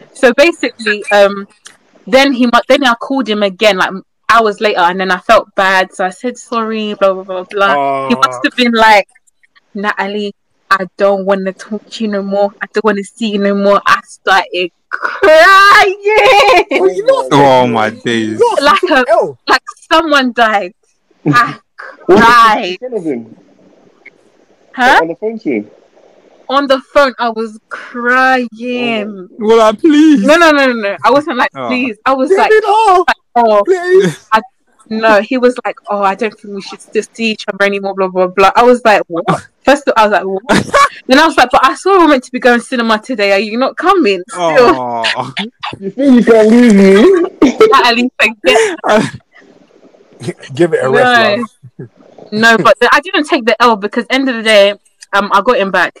[0.00, 0.18] it.
[0.18, 1.46] So basically, um,
[2.06, 3.90] then he mu- then I called him again like
[4.30, 8.08] hours later, and then I felt bad, so I said sorry, blah blah blah blah.
[8.08, 9.08] he Ah, must have been like,
[9.74, 10.34] Natalie,
[10.70, 12.52] I don't want to talk to you no more.
[12.60, 13.80] I don't want to see you no more.
[13.86, 15.96] I started crying
[17.32, 18.40] oh my days.
[18.60, 19.62] like a Hell, like
[19.92, 20.72] someone died.
[21.26, 21.58] I
[22.06, 23.36] What was cried, in front of him?
[24.74, 24.98] huh?
[25.02, 25.70] On the phone to him.
[26.48, 29.28] On the phone, I was crying.
[29.38, 30.22] Well, I please.
[30.24, 30.96] No, no, no, no, no.
[31.04, 31.68] I wasn't like, Oh.
[31.68, 31.96] please.
[32.04, 33.04] I was like, it all,
[33.36, 34.28] oh, please.
[34.90, 35.22] no.
[35.22, 38.08] He was like, oh, I don't think we should just see each other anymore, blah,
[38.08, 38.50] blah, blah.
[38.54, 39.24] I was like, what?
[39.64, 40.42] First, I was like, what?
[41.06, 43.32] then I was like, but I saw we meant to be going to cinema today.
[43.32, 44.22] Are you not coming?
[44.34, 45.32] Oh.
[45.80, 47.28] You think you can leave me?
[47.70, 49.20] Natalie, forget.
[50.54, 50.92] Give it a No.
[50.92, 51.40] rest,
[51.78, 51.88] love.
[52.32, 54.70] No, but I didn't take the L because end of the day,
[55.14, 55.98] um, I got him back.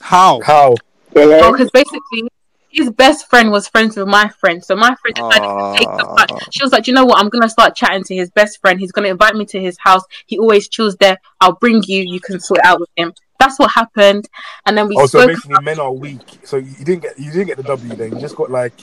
[0.00, 0.40] How?
[0.42, 0.74] How?
[1.12, 1.52] Hello?
[1.52, 2.28] because basically
[2.68, 4.62] his best friend was friends with my friend.
[4.62, 6.30] So my friend decided to take the fight.
[6.30, 6.38] Ah.
[6.50, 7.18] She was like, you know what?
[7.18, 8.78] I'm gonna start chatting to his best friend.
[8.78, 10.02] He's gonna invite me to his house.
[10.26, 11.16] He always chills there.
[11.40, 12.02] I'll bring you.
[12.02, 13.14] You can sort it out with him.
[13.40, 14.28] That's what happened.
[14.66, 15.28] And then we Oh, so spoke.
[15.28, 16.38] basically, men are weak.
[16.44, 17.94] So you didn't get you didn't get the W.
[17.94, 18.74] Then you just got like.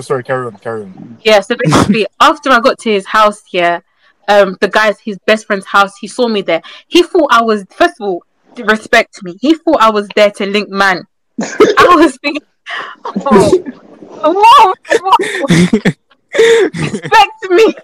[0.00, 1.18] Sorry, carry on, carry on.
[1.22, 1.40] Yeah.
[1.40, 3.80] So basically, after I got to his house, yeah,
[4.28, 5.96] um, the guy's his best friend's house.
[5.98, 6.62] He saw me there.
[6.88, 8.24] He thought I was first of all
[8.58, 9.36] respect me.
[9.40, 11.04] He thought I was there to link man.
[11.40, 12.42] I was thinking,
[13.04, 13.64] oh,
[14.22, 15.92] whoa, whoa.
[16.74, 17.74] respect me.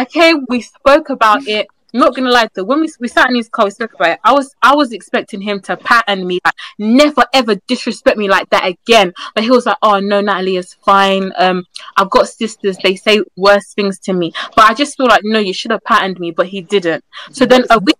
[0.00, 1.66] Okay, we spoke about it.
[1.92, 4.20] not gonna lie though, when we we sat in his car, we spoke about it.
[4.24, 8.50] I was I was expecting him to pattern me, like never ever disrespect me like
[8.50, 9.12] that again.
[9.34, 11.32] But he was like, "Oh no, Natalie is fine.
[11.36, 11.64] Um,
[11.96, 12.76] I've got sisters.
[12.82, 15.84] They say worse things to me." But I just feel like, no, you should have
[15.84, 17.04] patterned me, but he didn't.
[17.30, 17.96] So then a week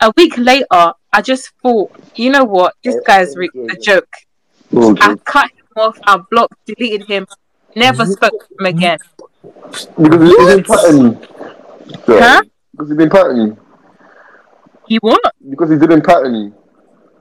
[0.00, 3.76] a week later, I just thought, you know what, this oh, guy's oh, re- a
[3.76, 4.08] joke.
[4.74, 5.98] Oh, I cut him off.
[6.04, 7.26] I blocked, deleted him,
[7.74, 8.98] never spoke to him again.
[9.98, 11.18] Because he didn't pattern you.
[12.06, 12.42] So, Huh?
[12.72, 13.58] Because he didn't pattern you.
[14.86, 15.20] He what?
[15.48, 16.54] Because he didn't pattern you.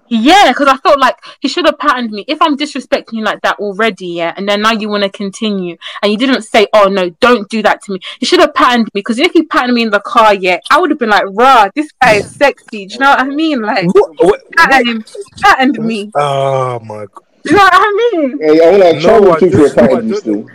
[0.09, 2.25] Yeah, because I felt like he should have patterned me.
[2.27, 5.77] If I'm disrespecting you like that already, yeah, and then now you want to continue,
[6.01, 8.85] and you didn't say, "Oh no, don't do that to me," you should have patterned
[8.85, 8.89] me.
[9.01, 11.69] Because if he patterned me in the car, yeah, I would have been like, "Rah,
[11.75, 13.61] this guy is sexy." Do you know what I mean?
[13.61, 15.05] Like, What- what- patterned him,
[15.41, 16.11] patterned me.
[16.15, 17.23] Oh my god.
[17.43, 18.39] Do you know what I mean?
[18.41, 19.65] Hey, I want to No, try I to think don't.
[19.65, 20.33] of a pattern you still.
[20.33, 20.49] don't.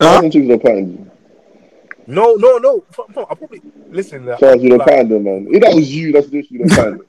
[0.00, 1.10] I don't think of a pattern you.
[2.08, 2.84] No, no, no.
[2.98, 3.60] I probably
[3.90, 4.26] listen.
[4.26, 5.48] Like, Charles, you don't like, pattern them, man.
[5.50, 6.48] If that was you, that's the issue.
[6.54, 7.06] You don't pattern them.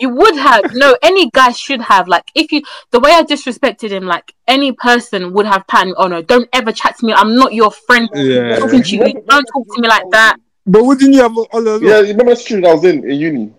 [0.00, 0.96] You would have no.
[1.02, 5.32] Any guy should have like if you the way I disrespected him, like any person
[5.34, 5.94] would have patterned.
[5.98, 7.12] Oh no, don't ever chat to me.
[7.12, 8.08] I'm not your friend.
[8.14, 8.56] Yeah.
[8.58, 10.36] Talking to you, don't talk to me like that.
[10.66, 11.82] But wouldn't you have all of those?
[11.82, 13.52] Yeah, you remember the situation I was in in uni?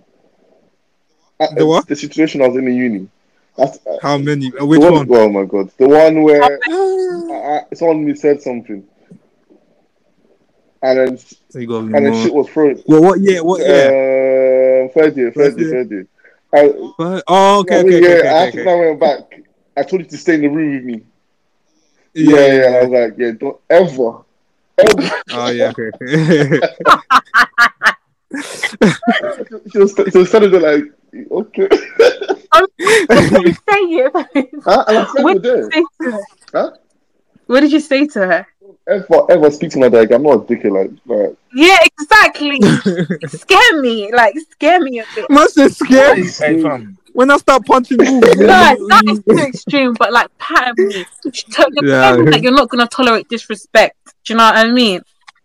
[1.39, 1.87] Uh, The what?
[1.87, 3.07] The situation I was in in uni.
[3.57, 4.51] That's, uh, How many?
[4.59, 5.07] Uh, Which one, one?
[5.11, 8.83] Oh my god, the one where I, I, someone said something,
[10.81, 12.81] and then So you got and then shit was thrown.
[12.87, 13.43] Well, what year?
[13.43, 14.85] What year?
[14.85, 15.83] Uh, third year, third First year, year.
[15.83, 16.07] third year.
[16.53, 17.23] I, What?
[17.27, 19.41] Oh, okay, I okay, yeah, okay, I okay, think I went back.
[19.77, 21.03] I told you to stay in the room with me.
[22.13, 22.77] Yeah, Yeah, yeah.
[22.77, 24.23] I was like, yeah, don't ever,
[24.77, 25.11] ever.
[25.31, 25.91] Oh, yeah, okay.
[29.71, 30.83] she was, she was standing there like,
[31.31, 31.69] okay.
[32.51, 32.69] What
[33.29, 34.11] did you say it?
[34.63, 34.85] Huh?
[34.87, 36.21] And I said, What we're did you say to her?
[36.53, 36.71] Huh?
[37.47, 38.47] What did you say to her?
[38.87, 40.11] Ever, ever speak to my dad.
[40.11, 40.71] I'm not a dickhead.
[40.73, 42.59] Like, like Yeah, exactly.
[43.27, 45.29] scare me, like scare me a bit.
[45.29, 46.17] Must have scared.
[46.17, 46.87] Hey, hey.
[47.13, 49.93] When I start punching moves, No, that is too extreme.
[49.93, 51.31] But like pattern me, Yeah.
[51.51, 51.81] tell me
[52.31, 53.97] that you're not gonna tolerate disrespect.
[54.25, 55.01] Do you know what I mean?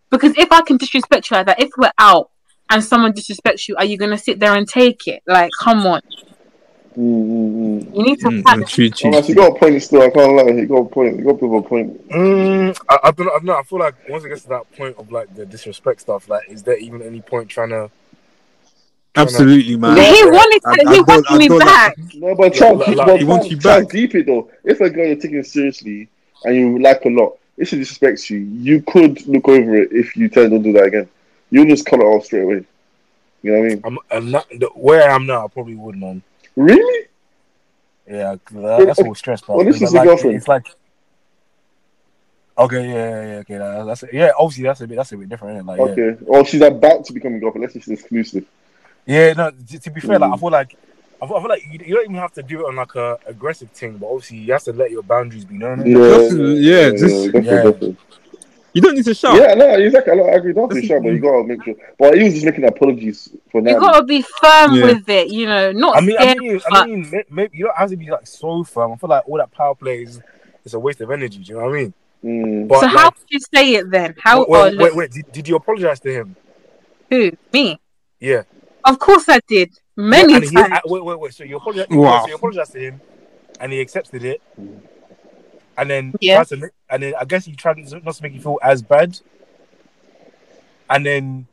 [0.09, 2.31] Because if I can disrespect you like that, if we're out
[2.69, 5.21] and someone disrespects you, are you gonna sit there and take it?
[5.27, 6.01] Like, come on,
[6.97, 7.95] mm, mm, mm.
[7.97, 8.65] you need to Mm, pattern.
[8.65, 9.43] true, true, Oh, she true.
[9.43, 10.01] got a point still.
[10.01, 10.51] I can't lie.
[10.53, 11.17] He got a point.
[11.17, 12.09] He got a bit of a point.
[12.09, 13.31] Mm, I, I don't know.
[13.31, 13.57] I don't know.
[13.57, 16.49] I feel like once it gets to that point of like the disrespect stuff, like,
[16.49, 17.89] is there even any point trying to?
[19.15, 19.97] Absolutely, man.
[19.97, 21.97] He wanted I- to, I he don't- wanted me don't like- back.
[22.15, 23.89] No, but Charles, like- but he wants you back.
[23.89, 24.49] deep it though.
[24.63, 26.07] If a girl you're taking seriously
[26.43, 30.15] and you like a lot, if she disrespects you, you could look over it if
[30.15, 31.09] you tell her don't do that again.
[31.49, 32.63] You'll just cut it off straight away.
[33.41, 33.81] You know what I mean?
[33.85, 35.45] I'm, I'm not the, where I am now.
[35.45, 36.21] I probably would, man.
[36.57, 37.07] Really?
[38.07, 39.57] Yeah, that, that's all stress, bro.
[39.57, 40.35] Well, this is your like, girlfriend.
[40.37, 40.67] It's like.
[42.57, 44.31] Okay, yeah, yeah, yeah, okay, that, that's yeah.
[44.39, 45.71] Obviously, that's a bit, that's a bit different, isn't it?
[45.79, 46.03] Like, yeah.
[46.05, 46.25] Okay.
[46.25, 47.61] Or she's about to become a girlfriend.
[47.63, 48.45] Let's say she's exclusive.
[49.05, 49.51] Yeah, no.
[49.51, 50.39] To, to be fair, like I Mm.
[50.39, 50.75] feel like
[51.21, 52.95] I feel, I feel like you, you don't even have to do it on like
[52.95, 55.83] a aggressive thing, but obviously you have to let your boundaries be known.
[55.83, 56.63] innit?
[56.63, 57.91] Yeah, Just- yeah, just- Yeah.
[58.79, 58.79] Definitely.
[58.79, 59.35] You don't need to shout.
[59.37, 60.13] Yeah, no, exactly.
[60.13, 60.53] I, I agree.
[60.53, 61.75] Don't be sure, but you gotta make sure.
[61.97, 63.71] But he was just making apologies for now.
[63.71, 63.85] You now.
[63.87, 64.83] gotta be firm Yeah.
[64.85, 66.37] with it, you know, not I mean, I scared.
[66.39, 68.93] mean, I mean, maybe you don't have to be like so firm.
[68.93, 70.21] I feel like all that power play is,
[70.63, 71.39] is a waste of energy.
[71.39, 71.93] Do you know what I mean?
[72.23, 72.67] Mm.
[72.67, 74.15] But so how like, would you say it then?
[74.23, 76.35] How wait, or wait, wait, wait, Did, did you apologize to him?
[77.09, 77.31] who?
[77.53, 77.79] Me?
[78.19, 78.43] Yeah,
[78.83, 79.71] Of course I did.
[79.95, 80.73] Many and he, times.
[80.73, 81.33] uh, wait, wait, wait.
[81.33, 81.87] So you apologize?
[81.89, 82.21] Wow.
[82.23, 83.01] So you apologized to him,
[83.59, 84.41] and he accepted it,
[85.77, 86.43] and then Yeah.
[86.43, 89.19] to, and then I guess he tried not to make you feel as bad,
[90.89, 91.47] and then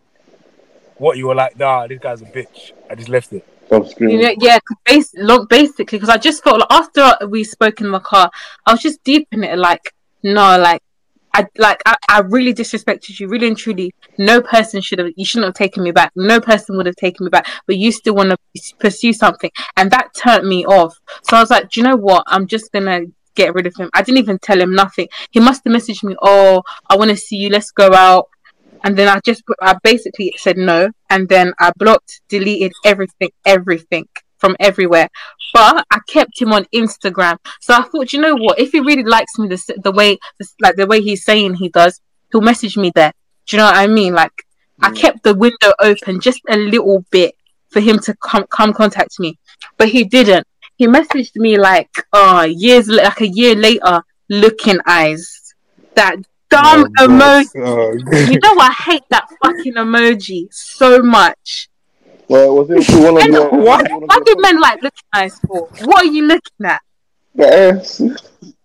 [0.99, 2.73] what you were like, nah, this guy's a bitch.
[2.91, 3.47] I just left it.
[3.67, 7.45] Stop You know, yeah, cause bas- look, basically, because I just felt like after we
[7.45, 8.31] spoke in the car,
[8.67, 9.59] I was just deep in it.
[9.59, 9.93] Like,
[10.23, 10.83] no, like,
[11.33, 13.93] I like, I, I really disrespected you, really and truly.
[14.19, 16.13] No person should have, you shouldn't have taken me back.
[16.15, 19.91] No person would have taken me back, but you still want to pursue something, and
[19.91, 20.97] that turned me off.
[21.23, 22.23] So I was like, do you know what?
[22.29, 23.91] I'm just gonna get rid of him.
[23.95, 25.09] I didn't even tell him nothing.
[25.31, 27.49] He must have messaged me, oh, I want to see you.
[27.49, 28.29] Let's go out.
[28.83, 30.91] And then I just, I basically said no.
[31.09, 34.07] And then I blocked, deleted everything, everything
[34.39, 35.09] from everywhere.
[35.55, 37.39] But I kept him on Instagram.
[37.61, 38.59] So I thought, you know what?
[38.59, 41.71] If he really likes me the, the way, the like the way he's saying he
[41.71, 42.01] does,
[42.31, 43.13] he'll message me there.
[43.47, 44.13] Do you know what I mean?
[44.15, 44.33] Like,
[44.83, 44.97] I mm.
[44.97, 47.35] kept the window open just a little bit
[47.71, 49.39] for him to come, come contact me.
[49.79, 50.47] But he didn't.
[50.77, 55.55] He messaged me like, uh, years, like a year later, looking eyes.
[55.95, 56.17] That
[56.51, 57.47] dumb Oh, emoji.
[57.65, 57.93] Oh,
[58.33, 61.69] You know I hate that fucking emoji so much.
[62.29, 64.83] Well, was it one of And your what, one of what your- do men like
[64.83, 65.69] looking eyes for?
[65.85, 66.81] What are you looking at?
[67.35, 67.47] The
[67.77, 68.01] ass.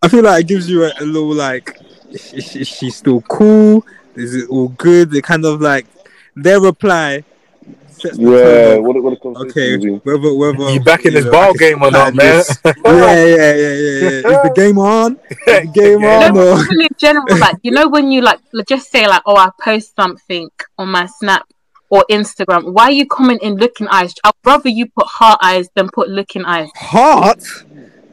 [0.02, 1.77] I feel like it gives you a, a little like,
[2.10, 3.86] is, is, is she still cool?
[4.15, 5.11] Is it all good?
[5.11, 5.86] They kind of like
[6.36, 7.23] their reply
[8.00, 8.84] sets the Yeah, tone.
[8.84, 10.02] what it, what it comes to Okay, movie.
[10.04, 12.44] whether whether You back in this know, ball game or not, man?
[12.66, 14.32] yeah, yeah, yeah, yeah, yeah.
[14.32, 15.20] Is the game on?
[15.30, 16.34] Is the game on?
[16.34, 16.60] No, Or...
[16.60, 19.96] even in general, like you know, when you like just say like, oh, I post
[19.96, 21.44] something on my Snap
[21.90, 22.74] or Instagram.
[22.74, 24.14] Why are you commenting looking eyes?
[24.24, 26.70] I'd rather you put heart eyes than put looking eyes.
[26.76, 27.44] Heart?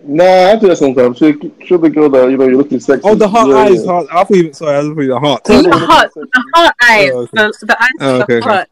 [0.08, 1.18] Nah, I do that sometimes.
[1.18, 1.32] Show,
[1.64, 3.02] show the girl that you know you're looking sexy.
[3.08, 3.84] Oh, the heart Yeah, eyes.
[3.84, 3.90] yeah.
[3.90, 4.06] Heart.
[4.12, 4.52] I thought you.
[4.52, 5.44] Sorry, I was looking at the heart.
[5.44, 7.30] The the heart, the heart eyes, Oh, okay.
[7.36, 8.64] the, the eyes, Oh, the okay, okay.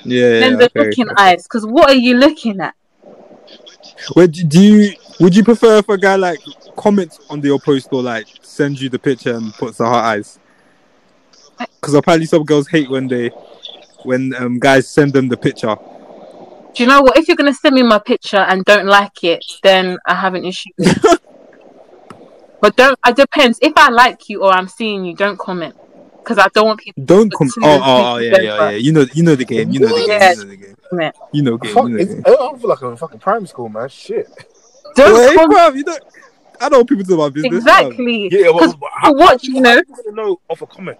[0.00, 0.40] Heart, Yeah, yeah.
[0.40, 0.80] then the okay.
[0.80, 1.44] looking eyes.
[1.44, 2.74] Because what are you looking at?
[4.16, 6.40] Would you, do you would you prefer if a guy like
[6.76, 10.38] comments on your post or like sends you the picture and puts the heart eyes?
[11.58, 13.28] Because apparently some girls hate when they
[14.04, 15.76] when um guys send them the picture.
[16.74, 17.18] Do you know what?
[17.18, 20.44] If you're gonna send me my picture and don't like it, then I have an
[20.44, 20.70] issue.
[22.60, 22.98] but don't.
[23.06, 23.58] It depends.
[23.60, 25.74] If I like you or I'm seeing you, don't comment
[26.22, 27.02] because I don't want people.
[27.04, 27.48] Don't to come.
[27.62, 28.42] Oh, oh, oh, yeah, picture.
[28.44, 28.76] yeah, yeah.
[28.76, 29.70] You know, you know the game.
[29.70, 30.20] You know the game.
[30.20, 30.76] You know the game.
[30.92, 31.12] Yeah.
[31.32, 31.74] You know game.
[31.74, 32.22] Fuck, You know game.
[32.26, 33.88] I don't feel like I'm in fucking primary school, man.
[33.88, 34.28] Shit.
[34.96, 35.52] Don't Wait, comment.
[35.58, 35.96] bruv, you know,
[36.60, 37.52] I don't want people to know my business.
[37.64, 37.86] bruv.
[37.86, 38.28] Exactly.
[38.32, 40.66] Yeah, Because but, but how, watch, how, you know, how you gonna know off a
[40.66, 40.98] comment?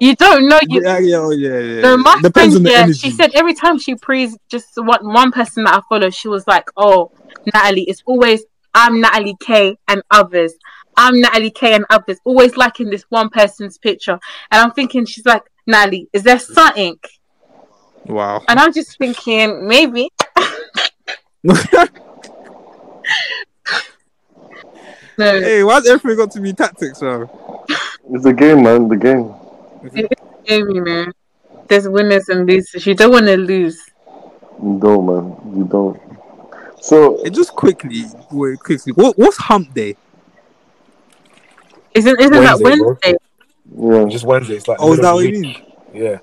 [0.00, 0.58] you don't know.
[0.68, 1.82] You, Yeah, yeah, oh, yeah, yeah.
[1.82, 2.98] So my Depends on friend, the yeah, energy.
[2.98, 6.46] she said every time she praised just one one person that I follow, she was
[6.46, 7.12] like, "Oh,
[7.52, 8.42] Natalie, it's always
[8.74, 10.54] I'm Natalie K and others.
[10.96, 12.18] I'm Natalie K and others.
[12.24, 14.18] Always liking this one person's picture."
[14.50, 16.98] And I'm thinking, she's like, "Natalie, is there something?"
[18.06, 18.42] Wow.
[18.48, 20.10] And I'm just thinking, maybe.
[25.18, 27.28] No, hey, why's everything got to be tactics, bro?
[28.10, 28.88] It's the game, man.
[28.88, 29.34] The game.
[30.48, 31.12] maybe, man.
[31.68, 32.86] There's winners and losers.
[32.86, 33.78] You don't want to lose.
[34.62, 35.56] You don't, man.
[35.56, 36.00] You don't.
[36.80, 38.92] So Hey, just quickly, wait, quickly.
[38.94, 39.96] What, what's Hump Day?
[41.94, 43.14] Isn't isn't that Wednesday,
[43.68, 44.04] bro.
[44.04, 44.56] Yeah, Just Wednesday.
[44.56, 45.62] It's like Oh, is that what the you mean?
[45.92, 46.18] Yeah.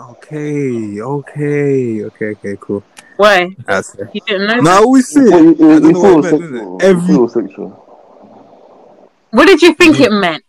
[0.00, 2.82] Okay, okay, okay, okay, cool.
[3.16, 3.54] Why?
[3.64, 4.08] That's it.
[4.12, 4.54] You didn't know?
[4.56, 4.82] No, I that?
[4.82, 5.30] always see you, it.
[5.32, 6.78] you, I you, don't you know feel what it meant, sexual.
[6.78, 6.82] innit?
[6.82, 7.70] Every feel sexual.
[9.30, 10.44] What did you think it meant?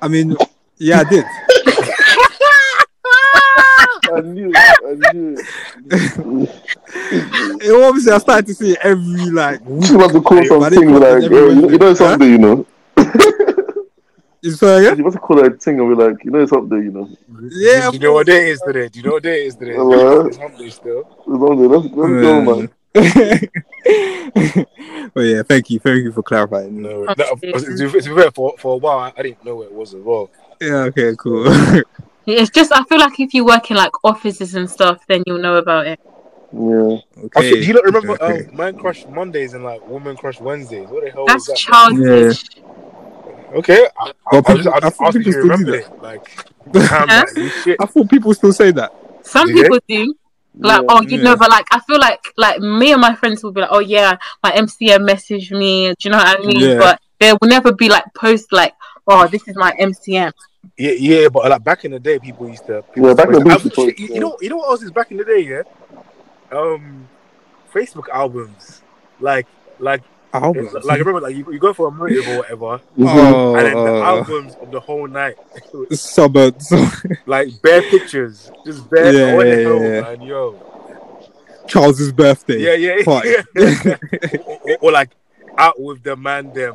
[0.00, 0.36] I mean,
[0.78, 1.24] yeah, I did.
[4.16, 4.52] I knew.
[4.54, 5.36] it, I knew.
[5.90, 6.50] it.
[6.96, 9.90] It, obviously, I started to see it every like week.
[9.90, 11.68] You must have called But I didn't something call it like, every uh, you, know,
[11.68, 12.04] you know Wednesday.
[12.04, 12.66] something, you know.
[14.42, 14.98] Is that again?
[14.98, 17.08] You must have called that thing and be like, you know something, you know.
[17.50, 18.88] Yeah, Do you know what day it is today?
[18.88, 19.74] Do you know what day it is today?
[19.74, 20.26] Hello?
[20.26, 21.00] It's hump day still.
[21.00, 21.68] It's something.
[21.68, 22.68] Let's, let's go, man.
[25.14, 26.82] well, yeah, thank you, thank you for clarifying.
[26.82, 29.66] No, no to, to be fair, for, for a while, I, I didn't know what
[29.66, 30.30] it was as well.
[30.60, 31.46] Yeah, okay, cool.
[32.26, 35.38] It's just I feel like if you work in like offices and stuff, then you'll
[35.40, 36.00] know about it.
[36.52, 36.98] Yeah.
[37.24, 37.50] okay.
[37.50, 38.46] do you not remember okay.
[38.48, 40.88] um, Man Crush Mondays and like Woman Crush Wednesdays?
[40.88, 41.56] What the hell That's was that?
[41.56, 42.44] childish.
[43.54, 45.48] Okay, I, I, Well, I, was, people- I I just thought people you still do
[45.50, 45.92] remember that.
[45.92, 46.02] it.
[46.02, 47.24] Like, damn, Huh?
[47.36, 47.76] like, shit.
[47.80, 48.92] I thought people still say that.
[49.22, 49.62] Some Yeah.
[49.62, 50.14] people do.
[50.58, 50.86] Like, yeah.
[50.88, 51.22] oh, you Yeah.
[51.24, 53.80] know, but like, I feel like, like me and my friends will be like, oh
[53.80, 55.88] yeah, my MCM messaged me.
[55.88, 56.60] Do you know what I mean?
[56.60, 56.78] Yeah.
[56.78, 58.74] But there will never be like post like,
[59.06, 60.32] oh, this is my MCM.
[60.76, 62.82] Yeah, yeah, but like back in the day, people used to.
[62.94, 64.82] People Yeah, back in the day, people- shit, you, you know, you know what else
[64.82, 65.40] is back in the day?
[65.40, 65.62] Yeah,
[66.52, 67.08] um,
[67.72, 68.82] Facebook albums,
[69.20, 69.46] like,
[69.78, 70.72] like, Albums.
[70.84, 74.02] like remember, like you, you go for a motive or whatever, oh, and then the
[74.02, 75.36] uh, albums of the whole night,
[75.92, 76.72] suburbs.
[77.26, 79.12] like bare pictures, just bare.
[79.12, 80.00] Yeah, what the yeah, hell, yeah.
[80.00, 80.60] man, yo,
[81.68, 82.58] Charles's birthday.
[82.58, 83.96] yeah, yeah, yeah.
[84.46, 85.10] or, or, or like
[85.56, 86.74] out with the man them,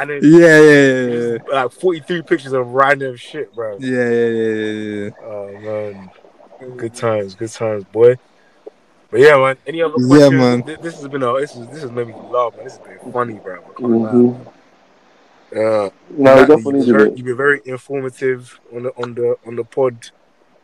[0.00, 1.62] and then Yeah, yeah, yeah, yeah.
[1.62, 3.78] like forty three pictures of random shit, bro.
[3.78, 5.10] Yeah, yeah, yeah, yeah, yeah.
[5.24, 6.10] Oh man,
[6.76, 8.16] good times, good times, boy.
[9.10, 9.56] But yeah, man.
[9.66, 10.62] Any other Yeah, man.
[10.62, 12.64] This, this has been a this is this has made me laugh, man.
[12.64, 13.56] This has been funny, bro.
[13.56, 14.12] I'm not gonna lie.
[14.12, 14.46] Mhm.
[15.52, 17.16] Yeah, No, Natalie, definitely you've, did been very, it.
[17.16, 20.10] you've been very informative on the on the on the pod.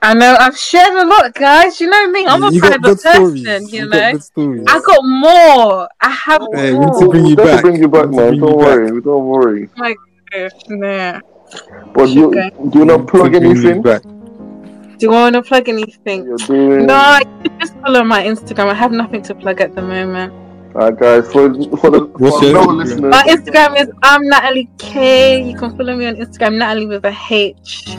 [0.02, 1.78] I know I've shared a lot, guys.
[1.81, 3.36] You know me, I'm a you got private person.
[3.36, 3.72] stories.
[3.72, 4.64] You got know, good stories.
[4.68, 5.89] I got more.
[6.01, 7.60] I have Hey, we need to bring you We'll back.
[7.62, 8.39] bring you back, We need to man.
[8.40, 9.01] Don't you worry.
[9.02, 9.68] Don't worry.
[10.68, 11.20] Yeah.
[11.93, 12.51] But you, Okay.
[12.70, 13.82] do you not We need plug to bring you anything?
[13.82, 14.02] back.
[14.02, 16.36] Do you want to plug anything?
[16.47, 16.86] Doing.
[16.86, 18.68] No, you just follow my Instagram.
[18.70, 20.32] I have nothing to plug at the moment.
[20.74, 21.27] Alright, guys.
[21.32, 22.77] For for the for your no Instagram?
[22.78, 25.43] listeners, My Instagram is I'm Natalie K.
[25.43, 27.97] You can follow me on Instagram, Natalie with a H.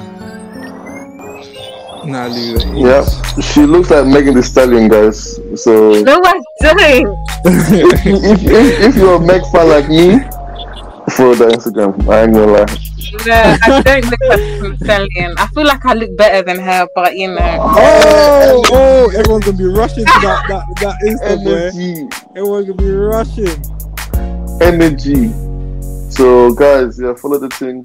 [2.05, 2.81] Natalie.
[2.81, 3.05] yeah,
[3.41, 5.35] she looks like Megan Thee Stallion, guys.
[5.55, 6.79] So No, I don't.
[7.45, 10.19] if, if, if, if you're a Meg fan like me,
[11.15, 11.91] follow the Instagram.
[12.09, 12.65] I ain't gonna lie.
[13.27, 13.33] No,
[13.63, 15.35] I don't look like Kim Stallion.
[15.37, 17.37] I feel like I look better than her, but you know.
[17.59, 21.51] Oh oh, oh, oh, everyone's gonna be rushing to that that that Insta boy.
[21.51, 24.61] Energy, Everyone's gonna be rushing.
[24.61, 25.31] energy.
[26.11, 27.79] So guys, yeah, follow the thing.